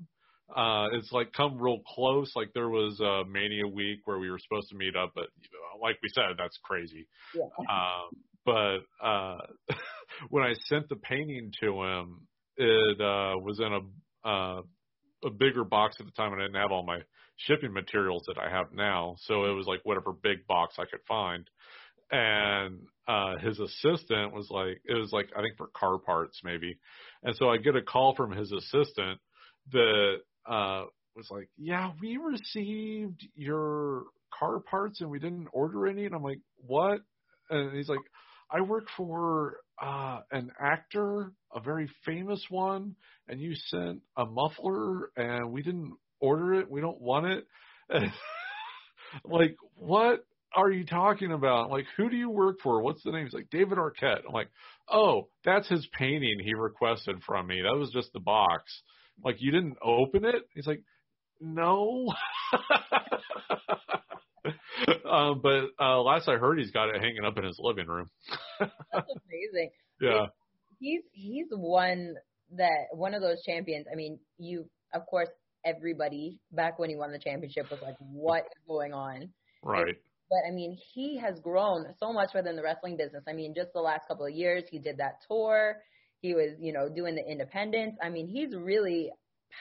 Uh, 0.54 0.86
it's 0.92 1.12
like 1.12 1.32
come 1.32 1.60
real 1.60 1.80
close. 1.94 2.32
Like 2.34 2.50
there 2.54 2.68
was 2.68 2.98
a 3.00 3.28
Mania 3.28 3.66
week 3.66 4.00
where 4.04 4.18
we 4.18 4.30
were 4.30 4.38
supposed 4.38 4.70
to 4.70 4.76
meet 4.76 4.96
up, 4.96 5.12
but 5.14 5.26
like 5.82 5.98
we 6.02 6.08
said, 6.08 6.24
that's 6.38 6.58
crazy. 6.62 7.06
Yeah. 7.34 7.44
Um, 7.68 8.22
but 8.46 8.78
uh, 9.06 9.38
when 10.30 10.42
I 10.42 10.54
sent 10.68 10.88
the 10.88 10.96
painting 10.96 11.52
to 11.60 11.82
him, 11.82 12.20
it 12.56 12.98
uh, 12.98 13.38
was 13.38 13.60
in 13.60 13.72
a 13.72 14.28
uh, 14.28 14.62
a 15.24 15.30
bigger 15.30 15.64
box 15.64 15.96
at 16.00 16.06
the 16.06 16.12
time, 16.12 16.32
and 16.32 16.40
I 16.40 16.46
didn't 16.46 16.60
have 16.60 16.72
all 16.72 16.84
my 16.84 17.00
shipping 17.36 17.74
materials 17.74 18.22
that 18.26 18.38
I 18.38 18.48
have 18.48 18.72
now. 18.72 19.16
So 19.18 19.44
it 19.44 19.52
was 19.52 19.66
like 19.66 19.80
whatever 19.82 20.12
big 20.12 20.46
box 20.46 20.76
I 20.78 20.84
could 20.86 21.00
find 21.06 21.44
and 22.10 22.80
uh 23.08 23.38
his 23.38 23.58
assistant 23.58 24.32
was 24.32 24.48
like 24.50 24.80
it 24.84 24.94
was 24.94 25.10
like 25.12 25.30
I 25.36 25.40
think 25.40 25.56
for 25.56 25.68
car 25.68 25.98
parts 25.98 26.40
maybe. 26.44 26.78
And 27.22 27.34
so 27.36 27.48
I 27.48 27.56
get 27.56 27.74
a 27.74 27.82
call 27.82 28.14
from 28.14 28.30
his 28.30 28.52
assistant 28.52 29.18
that 29.72 30.18
uh 30.46 30.84
was 31.16 31.28
like, 31.30 31.48
"Yeah, 31.56 31.92
we 32.00 32.18
received 32.18 33.26
your 33.34 34.04
car 34.38 34.60
parts 34.60 35.00
and 35.00 35.10
we 35.10 35.18
didn't 35.18 35.48
order 35.52 35.86
any." 35.88 36.04
And 36.04 36.14
I'm 36.14 36.22
like, 36.22 36.40
"What?" 36.58 37.00
And 37.50 37.74
he's 37.76 37.88
like, 37.88 37.98
"I 38.50 38.60
work 38.60 38.84
for 38.96 39.56
uh 39.82 40.20
an 40.30 40.52
actor, 40.60 41.32
a 41.54 41.60
very 41.60 41.90
famous 42.04 42.44
one, 42.50 42.94
and 43.26 43.40
you 43.40 43.54
sent 43.54 44.02
a 44.16 44.26
muffler 44.26 45.10
and 45.16 45.50
we 45.50 45.62
didn't 45.62 45.94
order 46.20 46.54
it. 46.54 46.70
We 46.70 46.80
don't 46.82 47.00
want 47.00 47.26
it." 47.26 47.46
like, 49.24 49.56
"What?" 49.76 50.24
Are 50.54 50.70
you 50.70 50.84
talking 50.84 51.32
about? 51.32 51.70
Like, 51.70 51.86
who 51.96 52.08
do 52.08 52.16
you 52.16 52.30
work 52.30 52.58
for? 52.62 52.82
What's 52.82 53.02
the 53.02 53.12
name? 53.12 53.24
He's 53.24 53.34
like, 53.34 53.50
David 53.50 53.78
Arquette. 53.78 54.22
I'm 54.26 54.32
like, 54.32 54.50
oh, 54.90 55.28
that's 55.44 55.68
his 55.68 55.86
painting 55.98 56.40
he 56.42 56.54
requested 56.54 57.22
from 57.24 57.46
me. 57.46 57.62
That 57.62 57.78
was 57.78 57.90
just 57.92 58.12
the 58.12 58.20
box. 58.20 58.82
like, 59.24 59.36
you 59.38 59.50
didn't 59.50 59.76
open 59.82 60.24
it? 60.24 60.48
He's 60.54 60.66
like, 60.66 60.82
no. 61.40 62.12
um, 65.10 65.40
but 65.42 65.66
uh, 65.80 66.00
last 66.02 66.28
I 66.28 66.36
heard, 66.36 66.58
he's 66.58 66.70
got 66.70 66.88
it 66.88 67.00
hanging 67.00 67.24
up 67.24 67.38
in 67.38 67.44
his 67.44 67.58
living 67.58 67.86
room. 67.86 68.08
that's 68.58 68.72
amazing. 68.92 69.70
Yeah. 70.00 70.26
He's 70.80 71.02
he's 71.12 71.46
one 71.50 72.14
that 72.56 72.86
one 72.92 73.14
of 73.14 73.22
those 73.22 73.42
champions. 73.44 73.86
I 73.90 73.96
mean, 73.96 74.18
you 74.38 74.68
of 74.94 75.06
course 75.06 75.28
everybody 75.64 76.38
back 76.52 76.78
when 76.78 76.88
he 76.88 76.96
won 76.96 77.12
the 77.12 77.18
championship 77.18 77.70
was 77.70 77.80
like, 77.82 77.96
what 77.98 78.42
is 78.42 78.62
going 78.66 78.92
on? 78.92 79.30
Right. 79.62 79.96
But 80.30 80.40
I 80.46 80.52
mean, 80.52 80.76
he 80.94 81.18
has 81.18 81.40
grown 81.40 81.86
so 81.98 82.12
much 82.12 82.30
within 82.34 82.56
the 82.56 82.62
wrestling 82.62 82.96
business. 82.96 83.24
I 83.28 83.32
mean, 83.32 83.54
just 83.54 83.72
the 83.72 83.80
last 83.80 84.06
couple 84.08 84.26
of 84.26 84.32
years, 84.32 84.64
he 84.70 84.78
did 84.78 84.98
that 84.98 85.20
tour. 85.26 85.76
He 86.20 86.34
was, 86.34 86.56
you 86.58 86.72
know, 86.72 86.88
doing 86.88 87.14
the 87.14 87.24
independence. 87.24 87.96
I 88.02 88.10
mean, 88.10 88.28
he's 88.28 88.54
really 88.54 89.10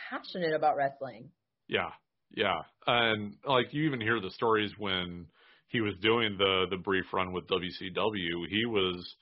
passionate 0.09 0.53
about 0.53 0.75
wrestling. 0.75 1.29
Yeah, 1.67 1.91
yeah, 2.35 2.61
and 2.85 3.35
like 3.45 3.73
you 3.73 3.85
even 3.85 4.01
hear 4.01 4.19
the 4.19 4.31
stories 4.31 4.71
when 4.77 5.27
he 5.69 5.81
was 5.81 5.93
doing 6.01 6.37
the 6.37 6.65
the 6.69 6.77
brief 6.77 7.05
run 7.13 7.31
with 7.31 7.47
WCW. 7.47 8.47
He 8.49 8.65
was, 8.65 9.15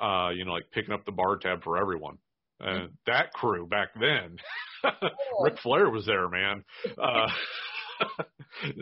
uh, 0.00 0.30
you 0.30 0.44
know, 0.44 0.52
like 0.52 0.70
picking 0.72 0.94
up 0.94 1.04
the 1.04 1.12
bar 1.12 1.36
tab 1.36 1.62
for 1.62 1.78
everyone. 1.78 2.18
And 2.60 2.88
mm-hmm. 2.88 2.94
that 3.06 3.32
crew 3.32 3.66
back 3.66 3.88
then. 3.94 4.36
Ric 5.40 5.58
Flair 5.62 5.90
was 5.90 6.06
there, 6.06 6.28
man. 6.28 6.64
Uh, 7.00 7.26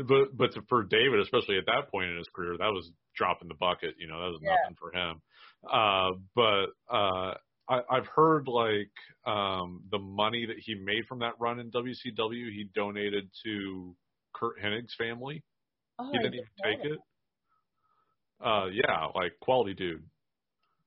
but 0.09 0.37
but 0.37 0.51
for 0.69 0.85
David, 0.85 1.21
especially 1.21 1.59
at 1.59 1.67
that 1.67 1.91
point 1.91 2.11
in 2.11 2.17
his 2.17 2.29
career, 2.35 2.57
that 2.59 2.73
was 2.73 2.91
dropping 3.17 3.49
the 3.49 3.55
bucket. 3.55 3.95
You 3.99 4.09
know, 4.09 4.21
that 4.21 4.31
was 4.31 4.41
yeah. 4.43 4.57
nothing 4.63 4.77
for 4.79 4.93
him. 4.93 5.23
Uh, 5.71 6.19
but 6.35 6.95
uh, 6.95 7.35
I, 7.69 7.81
I've 7.91 8.07
heard 8.07 8.49
like 8.49 8.91
um, 9.27 9.83
the 9.91 9.99
money 9.99 10.47
that 10.47 10.57
he 10.59 10.75
made 10.75 11.07
from 11.07 11.21
that 11.21 11.35
run 11.39 11.59
in 11.59 11.71
WCW, 11.71 12.51
he 12.53 12.69
donated 12.75 13.29
to 13.45 13.95
Curt 14.35 14.61
Hennig's 14.63 14.95
family. 14.97 15.43
Oh, 15.99 16.11
he 16.13 16.19
didn't 16.19 16.35
even 16.35 16.47
take 16.63 16.85
it. 16.85 16.99
Uh, 18.45 18.67
yeah, 18.67 19.07
like 19.15 19.33
quality 19.41 19.75
dude. 19.75 20.05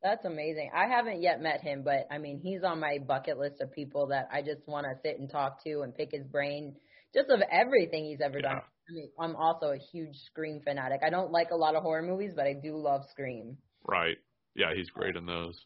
That's 0.01 0.23
amazing. 0.23 0.69
I 0.73 0.85
haven't 0.85 1.21
yet 1.21 1.41
met 1.41 1.61
him, 1.61 1.83
but 1.83 2.07
I 2.09 2.19
mean, 2.19 2.39
he's 2.39 2.63
on 2.63 2.79
my 2.79 2.99
bucket 2.99 3.37
list 3.37 3.59
of 3.59 3.71
people 3.73 4.07
that 4.07 4.29
I 4.31 4.41
just 4.41 4.65
want 4.65 4.85
to 4.85 4.93
sit 5.03 5.19
and 5.19 5.29
talk 5.29 5.61
to 5.65 5.81
and 5.81 5.93
pick 5.93 6.11
his 6.11 6.25
brain 6.25 6.75
just 7.13 7.29
of 7.29 7.41
everything 7.51 8.05
he's 8.05 8.21
ever 8.21 8.39
yeah. 8.39 8.53
done. 8.53 8.61
I 8.89 8.91
mean, 8.91 9.09
I'm 9.19 9.35
also 9.35 9.67
a 9.67 9.77
huge 9.77 10.15
Scream 10.25 10.61
fanatic. 10.63 11.01
I 11.05 11.09
don't 11.09 11.31
like 11.31 11.51
a 11.51 11.55
lot 11.55 11.75
of 11.75 11.83
horror 11.83 12.01
movies, 12.01 12.33
but 12.35 12.47
I 12.47 12.53
do 12.53 12.75
love 12.75 13.01
Scream. 13.11 13.57
Right. 13.87 14.17
Yeah, 14.55 14.73
he's 14.75 14.89
great 14.89 15.15
in 15.15 15.25
those. 15.25 15.59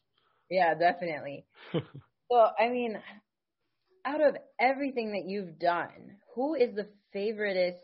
Yeah, 0.49 0.73
definitely. 0.75 1.45
well, 2.29 2.53
I 2.59 2.69
mean, 2.69 2.97
out 4.05 4.21
of 4.21 4.35
everything 4.59 5.13
that 5.13 5.23
you've 5.25 5.57
done, 5.57 6.17
who 6.35 6.55
is 6.55 6.75
the 6.75 6.87
favoritist? 7.15 7.79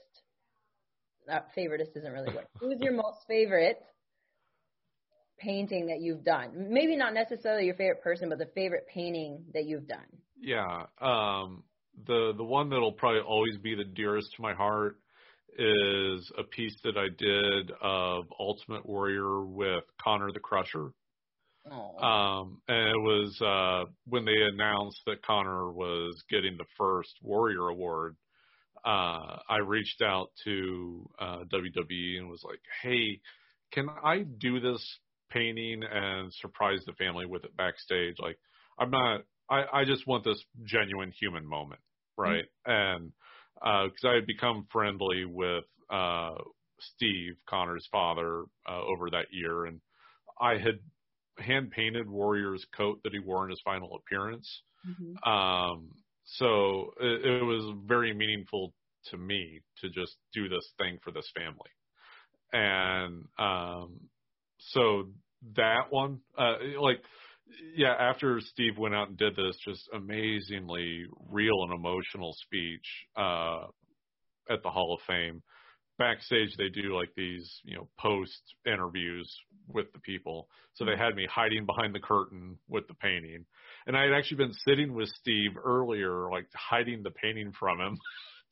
Uh, 1.32 1.40
favoritist 1.58 1.96
isn't 1.96 2.12
really 2.12 2.32
good. 2.32 2.46
Who 2.60 2.72
is 2.72 2.82
your 2.82 2.94
most 2.96 3.20
favorite 3.28 3.78
painting 5.38 5.88
that 5.88 6.00
you've 6.02 6.24
done? 6.24 6.68
Maybe 6.70 6.96
not 6.96 7.14
necessarily 7.14 7.66
your 7.66 7.76
favorite 7.76 8.04
person, 8.04 8.30
but 8.30 8.40
the 8.40 8.50
favorite 8.56 8.88
painting 8.94 9.46
that 9.54 9.66
you've 9.66 9.88
done. 9.88 10.08
Yeah. 10.42 10.86
Um, 11.00 11.64
the 12.08 12.34
the 12.38 12.44
one 12.44 12.70
that'll 12.70 12.94
probably 12.94 13.22
always 13.22 13.58
be 13.58 13.76
the 13.76 13.84
dearest 13.84 14.36
to 14.36 14.42
my 14.42 14.54
heart 14.54 14.98
is 15.58 16.32
a 16.38 16.44
piece 16.44 16.76
that 16.84 16.98
I 16.98 17.08
did 17.18 17.72
of 17.82 18.26
Ultimate 18.40 18.86
Warrior 18.86 19.46
with 19.46 19.84
Connor 20.02 20.32
the 20.32 20.40
Crusher. 20.40 20.92
Um, 22.02 22.62
and 22.68 22.90
it 22.90 23.02
was 23.02 23.42
uh, 23.42 23.92
when 24.06 24.26
they 24.26 24.42
announced 24.42 25.02
that 25.06 25.22
Connor 25.24 25.72
was 25.72 26.24
getting 26.30 26.58
the 26.58 26.66
first 26.78 27.14
Warrior 27.22 27.68
Award. 27.68 28.16
Uh, 28.86 29.38
I 29.50 29.58
reached 29.66 30.02
out 30.02 30.32
to 30.46 31.10
uh, 31.20 31.40
WWE 31.52 32.18
and 32.18 32.30
was 32.30 32.44
like, 32.44 32.62
"Hey, 32.82 33.20
can 33.72 33.90
I 33.90 34.24
do 34.40 34.60
this 34.60 34.82
painting 35.30 35.84
and 35.84 36.34
surprise 36.34 36.80
the 36.86 36.94
family 36.94 37.26
with 37.26 37.44
it 37.44 37.56
backstage? 37.58 38.16
Like, 38.20 38.40
I'm 38.80 38.90
not. 38.90 39.22
I, 39.50 39.64
I 39.82 39.86
just 39.86 40.08
want 40.08 40.24
this 40.24 40.42
genuine 40.64 41.12
human 41.20 41.46
moment, 41.46 41.82
right? 42.20 42.46
Mm-hmm. 42.68 42.72
And 42.72 43.12
because 43.90 44.04
uh, 44.04 44.10
I 44.10 44.16
had 44.16 44.26
become 44.28 44.68
friendly 44.72 45.26
with 45.26 45.66
uh, 45.90 46.36
Steve 46.80 47.34
Connor's 47.48 47.88
father 47.92 48.44
uh, 48.70 48.82
over 48.82 49.10
that 49.12 49.28
year, 49.32 49.66
and 49.66 49.82
I 50.40 50.54
had 50.54 50.80
hand 51.38 51.72
painted 51.72 52.10
Warrior's 52.10 52.66
coat 52.76 53.00
that 53.04 53.14
he 53.14 53.20
wore 53.20 53.46
in 53.46 53.50
his 53.50 53.62
final 53.64 53.96
appearance. 53.96 54.62
Mm-hmm. 54.88 55.30
Um, 55.30 55.90
so 56.26 56.94
it, 57.00 57.26
it 57.26 57.44
was 57.44 57.76
very 57.86 58.14
meaningful 58.14 58.74
to 59.06 59.18
me 59.18 59.62
to 59.82 59.90
just 59.90 60.16
do 60.34 60.48
this 60.48 60.68
thing 60.78 61.00
for 61.04 61.12
this 61.12 61.30
family. 61.36 61.72
And 62.52 63.26
um, 63.38 64.00
so 64.58 65.10
that 65.56 65.92
one, 65.92 66.20
uh, 66.38 66.56
like, 66.80 67.02
yeah, 67.76 67.94
after 68.00 68.40
Steve 68.42 68.78
went 68.78 68.96
out 68.96 69.10
and 69.10 69.18
did 69.18 69.36
this 69.36 69.58
just 69.64 69.90
amazingly 69.94 71.06
real 71.30 71.64
and 71.64 71.74
emotional 71.74 72.34
speech 72.34 72.86
uh, 73.16 73.66
at 74.50 74.64
the 74.64 74.70
Hall 74.70 74.94
of 74.94 75.02
Fame, 75.08 75.42
backstage 75.98 76.56
they 76.58 76.70
do 76.70 76.96
like 76.96 77.10
these, 77.16 77.60
you 77.64 77.76
know, 77.76 77.88
post 78.00 78.42
interviews 78.66 79.32
with 79.68 79.92
the 79.94 80.00
people. 80.00 80.48
So 80.74 80.86
they 80.86 80.98
had 80.98 81.16
me 81.16 81.28
hiding 81.30 81.66
behind 81.66 81.94
the 81.94 82.00
curtain 82.00 82.58
with 82.68 82.88
the 82.88 82.96
painting. 82.96 83.46
And 83.86 83.96
I 83.96 84.04
had 84.04 84.14
actually 84.14 84.38
been 84.38 84.54
sitting 84.68 84.94
with 84.94 85.10
Steve 85.20 85.52
earlier, 85.64 86.30
like 86.32 86.48
hiding 86.56 87.04
the 87.04 87.12
painting 87.12 87.52
from 87.58 87.80
him. 87.80 87.98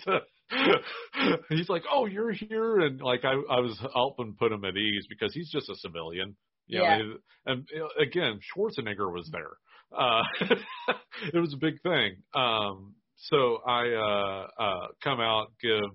to, 0.05 0.19
he's 1.49 1.69
like, 1.69 1.83
"Oh, 1.91 2.05
you're 2.05 2.31
here," 2.31 2.79
and 2.79 3.01
like 3.01 3.25
I, 3.25 3.31
I 3.31 3.59
was 3.59 3.77
helping 3.93 4.35
put 4.37 4.51
him 4.51 4.63
at 4.63 4.77
ease 4.77 5.07
because 5.09 5.33
he's 5.33 5.49
just 5.49 5.69
a 5.69 5.75
civilian. 5.75 6.35
You 6.67 6.81
yeah. 6.81 6.97
Know, 6.97 7.13
and 7.45 7.67
again, 7.99 8.39
Schwarzenegger 8.39 9.11
was 9.11 9.29
there. 9.31 9.57
Uh, 9.97 10.23
it 11.33 11.39
was 11.39 11.53
a 11.53 11.57
big 11.57 11.81
thing. 11.81 12.17
Um, 12.35 12.95
so 13.15 13.59
I 13.65 13.89
uh, 13.89 14.61
uh, 14.61 14.87
come 15.03 15.19
out, 15.19 15.47
give 15.61 15.89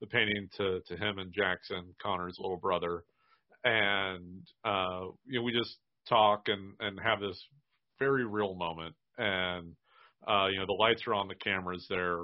the 0.00 0.06
painting 0.06 0.48
to 0.56 0.80
to 0.86 0.96
him 0.96 1.18
and 1.18 1.32
Jackson, 1.32 1.94
Connor's 2.02 2.36
little 2.38 2.56
brother, 2.56 3.04
and 3.64 4.42
uh, 4.64 5.06
you 5.26 5.38
know 5.38 5.42
we 5.42 5.52
just 5.52 5.76
talk 6.08 6.48
and 6.48 6.74
and 6.80 6.98
have 7.00 7.20
this 7.20 7.42
very 7.98 8.26
real 8.26 8.54
moment. 8.54 8.94
And 9.16 9.74
uh, 10.26 10.48
you 10.48 10.58
know 10.58 10.66
the 10.66 10.72
lights 10.72 11.02
are 11.06 11.14
on, 11.14 11.28
the 11.28 11.34
cameras 11.34 11.86
there. 11.88 12.18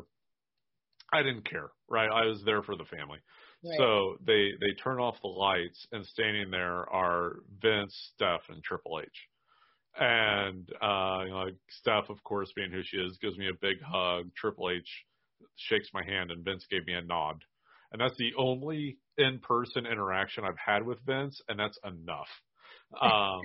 I 1.12 1.22
didn't 1.22 1.48
care, 1.48 1.70
right? 1.88 2.10
I 2.10 2.26
was 2.26 2.42
there 2.44 2.62
for 2.62 2.76
the 2.76 2.84
family. 2.84 3.18
Right. 3.64 3.78
So 3.78 4.16
they 4.26 4.50
they 4.60 4.74
turn 4.74 4.98
off 4.98 5.16
the 5.22 5.28
lights, 5.28 5.86
and 5.92 6.04
standing 6.04 6.50
there 6.50 6.88
are 6.90 7.36
Vince, 7.62 8.10
Steph, 8.14 8.42
and 8.48 8.62
Triple 8.62 9.00
H. 9.02 9.08
And 9.96 10.68
uh, 10.82 11.20
you 11.24 11.30
know, 11.30 11.42
like 11.46 11.56
Steph, 11.70 12.10
of 12.10 12.22
course, 12.24 12.52
being 12.54 12.70
who 12.70 12.82
she 12.82 12.98
is, 12.98 13.16
gives 13.22 13.38
me 13.38 13.48
a 13.48 13.58
big 13.60 13.80
hug. 13.80 14.30
Triple 14.36 14.70
H 14.70 14.88
shakes 15.56 15.88
my 15.94 16.04
hand, 16.04 16.30
and 16.30 16.44
Vince 16.44 16.66
gave 16.70 16.86
me 16.86 16.94
a 16.94 17.02
nod. 17.02 17.42
And 17.92 18.00
that's 18.00 18.16
the 18.16 18.32
only 18.36 18.98
in-person 19.18 19.86
interaction 19.86 20.44
I've 20.44 20.58
had 20.58 20.84
with 20.84 20.98
Vince, 21.06 21.40
and 21.48 21.58
that's 21.58 21.78
enough. 21.84 22.28
Um, 23.00 23.40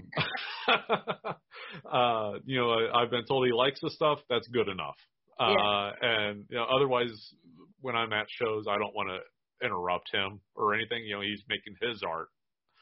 uh, 1.91 2.31
you 2.45 2.59
know, 2.59 2.71
I, 2.71 3.03
I've 3.03 3.11
been 3.11 3.25
told 3.25 3.45
he 3.45 3.53
likes 3.53 3.79
the 3.79 3.91
stuff. 3.91 4.19
That's 4.29 4.47
good 4.47 4.67
enough. 4.67 4.97
Uh, 5.39 5.53
yeah. 5.53 5.91
and 6.01 6.45
you 6.49 6.57
know, 6.57 6.65
otherwise, 6.65 7.33
when 7.79 7.95
I'm 7.95 8.11
at 8.11 8.25
shows, 8.29 8.65
I 8.67 8.77
don't 8.77 8.93
want 8.95 9.09
to 9.09 9.19
interrupt 9.63 10.09
him 10.11 10.39
or 10.55 10.73
anything. 10.73 11.05
You 11.05 11.15
know, 11.15 11.21
he's 11.21 11.43
making 11.47 11.75
his 11.81 12.03
art. 12.03 12.29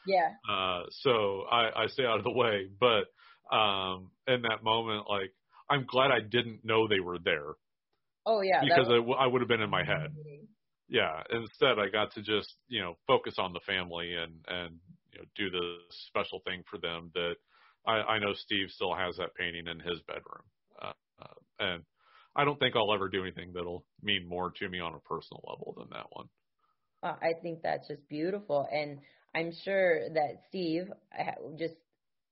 Yeah. 0.06 0.30
Uh, 0.48 0.84
so 0.90 1.42
I, 1.50 1.84
I 1.84 1.86
stay 1.88 2.04
out 2.04 2.18
of 2.18 2.24
the 2.24 2.30
way. 2.30 2.68
But 2.78 3.06
um, 3.54 4.10
in 4.26 4.42
that 4.42 4.62
moment, 4.62 5.06
like, 5.08 5.32
I'm 5.70 5.86
glad 5.86 6.10
I 6.10 6.20
didn't 6.20 6.64
know 6.64 6.88
they 6.88 7.00
were 7.00 7.18
there. 7.18 7.54
Oh 8.24 8.40
yeah. 8.40 8.60
Because 8.62 8.88
was- 8.88 9.16
I, 9.18 9.24
I 9.24 9.26
would 9.26 9.40
have 9.40 9.48
been 9.48 9.62
in 9.62 9.70
my 9.70 9.84
head. 9.84 10.14
Yeah. 10.88 11.22
Instead, 11.30 11.78
I 11.78 11.88
got 11.88 12.14
to 12.14 12.22
just 12.22 12.54
you 12.68 12.80
know 12.80 12.96
focus 13.06 13.34
on 13.38 13.52
the 13.52 13.60
family 13.66 14.14
and 14.14 14.32
and 14.46 14.76
you 15.12 15.18
know 15.18 15.24
do 15.36 15.50
the 15.50 15.76
special 16.08 16.40
thing 16.46 16.62
for 16.70 16.78
them 16.78 17.10
that 17.14 17.34
I, 17.86 17.92
I 17.92 18.18
know 18.18 18.32
Steve 18.34 18.68
still 18.70 18.94
has 18.94 19.16
that 19.16 19.34
painting 19.34 19.66
in 19.66 19.78
his 19.80 20.00
bedroom. 20.06 20.44
Uh, 20.80 20.92
uh, 21.20 21.34
and 21.58 21.82
I 22.36 22.44
don't 22.44 22.58
think 22.58 22.76
I'll 22.76 22.94
ever 22.94 23.08
do 23.08 23.22
anything 23.22 23.52
that'll 23.52 23.84
mean 24.02 24.28
more 24.28 24.50
to 24.52 24.68
me 24.68 24.78
on 24.80 24.94
a 24.94 25.00
personal 25.00 25.42
level 25.48 25.74
than 25.76 25.88
that 25.92 26.06
one. 26.10 26.28
Uh, 27.02 27.14
I 27.22 27.32
think 27.42 27.62
that's 27.62 27.88
just 27.88 28.08
beautiful, 28.08 28.66
and 28.70 28.98
I'm 29.34 29.52
sure 29.64 30.08
that 30.10 30.42
Steve 30.48 30.88
just. 31.58 31.74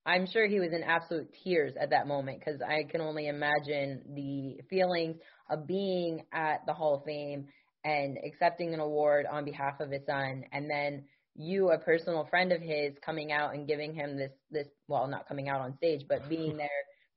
I'm 0.05 0.27
sure 0.27 0.47
he 0.47 0.61
was 0.61 0.73
in 0.73 0.85
absolute 0.85 1.35
tears 1.43 1.75
at 1.81 1.91
that 1.91 2.07
moment 2.07 2.39
because 2.39 2.61
I 2.63 2.85
can 2.89 3.01
only 3.01 3.27
imagine 3.27 4.03
the 4.15 4.61
feelings 4.71 5.17
of 5.51 5.67
being 5.67 6.23
at 6.33 6.65
the 6.65 6.73
Hall 6.73 6.95
of 6.95 7.05
Fame 7.05 7.49
and 7.85 8.17
accepting 8.25 8.73
an 8.73 8.79
award 8.79 9.27
on 9.27 9.45
behalf 9.45 9.81
of 9.81 9.91
his 9.91 10.03
son, 10.07 10.45
and 10.53 10.71
then 10.71 11.05
you, 11.35 11.71
a 11.71 11.79
personal 11.79 12.27
friend 12.31 12.53
of 12.53 12.63
his, 12.63 12.95
coming 13.05 13.33
out 13.33 13.55
and 13.55 13.67
giving 13.67 13.95
him 13.95 14.17
this 14.17 14.33
this 14.51 14.69
well, 14.89 15.07
not 15.09 15.29
coming 15.29 15.49
out 15.49 15.61
on 15.61 15.77
stage, 15.77 16.03
but 16.09 16.29
being 16.29 16.57
there 16.57 16.69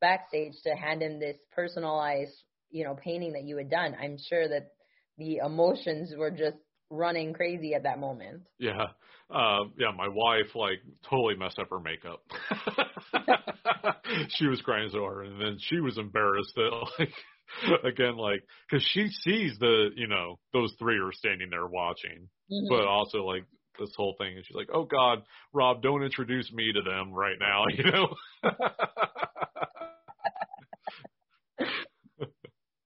backstage 0.02 0.54
to 0.64 0.72
hand 0.72 1.02
him 1.02 1.20
this 1.20 1.38
personalized 1.54 2.44
you 2.72 2.84
know 2.84 2.96
painting 2.96 3.34
that 3.34 3.44
you 3.44 3.58
had 3.58 3.70
done 3.70 3.96
i'm 4.02 4.18
sure 4.30 4.48
that 4.48 4.72
the 5.18 5.38
emotions 5.38 6.14
were 6.18 6.32
just 6.32 6.58
running 6.90 7.34
crazy 7.34 7.74
at 7.74 7.84
that 7.84 8.00
moment 8.00 8.42
yeah 8.58 8.88
uh, 9.34 9.64
yeah 9.78 9.92
my 9.96 10.08
wife 10.08 10.56
like 10.56 10.80
totally 11.10 11.36
messed 11.36 11.60
up 11.60 11.70
her 11.70 11.80
makeup 11.80 12.24
she 14.30 14.48
was 14.48 14.62
crying 14.62 14.90
so 14.92 15.00
hard 15.00 15.28
and 15.28 15.42
then 15.42 15.58
she 15.60 15.80
was 15.80 15.98
embarrassed 15.98 16.52
that 16.56 16.72
like 16.98 17.12
again 17.84 18.18
like 18.18 18.44
because 18.70 18.86
she 18.92 19.08
sees 19.08 19.58
the 19.60 19.90
you 19.96 20.08
know 20.08 20.40
those 20.54 20.74
three 20.80 20.98
are 20.98 21.12
standing 21.12 21.50
there 21.50 21.68
watching 21.68 22.28
mm-hmm. 22.52 22.68
but 22.70 22.86
also 22.86 23.20
like 23.20 23.46
this 23.80 23.92
whole 23.96 24.16
thing 24.18 24.36
and 24.36 24.46
she's 24.46 24.56
like 24.56 24.70
oh 24.74 24.84
god 24.84 25.22
rob 25.54 25.82
don't 25.82 26.04
introduce 26.04 26.52
me 26.52 26.72
to 26.74 26.82
them 26.82 27.14
right 27.14 27.38
now 27.40 27.64
you 27.76 27.84
know 27.84 28.08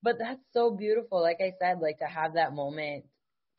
but 0.03 0.17
that's 0.19 0.41
so 0.51 0.71
beautiful. 0.71 1.21
Like 1.21 1.39
I 1.39 1.53
said, 1.59 1.79
like 1.79 1.99
to 1.99 2.05
have 2.05 2.33
that 2.33 2.53
moment 2.53 3.05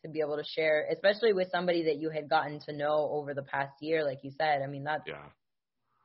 to 0.05 0.11
be 0.11 0.21
able 0.21 0.37
to 0.37 0.45
share, 0.45 0.87
especially 0.93 1.33
with 1.33 1.49
somebody 1.51 1.85
that 1.85 1.97
you 1.97 2.11
had 2.11 2.29
gotten 2.29 2.61
to 2.67 2.73
know 2.73 3.09
over 3.13 3.35
the 3.35 3.43
past 3.43 3.73
year, 3.81 4.05
like 4.05 4.21
you 4.23 4.31
said. 4.39 4.63
I 4.63 4.67
mean, 4.67 4.85
that 4.85 5.03
yeah. 5.07 5.27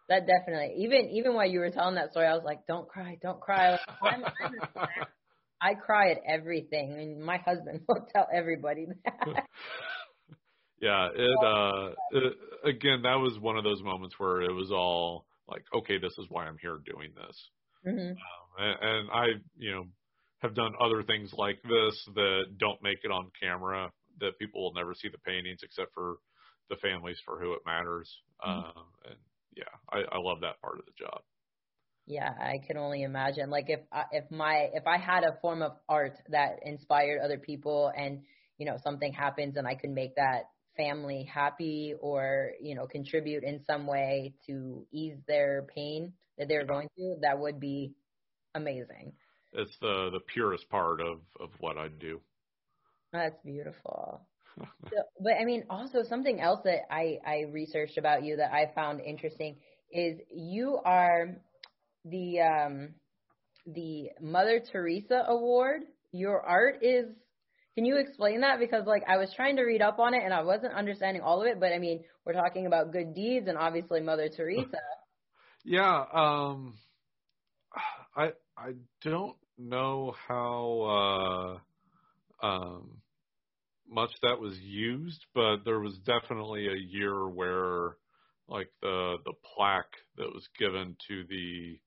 That 0.09 0.25
definitely, 0.25 0.83
even 0.83 1.11
even 1.11 1.35
while 1.35 1.47
you 1.47 1.59
were 1.59 1.69
telling 1.69 1.93
that 1.95 2.11
story, 2.11 2.25
I 2.25 2.33
was 2.33 2.43
like, 2.43 2.65
"Don't 2.67 2.87
cry, 2.87 3.19
don't 3.21 3.39
cry." 3.39 3.73
Like, 3.73 3.81
I'm, 4.01 4.23
I'm 4.25 4.87
I 5.61 5.73
cry 5.75 6.11
at 6.11 6.17
everything, 6.27 6.93
and 6.93 7.23
my 7.23 7.37
husband 7.37 7.81
will 7.87 8.07
tell 8.13 8.27
everybody 8.33 8.87
that. 8.87 9.13
yeah, 10.81 11.09
it 11.13 11.45
uh, 11.45 11.89
it, 12.11 12.33
again, 12.63 13.03
that 13.03 13.19
was 13.19 13.37
one 13.39 13.57
of 13.57 13.63
those 13.63 13.83
moments 13.83 14.15
where 14.17 14.41
it 14.41 14.51
was 14.51 14.71
all 14.71 15.27
like, 15.47 15.63
"Okay, 15.75 15.99
this 15.99 16.17
is 16.17 16.25
why 16.29 16.45
I'm 16.45 16.57
here 16.59 16.79
doing 16.85 17.11
this." 17.15 17.49
Mm-hmm. 17.85 18.09
Um, 18.09 18.15
and, 18.57 18.77
and 18.81 19.09
I, 19.11 19.25
you 19.57 19.71
know, 19.71 19.83
have 20.39 20.55
done 20.55 20.73
other 20.79 21.03
things 21.03 21.31
like 21.33 21.61
this 21.63 22.07
that 22.15 22.43
don't 22.57 22.81
make 22.81 22.99
it 23.03 23.11
on 23.11 23.29
camera 23.41 23.91
that 24.19 24.39
people 24.39 24.63
will 24.63 24.73
never 24.73 24.93
see 24.93 25.09
the 25.09 25.17
paintings 25.19 25.59
except 25.63 25.93
for 25.93 26.17
the 26.69 26.75
families 26.77 27.17
for 27.25 27.39
who 27.39 27.53
it 27.53 27.59
matters. 27.65 28.09
Mm-hmm. 28.45 28.59
Um, 28.59 28.85
and 29.05 29.15
yeah, 29.55 29.63
I, 29.91 30.15
I 30.15 30.19
love 30.19 30.41
that 30.41 30.61
part 30.61 30.79
of 30.79 30.85
the 30.85 30.91
job. 30.97 31.21
Yeah, 32.05 32.29
I 32.39 32.57
can 32.65 32.77
only 32.77 33.03
imagine. 33.03 33.49
Like 33.49 33.65
if 33.67 33.81
I, 33.91 34.03
if 34.11 34.31
my 34.31 34.69
if 34.73 34.87
I 34.87 34.97
had 34.97 35.23
a 35.23 35.37
form 35.41 35.61
of 35.61 35.73
art 35.87 36.17
that 36.29 36.59
inspired 36.65 37.21
other 37.23 37.37
people, 37.37 37.91
and 37.95 38.21
you 38.57 38.65
know 38.65 38.77
something 38.83 39.13
happens, 39.13 39.57
and 39.57 39.67
I 39.67 39.75
could 39.75 39.91
make 39.91 40.15
that 40.15 40.45
family 40.75 41.29
happy, 41.31 41.93
or 42.01 42.51
you 42.59 42.73
know 42.73 42.87
contribute 42.87 43.43
in 43.43 43.61
some 43.67 43.85
way 43.85 44.33
to 44.47 44.87
ease 44.91 45.17
their 45.27 45.67
pain 45.75 46.13
that 46.39 46.47
they're 46.47 46.65
going 46.65 46.87
through, 46.95 47.17
that 47.21 47.37
would 47.37 47.59
be 47.59 47.93
amazing 48.55 49.13
it's 49.53 49.75
the 49.81 50.09
the 50.11 50.19
purest 50.19 50.69
part 50.69 51.01
of 51.01 51.19
of 51.39 51.49
what 51.59 51.77
I 51.77 51.87
do. 51.87 52.21
That's 53.11 53.39
beautiful. 53.43 54.21
so, 54.57 54.97
but 55.21 55.33
I 55.39 55.45
mean, 55.45 55.63
also 55.69 56.03
something 56.03 56.39
else 56.39 56.59
that 56.65 56.91
I 56.91 57.17
I 57.25 57.45
researched 57.51 57.97
about 57.97 58.23
you 58.23 58.37
that 58.37 58.51
I 58.51 58.71
found 58.73 59.01
interesting 59.01 59.57
is 59.91 60.19
you 60.31 60.79
are 60.83 61.37
the 62.05 62.39
um 62.41 62.89
the 63.65 64.09
Mother 64.21 64.61
Teresa 64.71 65.25
Award. 65.27 65.81
Your 66.11 66.41
art 66.41 66.79
is. 66.83 67.05
Can 67.75 67.85
you 67.85 67.97
explain 67.97 68.41
that? 68.41 68.59
Because 68.59 68.85
like 68.85 69.03
I 69.07 69.17
was 69.17 69.31
trying 69.35 69.55
to 69.55 69.63
read 69.63 69.81
up 69.81 69.99
on 69.99 70.13
it 70.13 70.21
and 70.23 70.33
I 70.33 70.41
wasn't 70.41 70.73
understanding 70.73 71.21
all 71.21 71.41
of 71.41 71.47
it. 71.47 71.59
But 71.59 71.71
I 71.71 71.79
mean, 71.79 72.03
we're 72.25 72.33
talking 72.33 72.65
about 72.65 72.91
good 72.91 73.13
deeds 73.13 73.47
and 73.47 73.57
obviously 73.57 74.01
Mother 74.01 74.29
Teresa. 74.29 74.77
Yeah, 75.65 76.05
um, 76.13 76.75
I 78.15 78.31
I 78.59 78.73
don't 79.01 79.37
know 79.57 80.13
how 80.27 81.59
uh, 82.43 82.45
um, 82.45 82.97
much 83.89 84.11
that 84.21 84.39
was 84.39 84.57
used, 84.59 85.25
but 85.33 85.63
there 85.63 85.79
was 85.79 85.97
definitely 85.99 86.67
a 86.67 86.75
year 86.75 87.29
where 87.29 87.95
like 88.49 88.69
the 88.81 89.17
the 89.23 89.33
plaque 89.55 89.93
that 90.17 90.27
was 90.33 90.45
given 90.57 90.97
to 91.07 91.23
the 91.29 91.79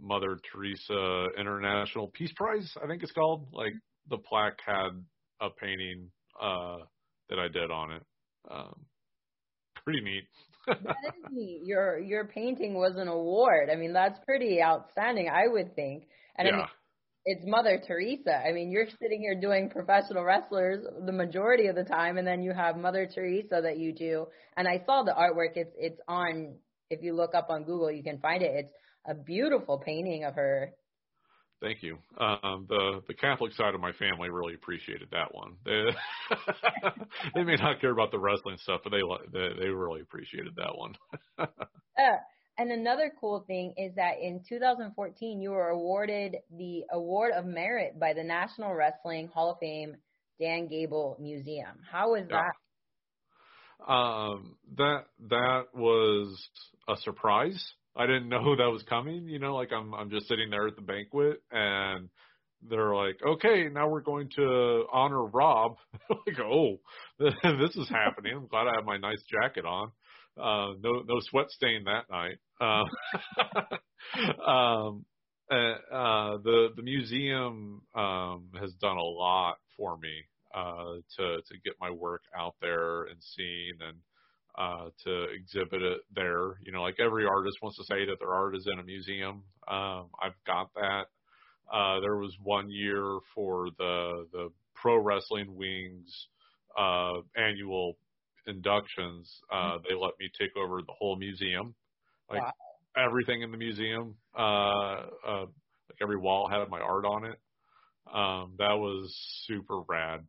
Mother 0.00 0.38
Teresa 0.50 1.26
International 1.38 2.08
Peace 2.08 2.32
Prize, 2.36 2.72
I 2.82 2.86
think 2.86 3.02
it's 3.02 3.12
called. 3.12 3.48
Like 3.52 3.74
the 4.08 4.18
plaque 4.18 4.60
had 4.64 5.04
a 5.40 5.50
painting 5.50 6.10
uh, 6.40 6.78
that 7.28 7.38
I 7.38 7.48
did 7.48 7.70
on 7.70 7.92
it. 7.92 8.02
Um, 8.50 8.86
pretty 9.84 10.00
neat. 10.00 10.24
That 10.68 11.14
is 11.16 11.24
neat. 11.30 11.62
Your 11.64 11.98
your 11.98 12.26
painting 12.26 12.74
was 12.74 12.94
an 12.96 13.08
award. 13.08 13.70
I 13.70 13.76
mean, 13.76 13.92
that's 13.92 14.18
pretty 14.24 14.62
outstanding, 14.62 15.28
I 15.28 15.48
would 15.48 15.74
think. 15.74 16.04
And 16.36 16.46
yeah. 16.46 16.54
I 16.54 16.56
mean, 16.56 16.66
it's 17.24 17.44
Mother 17.44 17.82
Teresa. 17.86 18.36
I 18.36 18.52
mean, 18.52 18.70
you're 18.70 18.86
sitting 19.02 19.20
here 19.20 19.38
doing 19.38 19.68
professional 19.68 20.24
wrestlers 20.24 20.84
the 21.04 21.12
majority 21.12 21.66
of 21.66 21.76
the 21.76 21.84
time, 21.84 22.16
and 22.16 22.26
then 22.26 22.42
you 22.42 22.52
have 22.52 22.76
Mother 22.76 23.08
Teresa 23.12 23.60
that 23.62 23.78
you 23.78 23.92
do. 23.92 24.26
And 24.56 24.66
I 24.66 24.82
saw 24.86 25.02
the 25.02 25.12
artwork. 25.12 25.56
It's 25.56 25.74
it's 25.78 26.00
on. 26.08 26.56
If 26.90 27.02
you 27.02 27.14
look 27.14 27.34
up 27.34 27.48
on 27.50 27.64
Google, 27.64 27.92
you 27.92 28.02
can 28.02 28.18
find 28.18 28.42
it. 28.42 28.52
It's 28.54 28.72
a 29.06 29.14
beautiful 29.14 29.78
painting 29.84 30.24
of 30.24 30.34
her. 30.36 30.72
Thank 31.60 31.82
you. 31.82 31.98
Um, 32.18 32.66
the 32.68 33.02
the 33.08 33.14
Catholic 33.14 33.52
side 33.52 33.74
of 33.74 33.80
my 33.80 33.92
family 33.92 34.30
really 34.30 34.54
appreciated 34.54 35.08
that 35.10 35.34
one. 35.34 35.56
They 35.64 35.86
they 37.34 37.42
may 37.42 37.56
not 37.56 37.80
care 37.80 37.90
about 37.90 38.12
the 38.12 38.18
wrestling 38.18 38.58
stuff, 38.58 38.82
but 38.84 38.90
they 38.90 39.02
they, 39.32 39.48
they 39.60 39.68
really 39.68 40.00
appreciated 40.00 40.54
that 40.56 40.76
one. 40.76 40.94
uh, 41.38 41.46
and 42.58 42.70
another 42.70 43.12
cool 43.20 43.44
thing 43.48 43.74
is 43.76 43.94
that 43.96 44.20
in 44.20 44.42
2014, 44.48 45.40
you 45.40 45.50
were 45.50 45.68
awarded 45.70 46.36
the 46.56 46.84
Award 46.92 47.32
of 47.34 47.44
Merit 47.44 47.98
by 47.98 48.12
the 48.12 48.22
National 48.22 48.72
Wrestling 48.74 49.26
Hall 49.26 49.50
of 49.52 49.58
Fame 49.58 49.96
Dan 50.40 50.68
Gable 50.68 51.16
Museum. 51.20 51.78
How 51.90 52.12
was 52.12 52.24
Yeah. 52.30 52.40
that? 52.40 53.92
Um, 53.92 54.56
that 54.76 55.06
that 55.28 55.66
was 55.74 56.48
a 56.88 56.96
surprise. 56.98 57.74
I 57.98 58.06
didn't 58.06 58.28
know 58.28 58.56
that 58.56 58.70
was 58.70 58.84
coming. 58.88 59.26
You 59.28 59.40
know, 59.40 59.54
like 59.54 59.72
I'm 59.72 59.92
I'm 59.92 60.10
just 60.10 60.28
sitting 60.28 60.50
there 60.50 60.68
at 60.68 60.76
the 60.76 60.82
banquet 60.82 61.42
and 61.50 62.08
they're 62.68 62.94
like, 62.94 63.18
okay, 63.24 63.68
now 63.70 63.88
we're 63.88 64.00
going 64.00 64.30
to 64.36 64.84
honor 64.92 65.24
Rob. 65.24 65.76
like, 66.10 66.38
oh, 66.40 66.78
this 67.18 67.76
is 67.76 67.88
happening. 67.88 68.34
I'm 68.36 68.46
glad 68.46 68.66
I 68.68 68.74
have 68.76 68.84
my 68.84 68.96
nice 68.96 69.22
jacket 69.28 69.64
on. 69.64 69.90
Uh, 70.36 70.74
no 70.80 71.02
no 71.06 71.20
sweat 71.20 71.50
stain 71.50 71.84
that 71.84 72.04
night. 72.08 72.38
Uh, 72.60 72.84
um, 74.50 75.04
uh, 75.50 75.94
uh, 75.94 76.38
the 76.38 76.68
the 76.76 76.82
museum 76.82 77.82
um, 77.94 78.50
has 78.60 78.72
done 78.74 78.96
a 78.96 79.02
lot 79.02 79.56
for 79.76 79.96
me 79.96 80.22
uh, 80.54 80.94
to 81.16 81.38
to 81.42 81.54
get 81.64 81.74
my 81.80 81.90
work 81.90 82.22
out 82.36 82.54
there 82.60 83.04
and 83.04 83.20
seen 83.20 83.74
and 83.80 83.96
uh, 84.58 84.90
to 85.04 85.24
exhibit 85.30 85.82
it 85.82 86.00
there. 86.14 86.58
You 86.62 86.72
know, 86.72 86.82
like 86.82 86.96
every 87.00 87.24
artist 87.26 87.58
wants 87.62 87.78
to 87.78 87.84
say 87.84 88.04
that 88.06 88.16
their 88.18 88.34
art 88.34 88.56
is 88.56 88.66
in 88.70 88.80
a 88.80 88.84
museum. 88.84 89.44
Um, 89.68 90.10
I've 90.20 90.34
got 90.46 90.70
that. 90.74 91.06
Uh, 91.72 92.00
there 92.00 92.16
was 92.16 92.36
one 92.42 92.70
year 92.70 93.18
for 93.34 93.68
the 93.78 94.26
the 94.32 94.50
Pro 94.74 94.98
Wrestling 94.98 95.54
Wings 95.56 96.28
uh, 96.76 97.20
annual 97.36 97.98
inductions. 98.46 99.40
Uh, 99.52 99.78
they 99.88 99.94
let 99.94 100.12
me 100.18 100.30
take 100.38 100.56
over 100.56 100.80
the 100.82 100.92
whole 100.98 101.16
museum, 101.16 101.74
like 102.30 102.42
Wow. 102.42 102.52
everything 102.96 103.42
in 103.42 103.50
the 103.52 103.58
museum. 103.58 104.16
Uh, 104.36 105.06
uh, 105.26 105.46
like 105.88 105.98
every 106.02 106.16
wall 106.18 106.48
had 106.48 106.68
my 106.68 106.80
art 106.80 107.04
on 107.04 107.24
it. 107.24 107.38
Um, 108.12 108.54
that 108.58 108.74
was 108.74 109.14
super 109.46 109.82
rad. 109.88 110.26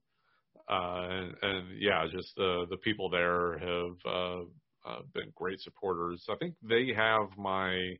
Uh, 0.69 1.07
and, 1.09 1.35
and 1.41 1.79
yeah, 1.79 2.05
just 2.11 2.35
the 2.35 2.65
the 2.69 2.77
people 2.77 3.09
there 3.09 3.57
have 3.57 3.95
uh, 4.05 4.41
uh, 4.87 5.01
been 5.13 5.31
great 5.35 5.59
supporters. 5.61 6.25
I 6.29 6.35
think 6.35 6.55
they 6.61 6.93
have 6.95 7.37
my 7.37 7.95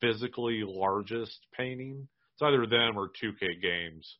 physically 0.00 0.62
largest 0.64 1.46
painting. 1.56 2.06
It's 2.34 2.42
either 2.42 2.66
them 2.66 2.98
or 2.98 3.08
2K 3.08 3.62
Games. 3.62 4.18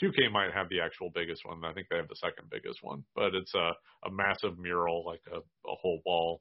2K 0.00 0.30
might 0.32 0.52
have 0.52 0.68
the 0.68 0.80
actual 0.80 1.10
biggest 1.14 1.44
one. 1.44 1.64
I 1.64 1.72
think 1.72 1.88
they 1.88 1.96
have 1.96 2.08
the 2.08 2.16
second 2.16 2.50
biggest 2.50 2.82
one, 2.82 3.04
but 3.14 3.34
it's 3.34 3.54
a 3.54 3.72
a 4.06 4.10
massive 4.10 4.58
mural, 4.58 5.04
like 5.04 5.22
a 5.32 5.38
a 5.38 5.74
whole 5.80 6.00
wall 6.06 6.40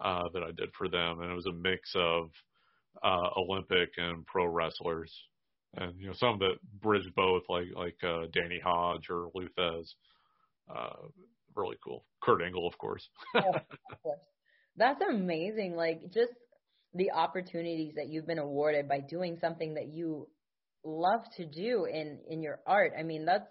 uh, 0.00 0.24
that 0.32 0.42
I 0.42 0.52
did 0.52 0.70
for 0.76 0.88
them, 0.88 1.20
and 1.20 1.30
it 1.30 1.34
was 1.34 1.46
a 1.46 1.52
mix 1.52 1.92
of 1.94 2.30
uh, 3.02 3.28
Olympic 3.36 3.90
and 3.96 4.26
pro 4.26 4.46
wrestlers, 4.46 5.12
and 5.74 5.98
you 6.00 6.08
know 6.08 6.14
some 6.14 6.38
that 6.38 6.58
bridged 6.80 7.14
both, 7.14 7.42
like 7.48 7.68
like 7.74 7.96
uh, 8.02 8.26
Danny 8.32 8.60
Hodge 8.62 9.08
or 9.10 9.28
Lou 9.34 9.48
Thesz. 9.58 9.94
Uh, 10.74 11.08
really 11.54 11.76
cool. 11.84 12.04
Kurt 12.22 12.42
Angle, 12.42 12.66
of 12.66 12.76
course. 12.78 13.08
Of 13.34 13.42
course. 14.02 14.20
That's 14.76 15.00
amazing. 15.08 15.74
Like 15.74 16.12
just 16.12 16.32
the 16.94 17.10
opportunities 17.10 17.94
that 17.96 18.08
you've 18.08 18.26
been 18.26 18.38
awarded 18.38 18.88
by 18.88 19.00
doing 19.00 19.36
something 19.40 19.74
that 19.74 19.88
you 19.88 20.28
love 20.84 21.20
to 21.36 21.44
do 21.44 21.84
in 21.84 22.18
in 22.28 22.42
your 22.42 22.60
art. 22.66 22.92
I 22.98 23.02
mean, 23.02 23.24
that's 23.24 23.46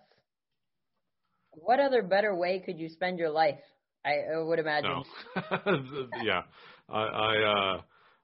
what 1.51 1.79
other 1.79 2.03
better 2.03 2.35
way 2.35 2.61
could 2.65 2.79
you 2.79 2.89
spend 2.89 3.19
your 3.19 3.29
life? 3.29 3.59
I, 4.05 4.35
I 4.35 4.41
would 4.41 4.59
imagine. 4.59 5.03
No. 5.51 5.77
yeah. 6.23 6.41
I 6.89 7.01
I 7.01 7.35
uh 7.43 7.81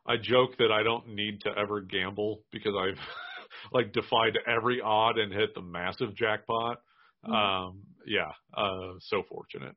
I 0.07 0.17
joke 0.21 0.57
that 0.57 0.71
I 0.71 0.83
don't 0.83 1.15
need 1.15 1.41
to 1.41 1.49
ever 1.57 1.81
gamble 1.81 2.41
because 2.51 2.73
I've 2.77 2.99
like 3.73 3.93
defied 3.93 4.37
every 4.47 4.81
odd 4.81 5.17
and 5.17 5.33
hit 5.33 5.53
the 5.53 5.61
massive 5.61 6.15
jackpot. 6.15 6.81
Um 7.23 7.81
yeah, 8.05 8.31
uh 8.55 8.93
so 8.99 9.23
fortunate. 9.29 9.75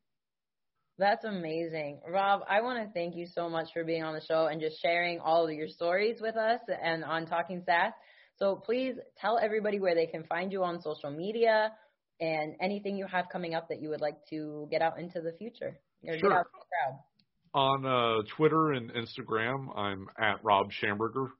That's 0.99 1.25
amazing. 1.25 2.01
Rob, 2.09 2.41
I 2.49 2.61
want 2.61 2.85
to 2.85 2.93
thank 2.93 3.15
you 3.15 3.27
so 3.27 3.49
much 3.49 3.69
for 3.73 3.85
being 3.85 4.03
on 4.03 4.15
the 4.15 4.21
show 4.21 4.47
and 4.47 4.61
just 4.61 4.83
sharing 4.83 5.21
all 5.21 5.47
of 5.47 5.55
your 5.55 5.69
stories 5.69 6.21
with 6.21 6.37
us 6.37 6.61
and 6.83 7.05
on 7.05 7.25
Talking 7.27 7.63
Sass. 7.65 7.93
So 8.37 8.57
please 8.57 8.97
tell 9.21 9.39
everybody 9.39 9.79
where 9.79 9.95
they 9.95 10.07
can 10.07 10.25
find 10.25 10.53
you 10.53 10.65
on 10.65 10.83
social 10.83 11.13
media 11.13 11.73
and 12.21 12.55
anything 12.61 12.97
you 12.97 13.07
have 13.07 13.27
coming 13.31 13.55
up 13.55 13.69
that 13.69 13.81
you 13.81 13.91
would 13.91 14.01
like 14.01 14.17
to 14.31 14.67
get 14.73 14.83
out 14.83 14.99
into 14.99 15.21
the 15.21 15.33
future 15.39 15.79
Sure. 16.05 16.19
the. 16.21 16.99
On 17.55 17.87
uh 17.87 18.23
Twitter 18.37 18.73
and 18.73 18.93
Instagram, 18.93 19.77
I'm 19.77 20.09
at 20.19 20.45
Rob 20.45 20.71
Schamberger. 20.71 21.31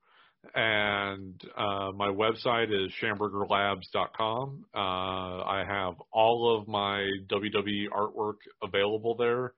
And 0.55 1.41
uh, 1.57 1.91
my 1.95 2.09
website 2.09 2.73
is 2.73 2.93
schambergerlabs.com. 3.03 4.65
Uh, 4.75 4.79
I 4.79 5.65
have 5.69 5.95
all 6.13 6.59
of 6.59 6.69
my 6.69 7.07
WWE 7.31 7.89
artwork 7.93 8.37
available 8.63 9.17
there. 9.17 9.53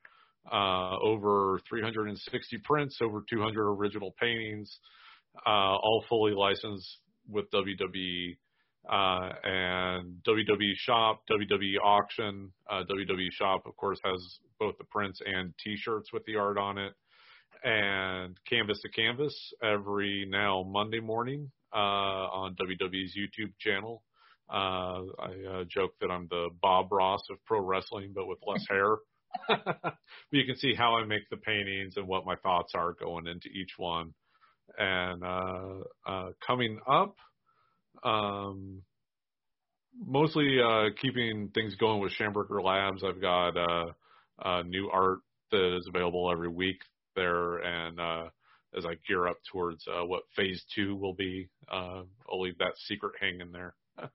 Uh, 0.50 0.96
over 1.04 1.60
360 1.68 2.58
prints, 2.64 2.98
over 3.02 3.22
200 3.28 3.72
original 3.72 4.14
paintings, 4.18 4.78
uh, 5.46 5.50
all 5.50 6.04
fully 6.08 6.32
licensed 6.32 6.98
with 7.28 7.44
WWE. 7.50 8.36
Uh, 8.90 9.32
and 9.44 10.16
WWE 10.26 10.72
Shop, 10.76 11.22
WWE 11.30 11.76
Auction, 11.84 12.50
uh, 12.70 12.82
WWE 12.90 13.30
Shop, 13.32 13.60
of 13.66 13.76
course, 13.76 13.98
has 14.02 14.38
both 14.58 14.76
the 14.78 14.84
prints 14.84 15.20
and 15.24 15.52
T-shirts 15.62 16.10
with 16.12 16.24
the 16.24 16.36
art 16.36 16.56
on 16.56 16.78
it 16.78 16.94
and 17.62 18.36
Canvas 18.48 18.80
to 18.80 18.88
Canvas 18.88 19.52
every 19.62 20.26
now 20.28 20.64
Monday 20.66 21.00
morning 21.00 21.50
uh, 21.74 21.76
on 21.76 22.54
WWE's 22.54 23.16
YouTube 23.16 23.52
channel. 23.58 24.02
Uh, 24.52 25.02
I 25.18 25.34
uh, 25.50 25.64
joke 25.68 25.92
that 26.00 26.10
I'm 26.10 26.26
the 26.30 26.48
Bob 26.60 26.90
Ross 26.90 27.20
of 27.30 27.38
pro 27.44 27.60
wrestling, 27.60 28.12
but 28.14 28.26
with 28.26 28.38
less 28.46 28.64
hair. 28.68 28.96
but 29.48 29.94
you 30.30 30.44
can 30.44 30.56
see 30.56 30.74
how 30.74 30.96
I 30.96 31.04
make 31.04 31.28
the 31.30 31.36
paintings 31.36 31.96
and 31.96 32.08
what 32.08 32.26
my 32.26 32.34
thoughts 32.36 32.72
are 32.74 32.92
going 32.92 33.26
into 33.26 33.48
each 33.48 33.72
one. 33.76 34.12
And 34.76 35.22
uh, 35.22 35.74
uh, 36.06 36.30
coming 36.44 36.80
up, 36.88 37.16
um, 38.02 38.82
mostly 40.04 40.58
uh, 40.60 40.90
keeping 41.00 41.50
things 41.54 41.74
going 41.76 42.00
with 42.00 42.12
Schamberger 42.18 42.62
Labs. 42.62 43.04
I've 43.04 43.20
got 43.20 43.56
uh, 43.56 43.92
uh, 44.42 44.62
new 44.62 44.88
art 44.90 45.18
that 45.52 45.76
is 45.76 45.86
available 45.88 46.30
every 46.30 46.48
week 46.48 46.78
there, 47.16 47.58
and 47.58 47.98
uh, 48.00 48.24
as 48.76 48.84
I 48.86 48.94
gear 49.06 49.26
up 49.26 49.38
towards 49.52 49.84
uh, 49.88 50.04
what 50.06 50.22
phase 50.36 50.62
two 50.74 50.96
will 50.96 51.14
be, 51.14 51.48
uh, 51.70 52.02
I'll 52.30 52.40
leave 52.40 52.58
that 52.58 52.72
secret 52.86 53.12
hanging 53.20 53.52
there. 53.52 53.74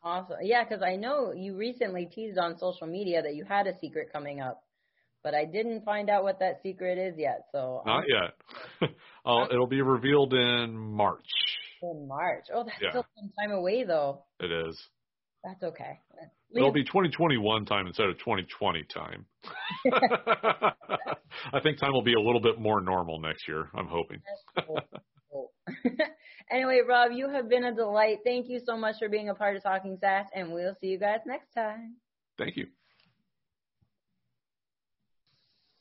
Awesome. 0.00 0.36
Yeah, 0.42 0.62
because 0.62 0.80
I 0.80 0.94
know 0.94 1.32
you 1.32 1.56
recently 1.56 2.06
teased 2.06 2.38
on 2.38 2.56
social 2.56 2.86
media 2.86 3.20
that 3.20 3.34
you 3.34 3.44
had 3.44 3.66
a 3.66 3.76
secret 3.80 4.12
coming 4.12 4.40
up, 4.40 4.62
but 5.24 5.34
I 5.34 5.44
didn't 5.44 5.84
find 5.84 6.08
out 6.08 6.22
what 6.22 6.38
that 6.38 6.60
secret 6.62 6.98
is 6.98 7.14
yet. 7.18 7.46
So 7.50 7.82
Not 7.84 8.04
yet. 8.08 8.90
It'll 9.50 9.66
be 9.66 9.82
revealed 9.82 10.32
in 10.34 10.72
March. 10.78 11.26
in 11.82 12.06
March. 12.06 12.44
Oh, 12.54 12.62
that's 12.64 12.76
Yeah. 12.80 12.90
still 12.90 13.06
some 13.18 13.32
time 13.40 13.50
away 13.50 13.82
though. 13.82 14.22
It 14.38 14.52
is. 14.52 14.80
That's 15.44 15.62
okay. 15.62 16.00
It'll 16.54 16.72
be 16.72 16.84
2021 16.84 17.66
time 17.66 17.86
instead 17.86 18.08
of 18.08 18.18
2020 18.18 18.84
time. 18.92 19.26
I 21.52 21.60
think 21.62 21.78
time 21.78 21.92
will 21.92 22.02
be 22.02 22.14
a 22.14 22.20
little 22.20 22.40
bit 22.40 22.58
more 22.58 22.80
normal 22.80 23.20
next 23.20 23.46
year. 23.46 23.68
I'm 23.74 23.86
hoping. 23.86 24.20
Cool. 25.30 25.52
Anyway, 26.50 26.80
Rob, 26.86 27.12
you 27.12 27.28
have 27.28 27.48
been 27.48 27.64
a 27.64 27.74
delight. 27.74 28.18
Thank 28.24 28.48
you 28.48 28.60
so 28.64 28.76
much 28.76 28.96
for 28.98 29.08
being 29.08 29.28
a 29.28 29.34
part 29.34 29.56
of 29.56 29.62
Talking 29.62 29.98
Sass, 30.00 30.26
and 30.34 30.52
we'll 30.52 30.74
see 30.80 30.86
you 30.86 30.98
guys 30.98 31.18
next 31.26 31.52
time. 31.52 31.96
Thank 32.38 32.56
you. 32.56 32.66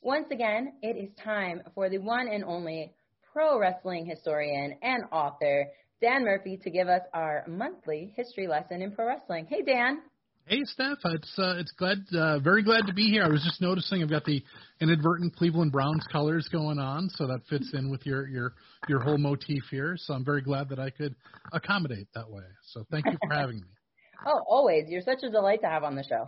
Once 0.01 0.27
again, 0.31 0.73
it 0.81 0.97
is 0.97 1.09
time 1.23 1.61
for 1.73 1.89
the 1.89 1.97
one 1.97 2.27
and 2.27 2.43
only 2.43 2.93
pro 3.31 3.57
wrestling 3.59 4.05
historian 4.05 4.77
and 4.81 5.03
author, 5.11 5.67
Dan 6.01 6.25
Murphy, 6.25 6.59
to 6.63 6.69
give 6.69 6.87
us 6.87 7.01
our 7.13 7.43
monthly 7.47 8.13
history 8.15 8.47
lesson 8.47 8.81
in 8.81 8.91
pro 8.91 9.07
wrestling. 9.07 9.47
Hey, 9.49 9.63
Dan. 9.63 9.99
Hey, 10.45 10.59
Steph. 10.63 10.99
It's 11.03 11.33
uh, 11.39 11.55
it's 11.57 11.71
glad, 11.71 11.97
uh, 12.15 12.39
very 12.39 12.63
glad 12.63 12.85
to 12.87 12.93
be 12.93 13.09
here. 13.09 13.23
I 13.23 13.27
was 13.27 13.43
just 13.43 13.61
noticing 13.61 14.01
I've 14.03 14.09
got 14.09 14.23
the 14.23 14.43
inadvertent 14.79 15.35
Cleveland 15.35 15.71
Browns 15.71 16.05
colors 16.11 16.47
going 16.51 16.77
on, 16.77 17.09
so 17.15 17.27
that 17.27 17.41
fits 17.49 17.71
in 17.73 17.89
with 17.89 18.05
your 18.05 18.27
your 18.27 18.53
your 18.87 18.99
whole 18.99 19.17
motif 19.17 19.63
here. 19.71 19.95
So 19.97 20.13
I'm 20.13 20.23
very 20.23 20.41
glad 20.41 20.69
that 20.69 20.79
I 20.79 20.91
could 20.91 21.15
accommodate 21.51 22.07
that 22.13 22.29
way. 22.29 22.43
So 22.67 22.85
thank 22.91 23.05
you 23.07 23.17
for 23.27 23.33
having 23.33 23.57
me. 23.57 23.67
oh, 24.25 24.41
always. 24.47 24.85
You're 24.87 25.01
such 25.01 25.23
a 25.23 25.29
delight 25.29 25.61
to 25.61 25.67
have 25.67 25.83
on 25.83 25.95
the 25.95 26.03
show. 26.03 26.25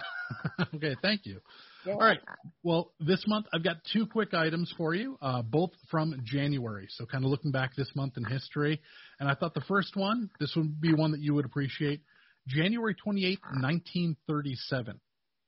okay, 0.76 0.96
thank 1.02 1.22
you. 1.26 1.40
All 1.88 1.98
right. 1.98 2.20
Well, 2.62 2.92
this 3.00 3.24
month 3.26 3.46
I've 3.54 3.64
got 3.64 3.78
two 3.94 4.06
quick 4.06 4.34
items 4.34 4.74
for 4.78 4.94
you, 4.94 5.18
uh, 5.22 5.42
both 5.42 5.72
from 5.90 6.22
January. 6.26 6.88
So 6.90 7.06
kind 7.06 7.24
of 7.24 7.32
looking 7.32 7.52
back 7.52 7.76
this 7.76 7.90
month 7.96 8.18
in 8.18 8.26
history, 8.26 8.82
and 9.20 9.30
I 9.30 9.36
thought 9.36 9.54
the 9.54 9.62
first 9.62 9.96
one, 9.96 10.30
this 10.40 10.54
would 10.56 10.80
be 10.80 10.94
one 10.94 11.12
that 11.12 11.22
you 11.22 11.34
would 11.34 11.46
appreciate. 11.46 12.02
January 12.48 12.96
28th, 12.96 13.42
1937. 13.62 15.00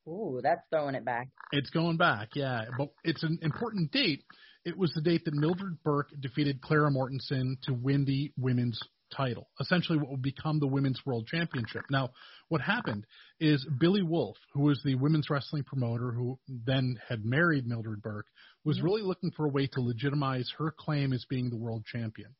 Ooh, 0.07 0.39
that's 0.41 0.61
throwing 0.69 0.95
it 0.95 1.05
back. 1.05 1.29
It's 1.51 1.69
going 1.69 1.97
back, 1.97 2.29
yeah. 2.35 2.65
But 2.77 2.89
it's 3.03 3.23
an 3.23 3.39
important 3.41 3.91
date. 3.91 4.23
It 4.65 4.77
was 4.77 4.91
the 4.93 5.01
date 5.01 5.25
that 5.25 5.33
Mildred 5.33 5.83
Burke 5.83 6.09
defeated 6.19 6.61
Clara 6.61 6.91
Mortensen 6.91 7.61
to 7.63 7.73
win 7.73 8.05
the 8.05 8.31
women's 8.37 8.79
title, 9.15 9.49
essentially 9.59 9.97
what 9.97 10.09
would 10.09 10.21
become 10.21 10.59
the 10.59 10.67
Women's 10.67 11.01
World 11.05 11.27
Championship. 11.27 11.83
Now, 11.89 12.11
what 12.49 12.61
happened 12.61 13.05
is 13.39 13.65
Billy 13.79 14.01
Wolfe, 14.01 14.37
who 14.53 14.61
was 14.61 14.81
the 14.83 14.95
women's 14.95 15.29
wrestling 15.29 15.63
promoter 15.63 16.11
who 16.11 16.39
then 16.47 16.99
had 17.07 17.25
married 17.25 17.67
Mildred 17.67 18.01
Burke, 18.01 18.27
was 18.63 18.81
really 18.81 19.01
looking 19.01 19.31
for 19.31 19.45
a 19.45 19.49
way 19.49 19.67
to 19.67 19.81
legitimize 19.81 20.51
her 20.57 20.73
claim 20.77 21.13
as 21.13 21.25
being 21.29 21.49
the 21.49 21.57
world 21.57 21.85
champion. 21.85 22.35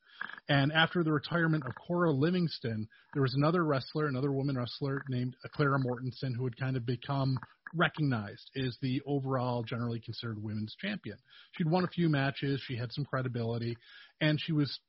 And 0.49 0.72
after 0.74 1.03
the 1.03 1.13
retirement 1.13 1.65
of 1.65 1.74
Cora 1.88 2.11
Livingston, 2.11 2.88
there 3.13 3.22
was 3.22 3.36
another 3.36 3.63
wrestler, 3.63 4.07
another 4.07 4.32
woman 4.32 4.57
wrestler 4.57 5.01
named 5.07 5.36
Clara 5.53 5.80
Mortensen, 5.80 6.36
who 6.36 6.43
had 6.43 6.57
kind 6.57 6.76
of 6.76 6.86
become 6.86 7.38
recognized 7.74 8.49
as 8.57 8.78
the 8.82 9.01
overall, 9.05 9.63
generally 9.63 10.01
considered 10.01 10.43
women's 10.43 10.76
champion. 10.76 11.17
She'd 11.53 11.69
won 11.69 11.86
a 11.86 11.88
few 11.88 12.09
matches, 12.09 12.61
she 12.65 12.76
had 12.76 12.91
some 12.91 13.05
credibility, 13.05 13.78
and 14.19 14.39
she 14.41 14.51
was 14.51 14.80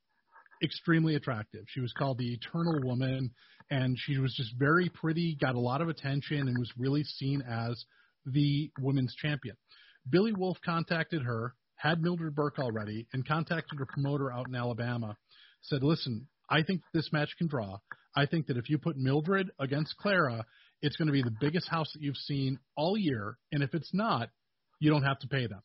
extremely 0.63 1.15
attractive. 1.15 1.65
She 1.69 1.81
was 1.81 1.93
called 1.93 2.19
the 2.19 2.33
Eternal 2.33 2.81
Woman, 2.83 3.31
and 3.71 3.97
she 3.99 4.19
was 4.19 4.35
just 4.35 4.55
very 4.59 4.89
pretty, 4.89 5.37
got 5.41 5.55
a 5.55 5.61
lot 5.61 5.81
of 5.81 5.89
attention, 5.89 6.49
and 6.49 6.59
was 6.59 6.73
really 6.77 7.05
seen 7.05 7.43
as 7.43 7.85
the 8.27 8.71
women's 8.81 9.15
champion. 9.15 9.57
Billy 10.09 10.33
Wolfe 10.33 10.61
contacted 10.65 11.23
her, 11.23 11.55
had 11.77 12.03
Mildred 12.03 12.35
Burke 12.35 12.59
already, 12.59 13.07
and 13.13 13.27
contacted 13.27 13.79
her 13.79 13.87
promoter 13.87 14.33
out 14.33 14.49
in 14.49 14.55
Alabama. 14.55 15.17
Said, 15.63 15.83
"Listen, 15.83 16.29
I 16.49 16.63
think 16.63 16.83
this 16.93 17.13
match 17.13 17.35
can 17.39 17.47
draw. 17.47 17.79
I 18.15 18.27
think 18.27 18.47
that 18.47 18.57
if 18.57 18.69
you 18.69 18.79
put 18.79 18.97
Mildred 18.97 19.51
against 19.59 19.97
Clara, 19.97 20.45
it's 20.81 20.97
going 20.97 21.07
to 21.07 21.13
be 21.13 21.23
the 21.23 21.37
biggest 21.41 21.69
house 21.69 21.93
that 21.93 22.03
you've 22.03 22.17
seen 22.17 22.59
all 22.77 22.97
year, 22.97 23.39
and 23.51 23.63
if 23.63 23.75
it's 23.75 23.95
not, 23.95 24.31
you 24.81 24.91
don't 24.91 25.05
have 25.05 25.19
to 25.21 25.29
pay 25.29 25.47
them." 25.47 25.63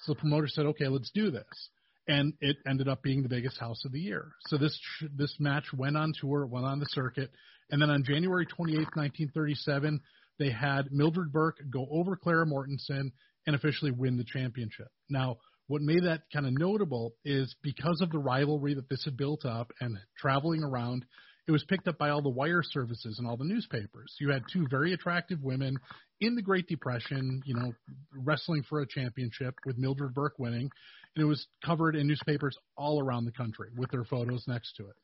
So 0.00 0.14
the 0.14 0.20
promoter 0.20 0.48
said, 0.48 0.66
"Okay, 0.66 0.88
let's 0.88 1.10
do 1.10 1.30
this." 1.30 1.70
and 2.08 2.32
it 2.40 2.56
ended 2.66 2.88
up 2.88 3.02
being 3.02 3.22
the 3.22 3.28
biggest 3.28 3.58
house 3.60 3.84
of 3.84 3.92
the 3.92 4.00
year. 4.00 4.32
So 4.46 4.56
this 4.56 4.80
this 5.14 5.36
match 5.38 5.66
went 5.76 5.96
on 5.96 6.12
tour, 6.18 6.46
went 6.46 6.64
on 6.64 6.80
the 6.80 6.86
circuit, 6.86 7.30
and 7.70 7.80
then 7.80 7.90
on 7.90 8.02
January 8.02 8.46
28, 8.46 8.78
1937, 8.94 10.00
they 10.38 10.50
had 10.50 10.90
Mildred 10.90 11.30
Burke 11.30 11.58
go 11.70 11.86
over 11.90 12.16
Clara 12.16 12.46
Mortensen 12.46 13.12
and 13.46 13.54
officially 13.54 13.90
win 13.90 14.16
the 14.16 14.24
championship. 14.24 14.88
Now, 15.10 15.36
what 15.68 15.82
made 15.82 16.04
that 16.04 16.22
kind 16.32 16.46
of 16.46 16.58
notable 16.58 17.14
is 17.24 17.54
because 17.62 18.00
of 18.02 18.10
the 18.10 18.18
rivalry 18.18 18.74
that 18.74 18.88
this 18.88 19.04
had 19.04 19.16
built 19.16 19.44
up 19.44 19.72
and 19.80 19.96
traveling 20.18 20.62
around, 20.62 21.04
it 21.46 21.52
was 21.52 21.64
picked 21.68 21.88
up 21.88 21.96
by 21.96 22.10
all 22.10 22.20
the 22.20 22.28
wire 22.28 22.62
services 22.62 23.18
and 23.18 23.28
all 23.28 23.36
the 23.36 23.44
newspapers. 23.44 24.14
You 24.20 24.30
had 24.30 24.42
two 24.52 24.66
very 24.70 24.92
attractive 24.92 25.42
women 25.42 25.76
in 26.20 26.34
the 26.34 26.42
Great 26.42 26.66
Depression, 26.66 27.42
you 27.44 27.54
know, 27.54 27.72
wrestling 28.12 28.64
for 28.68 28.80
a 28.80 28.86
championship 28.86 29.54
with 29.64 29.78
Mildred 29.78 30.14
Burke 30.14 30.38
winning 30.38 30.70
and 31.18 31.24
it 31.24 31.28
was 31.28 31.46
covered 31.64 31.96
in 31.96 32.06
newspapers 32.06 32.56
all 32.76 33.02
around 33.02 33.24
the 33.24 33.32
country 33.32 33.70
with 33.76 33.90
their 33.90 34.04
photos 34.04 34.44
next 34.46 34.74
to 34.76 34.84
it. 34.84 34.94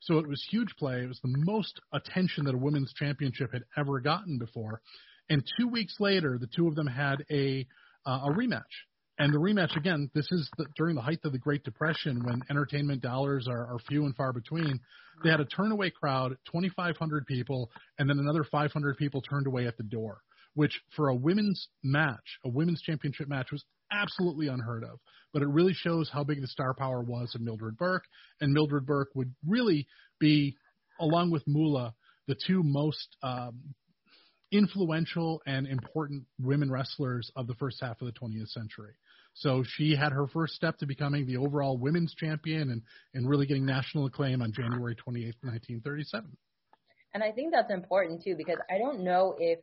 So 0.00 0.18
it 0.18 0.28
was 0.28 0.44
huge 0.50 0.74
play. 0.78 1.02
It 1.02 1.08
was 1.08 1.20
the 1.22 1.34
most 1.46 1.80
attention 1.92 2.44
that 2.44 2.54
a 2.54 2.58
women's 2.58 2.92
championship 2.92 3.52
had 3.52 3.62
ever 3.76 4.00
gotten 4.00 4.38
before. 4.38 4.82
And 5.30 5.42
two 5.58 5.68
weeks 5.68 5.96
later, 5.98 6.36
the 6.38 6.48
two 6.54 6.68
of 6.68 6.74
them 6.74 6.88
had 6.88 7.24
a 7.30 7.66
uh, 8.04 8.26
a 8.26 8.30
rematch. 8.32 8.62
And 9.22 9.32
the 9.32 9.38
rematch 9.38 9.76
again, 9.76 10.10
this 10.16 10.26
is 10.32 10.50
the, 10.58 10.66
during 10.76 10.96
the 10.96 11.00
height 11.00 11.20
of 11.22 11.30
the 11.30 11.38
Great 11.38 11.62
Depression 11.62 12.24
when 12.24 12.42
entertainment 12.50 13.02
dollars 13.02 13.46
are, 13.48 13.72
are 13.72 13.78
few 13.88 14.04
and 14.04 14.16
far 14.16 14.32
between. 14.32 14.80
They 15.22 15.30
had 15.30 15.38
a 15.38 15.44
turnaway 15.44 15.92
crowd, 15.92 16.36
2,500 16.46 17.24
people, 17.26 17.70
and 18.00 18.10
then 18.10 18.18
another 18.18 18.42
500 18.42 18.96
people 18.96 19.22
turned 19.22 19.46
away 19.46 19.68
at 19.68 19.76
the 19.76 19.84
door, 19.84 20.22
which 20.54 20.72
for 20.96 21.08
a 21.08 21.14
women's 21.14 21.68
match, 21.84 22.40
a 22.44 22.48
women's 22.48 22.82
championship 22.82 23.28
match, 23.28 23.52
was 23.52 23.62
absolutely 23.92 24.48
unheard 24.48 24.82
of. 24.82 24.98
But 25.32 25.42
it 25.42 25.48
really 25.48 25.72
shows 25.72 26.10
how 26.12 26.24
big 26.24 26.40
the 26.40 26.48
star 26.48 26.74
power 26.74 27.00
was 27.00 27.32
of 27.36 27.42
Mildred 27.42 27.76
Burke, 27.76 28.06
and 28.40 28.52
Mildred 28.52 28.86
Burke 28.86 29.10
would 29.14 29.32
really 29.46 29.86
be, 30.18 30.56
along 30.98 31.30
with 31.30 31.44
Moolah, 31.46 31.94
the 32.26 32.36
two 32.44 32.64
most 32.64 33.16
um, 33.22 33.72
influential 34.50 35.40
and 35.46 35.68
important 35.68 36.24
women 36.40 36.72
wrestlers 36.72 37.30
of 37.36 37.46
the 37.46 37.54
first 37.54 37.78
half 37.80 38.00
of 38.02 38.06
the 38.06 38.18
20th 38.20 38.48
century. 38.48 38.94
So 39.34 39.62
she 39.66 39.96
had 39.96 40.12
her 40.12 40.26
first 40.26 40.54
step 40.54 40.78
to 40.78 40.86
becoming 40.86 41.26
the 41.26 41.38
overall 41.38 41.78
women's 41.78 42.14
champion 42.14 42.70
and, 42.70 42.82
and 43.14 43.28
really 43.28 43.46
getting 43.46 43.64
national 43.64 44.06
acclaim 44.06 44.42
on 44.42 44.52
January 44.52 44.94
28, 44.94 45.34
1937. 45.40 46.36
And 47.14 47.22
I 47.22 47.32
think 47.32 47.52
that's 47.52 47.70
important 47.70 48.22
too 48.22 48.34
because 48.36 48.58
I 48.70 48.78
don't 48.78 49.04
know 49.04 49.34
if 49.38 49.58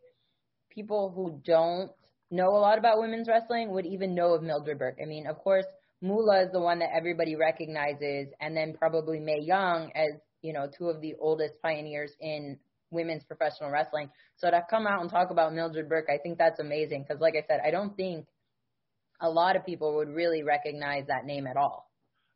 people 0.70 1.12
who 1.16 1.42
don't 1.46 1.92
know 2.32 2.50
a 2.50 2.60
lot 2.60 2.78
about 2.78 3.00
women's 3.00 3.28
wrestling 3.28 3.72
would 3.72 3.86
even 3.86 4.14
know 4.14 4.34
of 4.34 4.44
Mildred 4.44 4.78
Burke. 4.78 4.98
I 5.02 5.06
mean, 5.06 5.28
of 5.28 5.38
course, 5.40 5.66
Moolah 6.02 6.44
is 6.44 6.52
the 6.52 6.60
one 6.60 6.80
that 6.80 6.90
everybody 6.96 7.36
recognizes, 7.36 8.28
and 8.40 8.56
then 8.56 8.74
probably 8.78 9.20
Mae 9.20 9.42
Young 9.42 9.92
as 9.96 10.20
you 10.42 10.54
know 10.54 10.70
two 10.78 10.88
of 10.88 11.02
the 11.02 11.16
oldest 11.20 11.56
pioneers 11.62 12.12
in 12.22 12.58
women's 12.92 13.24
professional 13.24 13.70
wrestling. 13.70 14.10
So 14.38 14.50
to 14.50 14.64
come 14.70 14.88
out 14.88 15.02
and 15.02 15.10
talk 15.10 15.30
about 15.30 15.54
Mildred 15.54 15.90
Burke, 15.90 16.08
I 16.10 16.18
think 16.18 16.38
that's 16.38 16.60
amazing 16.60 17.04
because, 17.08 17.22
like 17.22 17.36
I 17.36 17.46
said, 17.48 17.60
I 17.66 17.72
don't 17.72 17.96
think 17.96 18.26
a 19.22 19.30
lot 19.30 19.56
of 19.56 19.66
people 19.66 19.96
would 19.96 20.10
really 20.10 20.44
recognize 20.44 21.06
that 21.08 21.26
name 21.26 21.48
at 21.48 21.58
all. 21.58 21.90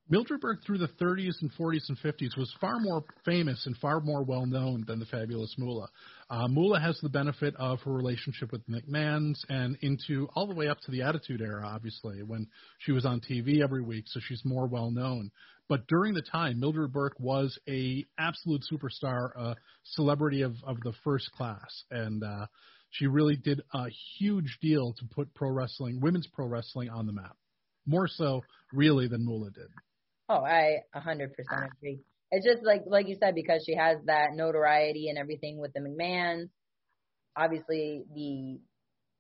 Mildred 0.10 0.42
Burke 0.42 0.66
through 0.66 0.80
the 0.80 0.90
30s 1.02 1.42
and 1.42 1.50
40s 1.54 1.88
and 1.88 1.98
50s 1.98 2.38
was 2.38 2.54
far 2.60 2.80
more 2.80 3.06
famous 3.24 3.66
and 3.66 3.78
far 3.78 4.02
more 4.02 4.22
well 4.22 4.46
known 4.46 4.84
than 4.86 5.00
the 5.00 5.06
fabulous 5.06 5.56
Moolah. 5.58 5.88
Uh, 6.30 6.48
Moolah 6.50 6.82
has 6.82 7.00
the 7.02 7.10
benefit 7.10 7.56
of 7.56 7.80
her 7.82 7.94
relationship 7.94 8.52
with 8.52 8.62
McMahon's 8.68 9.42
and 9.48 9.78
into 9.82 10.28
all 10.36 10.46
the 10.46 10.54
way 10.54 10.68
up 10.68 10.78
to 10.82 10.92
the 10.92 11.04
Attitude 11.04 11.42
Era, 11.42 11.66
obviously, 11.66 12.22
when 12.22 12.48
she 12.80 12.92
was 12.92 13.06
on 13.06 13.22
TV 13.22 13.64
every 13.64 13.82
week, 13.82 14.04
so 14.08 14.20
she's 14.28 14.42
more 14.44 14.68
well 14.68 14.92
known. 14.92 15.32
But 15.70 15.88
during 15.88 16.14
the 16.14 16.22
time, 16.22 16.60
Mildred 16.60 16.92
Burke 16.92 17.18
was 17.18 17.58
a 17.70 18.06
absolute 18.20 18.64
superstar, 18.70 19.30
a 19.38 19.56
celebrity 19.86 20.42
of, 20.42 20.56
of 20.68 20.82
the 20.82 20.94
first 21.06 21.32
class, 21.32 21.84
and 21.90 22.22
uh, 22.24 22.48
she 22.94 23.08
really 23.08 23.36
did 23.36 23.62
a 23.74 23.88
huge 24.18 24.60
deal 24.62 24.94
to 24.94 25.06
put 25.06 25.34
pro 25.34 25.50
wrestling, 25.50 26.00
women's 26.00 26.28
pro 26.28 26.46
wrestling, 26.46 26.90
on 26.90 27.08
the 27.08 27.12
map. 27.12 27.36
More 27.88 28.08
so, 28.08 28.42
really, 28.72 29.08
than 29.08 29.26
Moolah 29.26 29.52
did. 29.52 29.68
Oh, 30.30 30.44
I 30.44 30.78
100% 30.96 31.30
agree. 31.78 32.00
It's 32.32 32.46
just 32.46 32.64
like 32.64 32.84
like 32.88 33.08
you 33.08 33.18
said 33.20 33.36
because 33.36 33.64
she 33.66 33.76
has 33.76 33.98
that 34.06 34.34
notoriety 34.34 35.10
and 35.10 35.18
everything 35.18 35.60
with 35.60 35.74
the 35.74 35.82
McMahons. 35.82 36.50
Obviously, 37.36 38.04
the 38.14 38.60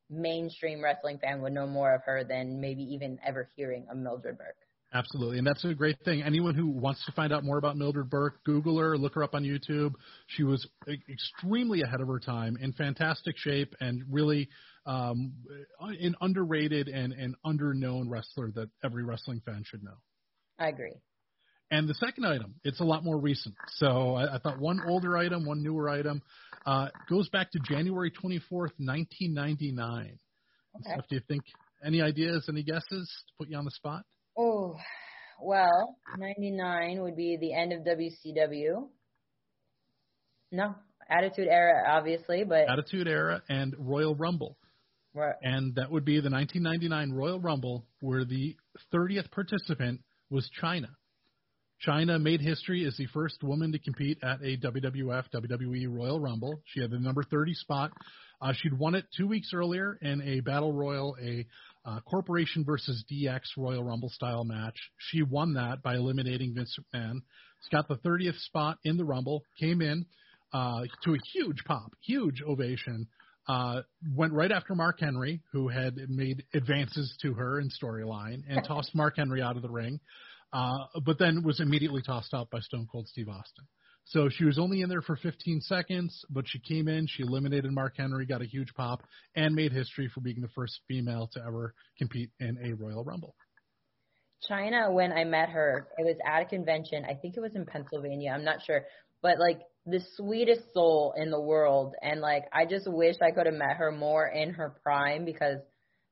mainstream 0.09 0.83
wrestling 0.83 1.19
fan 1.19 1.41
would 1.41 1.53
know 1.53 1.67
more 1.67 1.93
of 1.93 2.01
her 2.05 2.23
than 2.23 2.61
maybe 2.61 2.83
even 2.93 3.19
ever 3.25 3.49
hearing 3.55 3.87
of 3.91 3.97
Mildred 3.97 4.37
Burke. 4.37 4.55
Absolutely, 4.93 5.39
and 5.39 5.47
that's 5.47 5.65
a 5.65 5.73
great 5.73 5.97
thing. 6.05 6.21
Anyone 6.21 6.53
who 6.53 6.67
wants 6.67 7.03
to 7.05 7.11
find 7.13 7.33
out 7.33 7.43
more 7.43 7.57
about 7.57 7.77
Mildred 7.77 8.11
Burke, 8.11 8.43
Google 8.43 8.77
her, 8.77 8.95
look 8.95 9.15
her 9.15 9.23
up 9.23 9.33
on 9.33 9.43
YouTube. 9.43 9.93
She 10.27 10.43
was 10.43 10.67
extremely 11.09 11.81
ahead 11.81 11.99
of 11.99 12.07
her 12.07 12.19
time, 12.19 12.57
in 12.61 12.73
fantastic 12.73 13.35
shape, 13.37 13.73
and 13.79 14.03
really 14.11 14.49
um, 14.85 15.33
an 15.79 16.15
underrated 16.21 16.89
and 16.89 17.11
an 17.13 17.35
underknown 17.43 18.03
wrestler 18.07 18.51
that 18.51 18.69
every 18.83 19.03
wrestling 19.03 19.41
fan 19.43 19.63
should 19.65 19.83
know. 19.83 19.97
I 20.59 20.67
agree. 20.67 20.93
And 21.71 21.89
the 21.89 21.95
second 21.95 22.25
item, 22.25 22.53
it's 22.63 22.79
a 22.79 22.83
lot 22.83 23.03
more 23.03 23.17
recent. 23.17 23.55
So 23.77 24.13
I, 24.13 24.35
I 24.35 24.37
thought 24.37 24.59
one 24.59 24.79
older 24.85 25.17
item, 25.17 25.43
one 25.43 25.63
newer 25.63 25.89
item, 25.89 26.21
uh, 26.67 26.89
goes 27.09 27.29
back 27.29 27.49
to 27.53 27.59
January 27.67 28.11
24th, 28.11 28.73
1999. 28.77 30.19
Okay. 30.75 30.95
So 30.95 31.01
do 31.09 31.15
you 31.15 31.21
think 31.27 31.41
any 31.83 31.99
ideas, 31.99 32.45
any 32.47 32.61
guesses 32.61 33.11
to 33.27 33.33
put 33.39 33.49
you 33.49 33.57
on 33.57 33.65
the 33.65 33.71
spot? 33.71 34.03
Oh, 34.37 34.75
well, 35.41 35.97
99 36.17 37.01
would 37.01 37.15
be 37.15 37.37
the 37.39 37.53
end 37.53 37.73
of 37.73 37.81
WCW. 37.81 38.87
No, 40.51 40.75
Attitude 41.09 41.47
Era, 41.47 41.83
obviously, 41.87 42.43
but 42.43 42.69
Attitude 42.69 43.07
Era 43.07 43.41
and 43.49 43.75
Royal 43.77 44.15
Rumble. 44.15 44.57
Right. 45.13 45.35
And 45.41 45.75
that 45.75 45.91
would 45.91 46.05
be 46.05 46.19
the 46.19 46.29
1999 46.29 47.11
Royal 47.11 47.39
Rumble, 47.39 47.85
where 48.01 48.25
the 48.25 48.55
30th 48.93 49.29
participant 49.31 50.01
was 50.29 50.49
Chyna. 50.61 50.89
Chyna 51.85 52.21
made 52.21 52.41
history 52.41 52.85
as 52.85 52.95
the 52.97 53.07
first 53.07 53.43
woman 53.43 53.71
to 53.73 53.79
compete 53.79 54.17
at 54.23 54.41
a 54.41 54.57
WWF 54.57 55.25
WWE 55.33 55.85
Royal 55.89 56.19
Rumble. 56.19 56.61
She 56.65 56.79
had 56.79 56.91
the 56.91 56.99
number 56.99 57.23
30 57.23 57.53
spot. 57.53 57.91
Uh, 58.41 58.53
she'd 58.53 58.77
won 58.77 58.95
it 58.95 59.05
two 59.15 59.27
weeks 59.27 59.51
earlier 59.53 59.97
in 60.01 60.21
a 60.21 60.39
Battle 60.39 60.73
Royal, 60.73 61.15
a 61.21 61.45
uh, 61.85 61.99
Corporation 62.01 62.63
versus 62.63 63.03
DX 63.11 63.41
Royal 63.57 63.83
Rumble 63.83 64.09
style 64.09 64.43
match. 64.43 64.77
She 64.97 65.21
won 65.21 65.53
that 65.55 65.83
by 65.83 65.95
eliminating 65.95 66.53
Vince 66.53 66.77
McMahon. 66.79 67.21
She 67.63 67.75
got 67.75 67.87
the 67.87 67.97
30th 67.97 68.39
spot 68.41 68.77
in 68.83 68.97
the 68.97 69.05
Rumble, 69.05 69.43
came 69.59 69.81
in 69.81 70.05
uh, 70.53 70.83
to 71.03 71.13
a 71.13 71.17
huge 71.33 71.63
pop, 71.65 71.93
huge 72.01 72.41
ovation. 72.41 73.07
Uh, 73.47 73.81
went 74.15 74.31
right 74.31 74.51
after 74.53 74.73
Mark 74.73 75.01
Henry, 75.01 75.41
who 75.51 75.67
had 75.67 75.97
made 76.07 76.45
advances 76.53 77.13
to 77.21 77.33
her 77.33 77.59
in 77.59 77.69
storyline, 77.69 78.43
and 78.47 78.63
tossed 78.65 78.95
Mark 78.95 79.17
Henry 79.17 79.41
out 79.41 79.57
of 79.57 79.61
the 79.61 79.69
ring. 79.69 79.99
Uh, 80.53 80.85
but 81.03 81.19
then 81.19 81.43
was 81.43 81.59
immediately 81.59 82.01
tossed 82.01 82.33
out 82.33 82.49
by 82.49 82.59
Stone 82.59 82.87
Cold 82.89 83.07
Steve 83.07 83.27
Austin. 83.27 83.65
So 84.05 84.29
she 84.29 84.43
was 84.45 84.59
only 84.59 84.81
in 84.81 84.89
there 84.89 85.01
for 85.01 85.15
15 85.15 85.61
seconds, 85.61 86.25
but 86.29 86.45
she 86.47 86.59
came 86.59 86.87
in, 86.87 87.07
she 87.07 87.23
eliminated 87.23 87.71
Mark 87.71 87.95
Henry, 87.97 88.25
got 88.25 88.41
a 88.41 88.45
huge 88.45 88.73
pop, 88.73 89.01
and 89.35 89.55
made 89.55 89.71
history 89.71 90.09
for 90.13 90.21
being 90.21 90.41
the 90.41 90.49
first 90.49 90.81
female 90.87 91.29
to 91.33 91.39
ever 91.45 91.73
compete 91.97 92.29
in 92.39 92.57
a 92.63 92.73
Royal 92.73 93.03
Rumble. 93.03 93.35
Chyna, 94.49 94.91
when 94.91 95.13
I 95.13 95.23
met 95.23 95.49
her, 95.49 95.87
it 95.97 96.05
was 96.05 96.17
at 96.25 96.41
a 96.41 96.45
convention. 96.45 97.05
I 97.05 97.13
think 97.13 97.37
it 97.37 97.39
was 97.39 97.55
in 97.55 97.65
Pennsylvania. 97.65 98.31
I'm 98.31 98.43
not 98.43 98.61
sure, 98.65 98.85
but 99.21 99.39
like 99.39 99.61
the 99.85 100.01
sweetest 100.15 100.73
soul 100.73 101.13
in 101.17 101.31
the 101.31 101.39
world, 101.39 101.95
and 102.01 102.19
like 102.19 102.43
I 102.51 102.65
just 102.65 102.91
wish 102.91 103.15
I 103.21 103.31
could 103.31 103.45
have 103.45 103.55
met 103.55 103.77
her 103.77 103.91
more 103.91 104.27
in 104.27 104.53
her 104.53 104.75
prime 104.83 105.23
because 105.23 105.59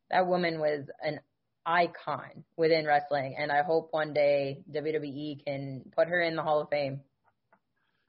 that 0.09 0.27
woman 0.27 0.59
was 0.59 0.85
an 1.01 1.19
icon 1.65 2.43
within 2.55 2.85
wrestling, 2.85 3.35
and 3.37 3.51
I 3.51 3.63
hope 3.63 3.89
one 3.91 4.13
day 4.13 4.63
WWE 4.71 5.43
can 5.45 5.83
put 5.95 6.07
her 6.07 6.21
in 6.21 6.35
the 6.35 6.43
Hall 6.43 6.61
of 6.61 6.69
Fame. 6.69 7.01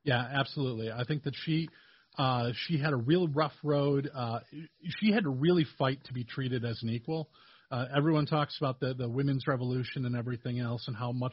Yeah, 0.05 0.22
absolutely. 0.32 0.90
I 0.90 1.05
think 1.05 1.24
that 1.24 1.34
she 1.44 1.68
uh, 2.18 2.50
she 2.66 2.78
had 2.78 2.92
a 2.92 2.96
real 2.96 3.28
rough 3.28 3.55
road. 3.62 4.11
Uh, 4.14 4.40
she 5.00 5.12
had 5.12 5.24
to 5.24 5.30
really 5.30 5.64
fight 5.78 6.05
to 6.05 6.12
be 6.12 6.24
treated 6.24 6.64
as 6.64 6.82
an 6.82 6.90
equal. 6.90 7.30
Uh, 7.70 7.86
everyone 7.96 8.26
talks 8.26 8.59
about 8.59 8.80
the 8.80 8.92
the 8.94 9.09
women's 9.09 9.46
revolution 9.46 10.05
and 10.05 10.14
everything 10.14 10.59
else, 10.59 10.84
and 10.88 10.96
how 10.96 11.12
much 11.12 11.32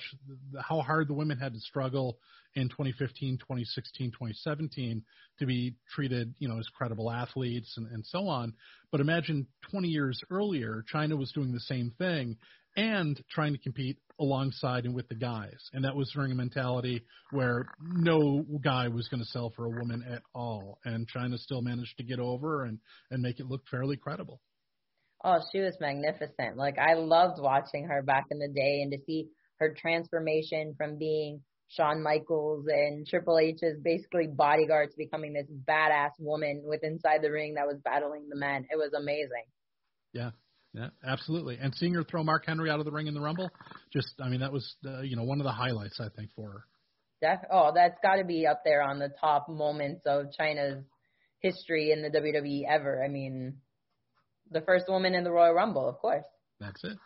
how 0.61 0.79
hard 0.81 1.09
the 1.09 1.13
women 1.13 1.37
had 1.37 1.53
to 1.53 1.59
struggle 1.59 2.17
in 2.55 2.69
2015, 2.69 3.37
2016, 3.39 4.11
2017 4.11 5.03
to 5.39 5.45
be 5.45 5.75
treated, 5.93 6.33
you 6.39 6.47
know, 6.47 6.57
as 6.57 6.67
credible 6.69 7.11
athletes 7.11 7.73
and, 7.77 7.87
and 7.91 8.05
so 8.05 8.27
on. 8.27 8.53
But 8.91 9.01
imagine 9.01 9.47
20 9.69 9.89
years 9.89 10.21
earlier, 10.31 10.83
Chyna 10.93 11.17
was 11.17 11.31
doing 11.31 11.51
the 11.51 11.59
same 11.59 11.91
thing 11.97 12.37
and 12.75 13.21
trying 13.29 13.53
to 13.53 13.59
compete 13.59 13.97
alongside 14.19 14.85
and 14.85 14.93
with 14.93 15.07
the 15.07 15.15
guys. 15.15 15.57
And 15.73 15.85
that 15.85 15.95
was 15.95 16.11
during 16.13 16.31
a 16.31 16.35
mentality 16.35 17.03
where 17.31 17.65
no 17.81 18.45
guy 18.61 18.87
was 18.89 19.07
going 19.07 19.21
to 19.21 19.29
sell 19.29 19.51
for 19.55 19.65
a 19.65 19.69
woman 19.69 20.03
at 20.09 20.21
all. 20.35 20.79
And 20.85 21.07
China 21.07 21.37
still 21.37 21.61
managed 21.61 21.97
to 21.97 22.03
get 22.03 22.19
over 22.19 22.65
and, 22.65 22.79
and 23.11 23.21
make 23.21 23.39
it 23.39 23.47
look 23.47 23.61
fairly 23.71 23.97
credible. 23.97 24.41
Oh, 25.23 25.39
she 25.51 25.59
was 25.59 25.75
magnificent. 25.81 26.57
Like 26.57 26.77
I 26.77 26.93
loved 26.93 27.41
watching 27.41 27.85
her 27.85 28.01
back 28.01 28.25
in 28.31 28.39
the 28.39 28.47
day 28.47 28.81
and 28.81 28.91
to 28.91 28.97
see 29.05 29.27
her 29.59 29.75
transformation 29.77 30.75
from 30.77 30.97
being 30.97 31.41
Shawn 31.69 32.01
Michaels 32.01 32.65
and 32.67 33.05
Triple 33.05 33.37
H's 33.37 33.79
basically 33.83 34.27
bodyguards 34.27 34.95
becoming 34.95 35.33
this 35.33 35.47
badass 35.67 36.11
woman 36.19 36.63
with 36.63 36.83
inside 36.83 37.21
the 37.21 37.31
ring 37.31 37.55
that 37.55 37.67
was 37.67 37.77
battling 37.83 38.27
the 38.29 38.37
men. 38.37 38.65
It 38.71 38.77
was 38.77 38.91
amazing. 38.93 39.43
Yeah, 40.13 40.31
yeah, 40.73 40.89
absolutely. 41.03 41.57
And 41.59 41.73
seeing 41.75 41.93
her 41.93 42.03
throw 42.03 42.23
Mark 42.23 42.45
Henry 42.45 42.69
out 42.69 42.79
of 42.79 42.85
the 42.85 42.91
ring 42.91 43.07
in 43.07 43.13
the 43.13 43.21
Rumble, 43.21 43.49
just 43.91 44.13
I 44.21 44.29
mean 44.29 44.41
that 44.41 44.53
was 44.53 44.75
uh, 44.85 45.01
you 45.01 45.15
know 45.15 45.23
one 45.23 45.39
of 45.39 45.45
the 45.45 45.51
highlights 45.51 45.99
I 45.99 46.09
think 46.15 46.31
for 46.35 46.49
her. 46.51 46.63
Def- 47.21 47.49
oh, 47.51 47.71
that's 47.73 47.97
got 48.01 48.15
to 48.15 48.23
be 48.23 48.47
up 48.47 48.63
there 48.63 48.81
on 48.81 48.99
the 48.99 49.09
top 49.19 49.49
moments 49.49 50.01
of 50.05 50.27
Chyna's 50.39 50.83
history 51.39 51.91
in 51.91 52.01
the 52.01 52.09
WWE 52.09 52.61
ever. 52.69 53.03
I 53.03 53.09
mean, 53.09 53.57
the 54.51 54.61
first 54.61 54.85
woman 54.87 55.15
in 55.15 55.23
the 55.23 55.31
Royal 55.31 55.53
Rumble, 55.53 55.87
of 55.87 55.97
course. 55.97 56.23
That's 56.59 56.81
it. 56.83 56.97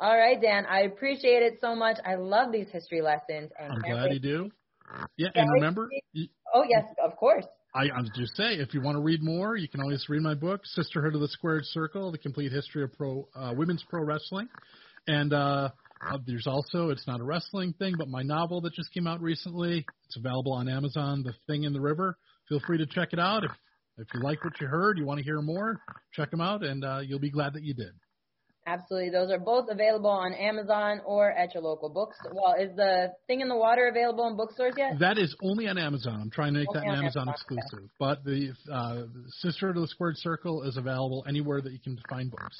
All 0.00 0.16
right, 0.16 0.40
Dan. 0.40 0.66
I 0.66 0.82
appreciate 0.82 1.42
it 1.42 1.58
so 1.60 1.74
much. 1.74 1.96
I 2.06 2.14
love 2.14 2.52
these 2.52 2.68
history 2.70 3.02
lessons. 3.02 3.50
And 3.58 3.72
I'm 3.72 3.80
glad 3.80 4.12
you 4.12 4.20
do. 4.20 4.50
Yeah, 5.16 5.28
and 5.34 5.50
remember. 5.52 5.88
Oh 6.54 6.64
yes, 6.68 6.84
of 7.04 7.16
course. 7.16 7.44
I, 7.74 7.82
I 7.82 8.02
just 8.14 8.36
say, 8.36 8.54
if 8.54 8.72
you 8.72 8.80
want 8.80 8.96
to 8.96 9.02
read 9.02 9.22
more, 9.22 9.56
you 9.56 9.68
can 9.68 9.80
always 9.80 10.04
read 10.08 10.22
my 10.22 10.34
book, 10.34 10.62
Sisterhood 10.64 11.14
of 11.14 11.20
the 11.20 11.28
Squared 11.28 11.64
Circle: 11.66 12.12
The 12.12 12.18
Complete 12.18 12.50
History 12.50 12.82
of 12.82 12.92
Pro 12.94 13.28
uh, 13.36 13.52
Women's 13.56 13.84
Pro 13.88 14.02
Wrestling. 14.02 14.48
And 15.06 15.32
uh, 15.32 15.70
uh, 16.06 16.18
there's 16.26 16.46
also, 16.46 16.90
it's 16.90 17.06
not 17.06 17.20
a 17.20 17.24
wrestling 17.24 17.74
thing, 17.78 17.94
but 17.98 18.08
my 18.08 18.22
novel 18.22 18.60
that 18.62 18.74
just 18.74 18.92
came 18.92 19.06
out 19.06 19.20
recently. 19.20 19.86
It's 20.06 20.16
available 20.16 20.52
on 20.52 20.68
Amazon, 20.68 21.22
The 21.22 21.34
Thing 21.46 21.64
in 21.64 21.72
the 21.72 21.80
River. 21.80 22.16
Feel 22.48 22.60
free 22.66 22.78
to 22.78 22.86
check 22.86 23.12
it 23.12 23.18
out. 23.18 23.44
If 23.44 23.50
if 23.98 24.06
you 24.14 24.20
like 24.20 24.44
what 24.44 24.60
you 24.60 24.68
heard, 24.68 24.96
you 24.96 25.04
want 25.04 25.18
to 25.18 25.24
hear 25.24 25.42
more, 25.42 25.80
check 26.12 26.30
them 26.30 26.40
out, 26.40 26.62
and 26.62 26.84
uh, 26.84 27.00
you'll 27.00 27.18
be 27.18 27.30
glad 27.30 27.54
that 27.54 27.64
you 27.64 27.74
did. 27.74 27.90
Absolutely. 28.68 29.10
Those 29.10 29.30
are 29.30 29.38
both 29.38 29.68
available 29.70 30.10
on 30.10 30.34
Amazon 30.34 31.00
or 31.06 31.30
at 31.30 31.54
your 31.54 31.62
local 31.62 31.88
books. 31.88 32.16
Well, 32.32 32.54
is 32.60 32.76
the 32.76 33.12
Thing 33.26 33.40
in 33.40 33.48
the 33.48 33.56
Water 33.56 33.88
available 33.88 34.28
in 34.28 34.36
bookstores 34.36 34.74
yet? 34.76 34.98
That 35.00 35.16
is 35.16 35.34
only 35.42 35.68
on 35.68 35.78
Amazon. 35.78 36.20
I'm 36.20 36.30
trying 36.30 36.52
to 36.52 36.60
make 36.60 36.68
only 36.68 36.80
that 36.80 36.86
an 36.86 36.98
Amazon, 36.98 37.28
Amazon 37.28 37.34
exclusive. 37.34 37.78
Okay. 37.78 37.92
But 37.98 38.24
the 38.24 38.52
uh, 38.70 39.02
Sister 39.40 39.72
to 39.72 39.80
the 39.80 39.88
Squared 39.88 40.18
Circle 40.18 40.64
is 40.64 40.76
available 40.76 41.24
anywhere 41.26 41.62
that 41.62 41.72
you 41.72 41.78
can 41.78 41.98
find 42.10 42.30
books. 42.30 42.56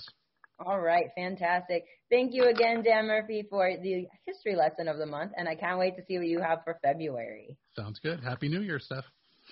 All 0.59 0.80
right, 0.80 1.06
fantastic. 1.14 1.84
Thank 2.11 2.34
you 2.34 2.48
again, 2.48 2.82
Dan 2.82 3.06
Murphy, 3.06 3.46
for 3.48 3.70
the 3.80 4.06
history 4.26 4.56
lesson 4.56 4.88
of 4.88 4.96
the 4.96 5.06
month, 5.06 5.32
and 5.36 5.48
I 5.48 5.54
can't 5.54 5.78
wait 5.78 5.94
to 5.96 6.02
see 6.09 6.16
what 6.16 6.26
you 6.26 6.40
have 6.40 6.61
for 6.64 6.78
February. 6.82 7.56
Sounds 7.76 8.00
good. 8.02 8.20
Happy 8.24 8.48
New 8.48 8.62
Year, 8.62 8.80
Steph. 8.80 9.04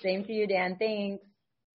Same 0.02 0.24
to 0.24 0.32
you, 0.32 0.48
Dan. 0.48 0.76
Thanks. 0.78 1.22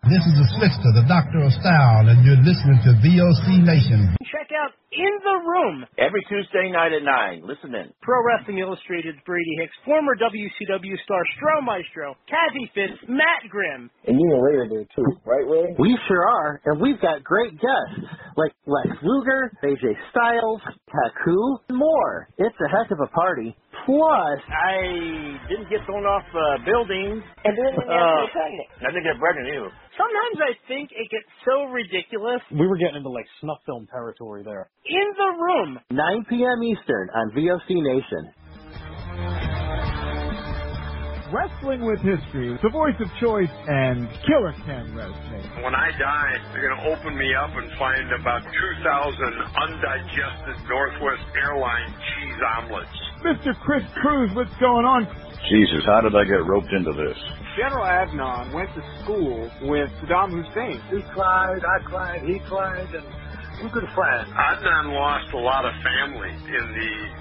This 0.09 0.25
is 0.25 0.33
the 0.33 0.47
Slickster, 0.57 0.97
the 0.97 1.05
Doctor 1.05 1.45
of 1.45 1.53
Style, 1.53 2.09
and 2.09 2.25
you're 2.25 2.41
listening 2.41 2.81
to 2.89 2.97
VOC 3.05 3.61
Nation. 3.61 4.17
Check 4.31 4.47
out 4.55 4.71
In 4.95 5.13
the 5.27 5.37
Room 5.43 5.83
every 5.99 6.23
Tuesday 6.31 6.71
night 6.71 6.93
at 6.95 7.03
9. 7.03 7.43
Listen 7.43 7.75
in. 7.75 7.91
Pro 8.01 8.15
Wrestling 8.23 8.59
Illustrated's 8.59 9.19
Brady 9.25 9.55
Hicks, 9.59 9.75
former 9.83 10.15
WCW 10.15 10.95
star 11.03 11.19
Stro 11.35 11.59
Maestro, 11.59 12.15
Kathie 12.31 12.71
Fitz, 12.73 12.95
Matt 13.09 13.43
Grimm. 13.51 13.91
And 14.07 14.15
you 14.15 14.27
and 14.31 14.43
Ray 14.43 14.55
are 14.55 14.69
there 14.69 14.87
too, 14.95 15.03
right, 15.27 15.43
Ray? 15.43 15.75
We 15.77 15.99
sure 16.07 16.23
are, 16.23 16.61
and 16.63 16.79
we've 16.79 17.01
got 17.01 17.23
great 17.25 17.51
guests 17.59 18.07
like 18.37 18.53
Lex 18.65 18.87
Luger, 19.03 19.51
AJ 19.63 19.99
Styles, 20.11 20.61
Haku, 20.87 21.59
and 21.67 21.77
more. 21.77 22.29
It's 22.37 22.55
a 22.55 22.69
heck 22.71 22.91
of 22.91 22.99
a 23.03 23.07
party. 23.11 23.55
Plus, 23.85 24.39
I 24.51 25.41
didn't 25.49 25.69
get 25.71 25.81
thrown 25.87 26.05
off 26.05 26.27
uh, 26.35 26.61
buildings. 26.67 27.23
And 27.43 27.55
didn't 27.55 27.81
uh, 27.81 28.27
pregnant. 28.29 28.67
I 28.83 28.91
didn't 28.91 29.07
get 29.07 29.17
pregnant 29.17 29.47
either. 29.47 29.71
Sometimes 29.97 30.37
I 30.43 30.51
think 30.67 30.91
it 30.91 31.07
gets 31.09 31.27
so 31.47 31.65
ridiculous. 31.71 32.41
We 32.51 32.67
were 32.67 32.77
getting 32.77 33.01
into 33.01 33.09
like 33.09 33.25
snuff 33.39 33.59
film 33.65 33.87
territory 33.89 34.43
there. 34.43 34.69
In 34.85 35.07
the 35.17 35.31
room. 35.39 35.79
9 35.89 36.25
p.m. 36.29 36.59
Eastern 36.63 37.09
on 37.15 37.31
VOC 37.31 37.81
Nation. 37.81 38.23
Wrestling 41.31 41.87
with 41.87 42.03
History, 42.03 42.59
the 42.59 42.69
voice 42.75 42.99
of 42.99 43.07
choice, 43.23 43.47
and 43.71 44.03
Killer 44.27 44.51
Ken 44.67 44.91
Resnick. 44.91 45.63
When 45.63 45.71
I 45.73 45.87
die, 45.95 46.33
they're 46.51 46.67
going 46.67 46.75
to 46.75 46.87
open 46.91 47.15
me 47.15 47.31
up 47.39 47.55
and 47.55 47.71
find 47.79 48.11
about 48.19 48.43
2,000 48.43 48.51
undigested 49.63 50.59
Northwest 50.67 51.23
Airline 51.39 51.95
cheese 52.03 52.39
omelets. 52.59 52.99
Mr. 53.23 53.53
Chris 53.59 53.83
Cruz, 54.01 54.31
what's 54.33 54.55
going 54.57 54.85
on? 54.85 55.05
Jesus, 55.49 55.85
how 55.85 56.01
did 56.01 56.15
I 56.15 56.23
get 56.25 56.45
roped 56.45 56.73
into 56.73 56.91
this? 56.93 57.17
General 57.55 57.85
Adnan 57.85 58.53
went 58.53 58.73
to 58.73 58.81
school 59.03 59.49
with 59.61 59.89
Saddam 60.01 60.31
Hussein. 60.31 60.81
He 60.89 61.01
cried, 61.13 61.61
I 61.63 61.83
cried, 61.83 62.21
he 62.23 62.39
cried, 62.39 62.87
and 62.95 63.05
we're 63.61 63.69
good 63.69 63.89
friends. 63.93 64.27
Adnan 64.33 64.93
lost 64.93 65.33
a 65.33 65.37
lot 65.37 65.65
of 65.65 65.73
family 65.83 66.29
in 66.29 66.65
the 66.73 67.20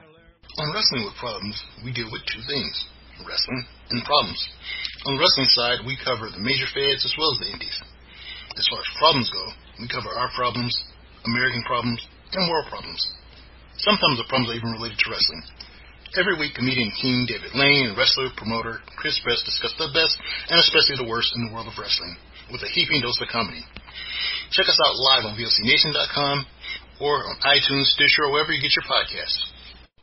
On 0.59 0.73
Wrestling 0.75 1.07
with 1.07 1.15
Problems, 1.15 1.55
we 1.83 1.95
deal 1.95 2.11
with 2.11 2.27
two 2.27 2.43
things 2.43 2.75
wrestling 3.23 3.63
and 3.93 4.03
problems. 4.03 4.41
On 5.05 5.15
the 5.15 5.21
wrestling 5.21 5.47
side, 5.53 5.85
we 5.85 5.93
cover 6.03 6.27
the 6.27 6.41
major 6.41 6.65
feds 6.73 7.05
as 7.05 7.13
well 7.15 7.31
as 7.31 7.39
the 7.39 7.53
indies. 7.53 7.77
As 8.57 8.67
far 8.67 8.81
as 8.81 8.97
problems 8.97 9.29
go, 9.29 9.45
we 9.79 9.87
cover 9.87 10.09
our 10.09 10.29
problems, 10.33 10.73
American 11.23 11.61
problems, 11.63 12.01
and 12.33 12.49
world 12.49 12.67
problems. 12.67 12.99
Sometimes 13.77 14.17
the 14.17 14.27
problems 14.27 14.51
are 14.51 14.59
even 14.59 14.75
related 14.75 14.97
to 14.99 15.11
wrestling. 15.13 15.43
Every 16.19 16.35
week, 16.35 16.59
comedian 16.59 16.91
King 16.99 17.23
David 17.23 17.55
Lane 17.55 17.87
and 17.87 17.95
wrestler 17.95 18.27
promoter 18.35 18.83
Chris 18.99 19.15
Best 19.23 19.47
discuss 19.47 19.71
the 19.79 19.87
best 19.95 20.19
and 20.51 20.59
especially 20.59 20.99
the 20.99 21.07
worst 21.07 21.31
in 21.31 21.47
the 21.47 21.53
world 21.55 21.71
of 21.71 21.79
wrestling 21.79 22.19
with 22.51 22.59
a 22.67 22.73
heaping 22.75 22.99
dose 22.99 23.15
of 23.23 23.31
comedy. 23.31 23.63
Check 24.51 24.67
us 24.67 24.75
out 24.83 24.99
live 24.99 25.23
on 25.23 25.39
VOCNation.com 25.39 26.43
or 26.99 27.23
on 27.31 27.39
iTunes, 27.47 27.95
Stitcher, 27.95 28.27
or 28.27 28.35
wherever 28.35 28.51
you 28.51 28.59
get 28.59 28.75
your 28.75 28.83
podcasts. 28.91 29.39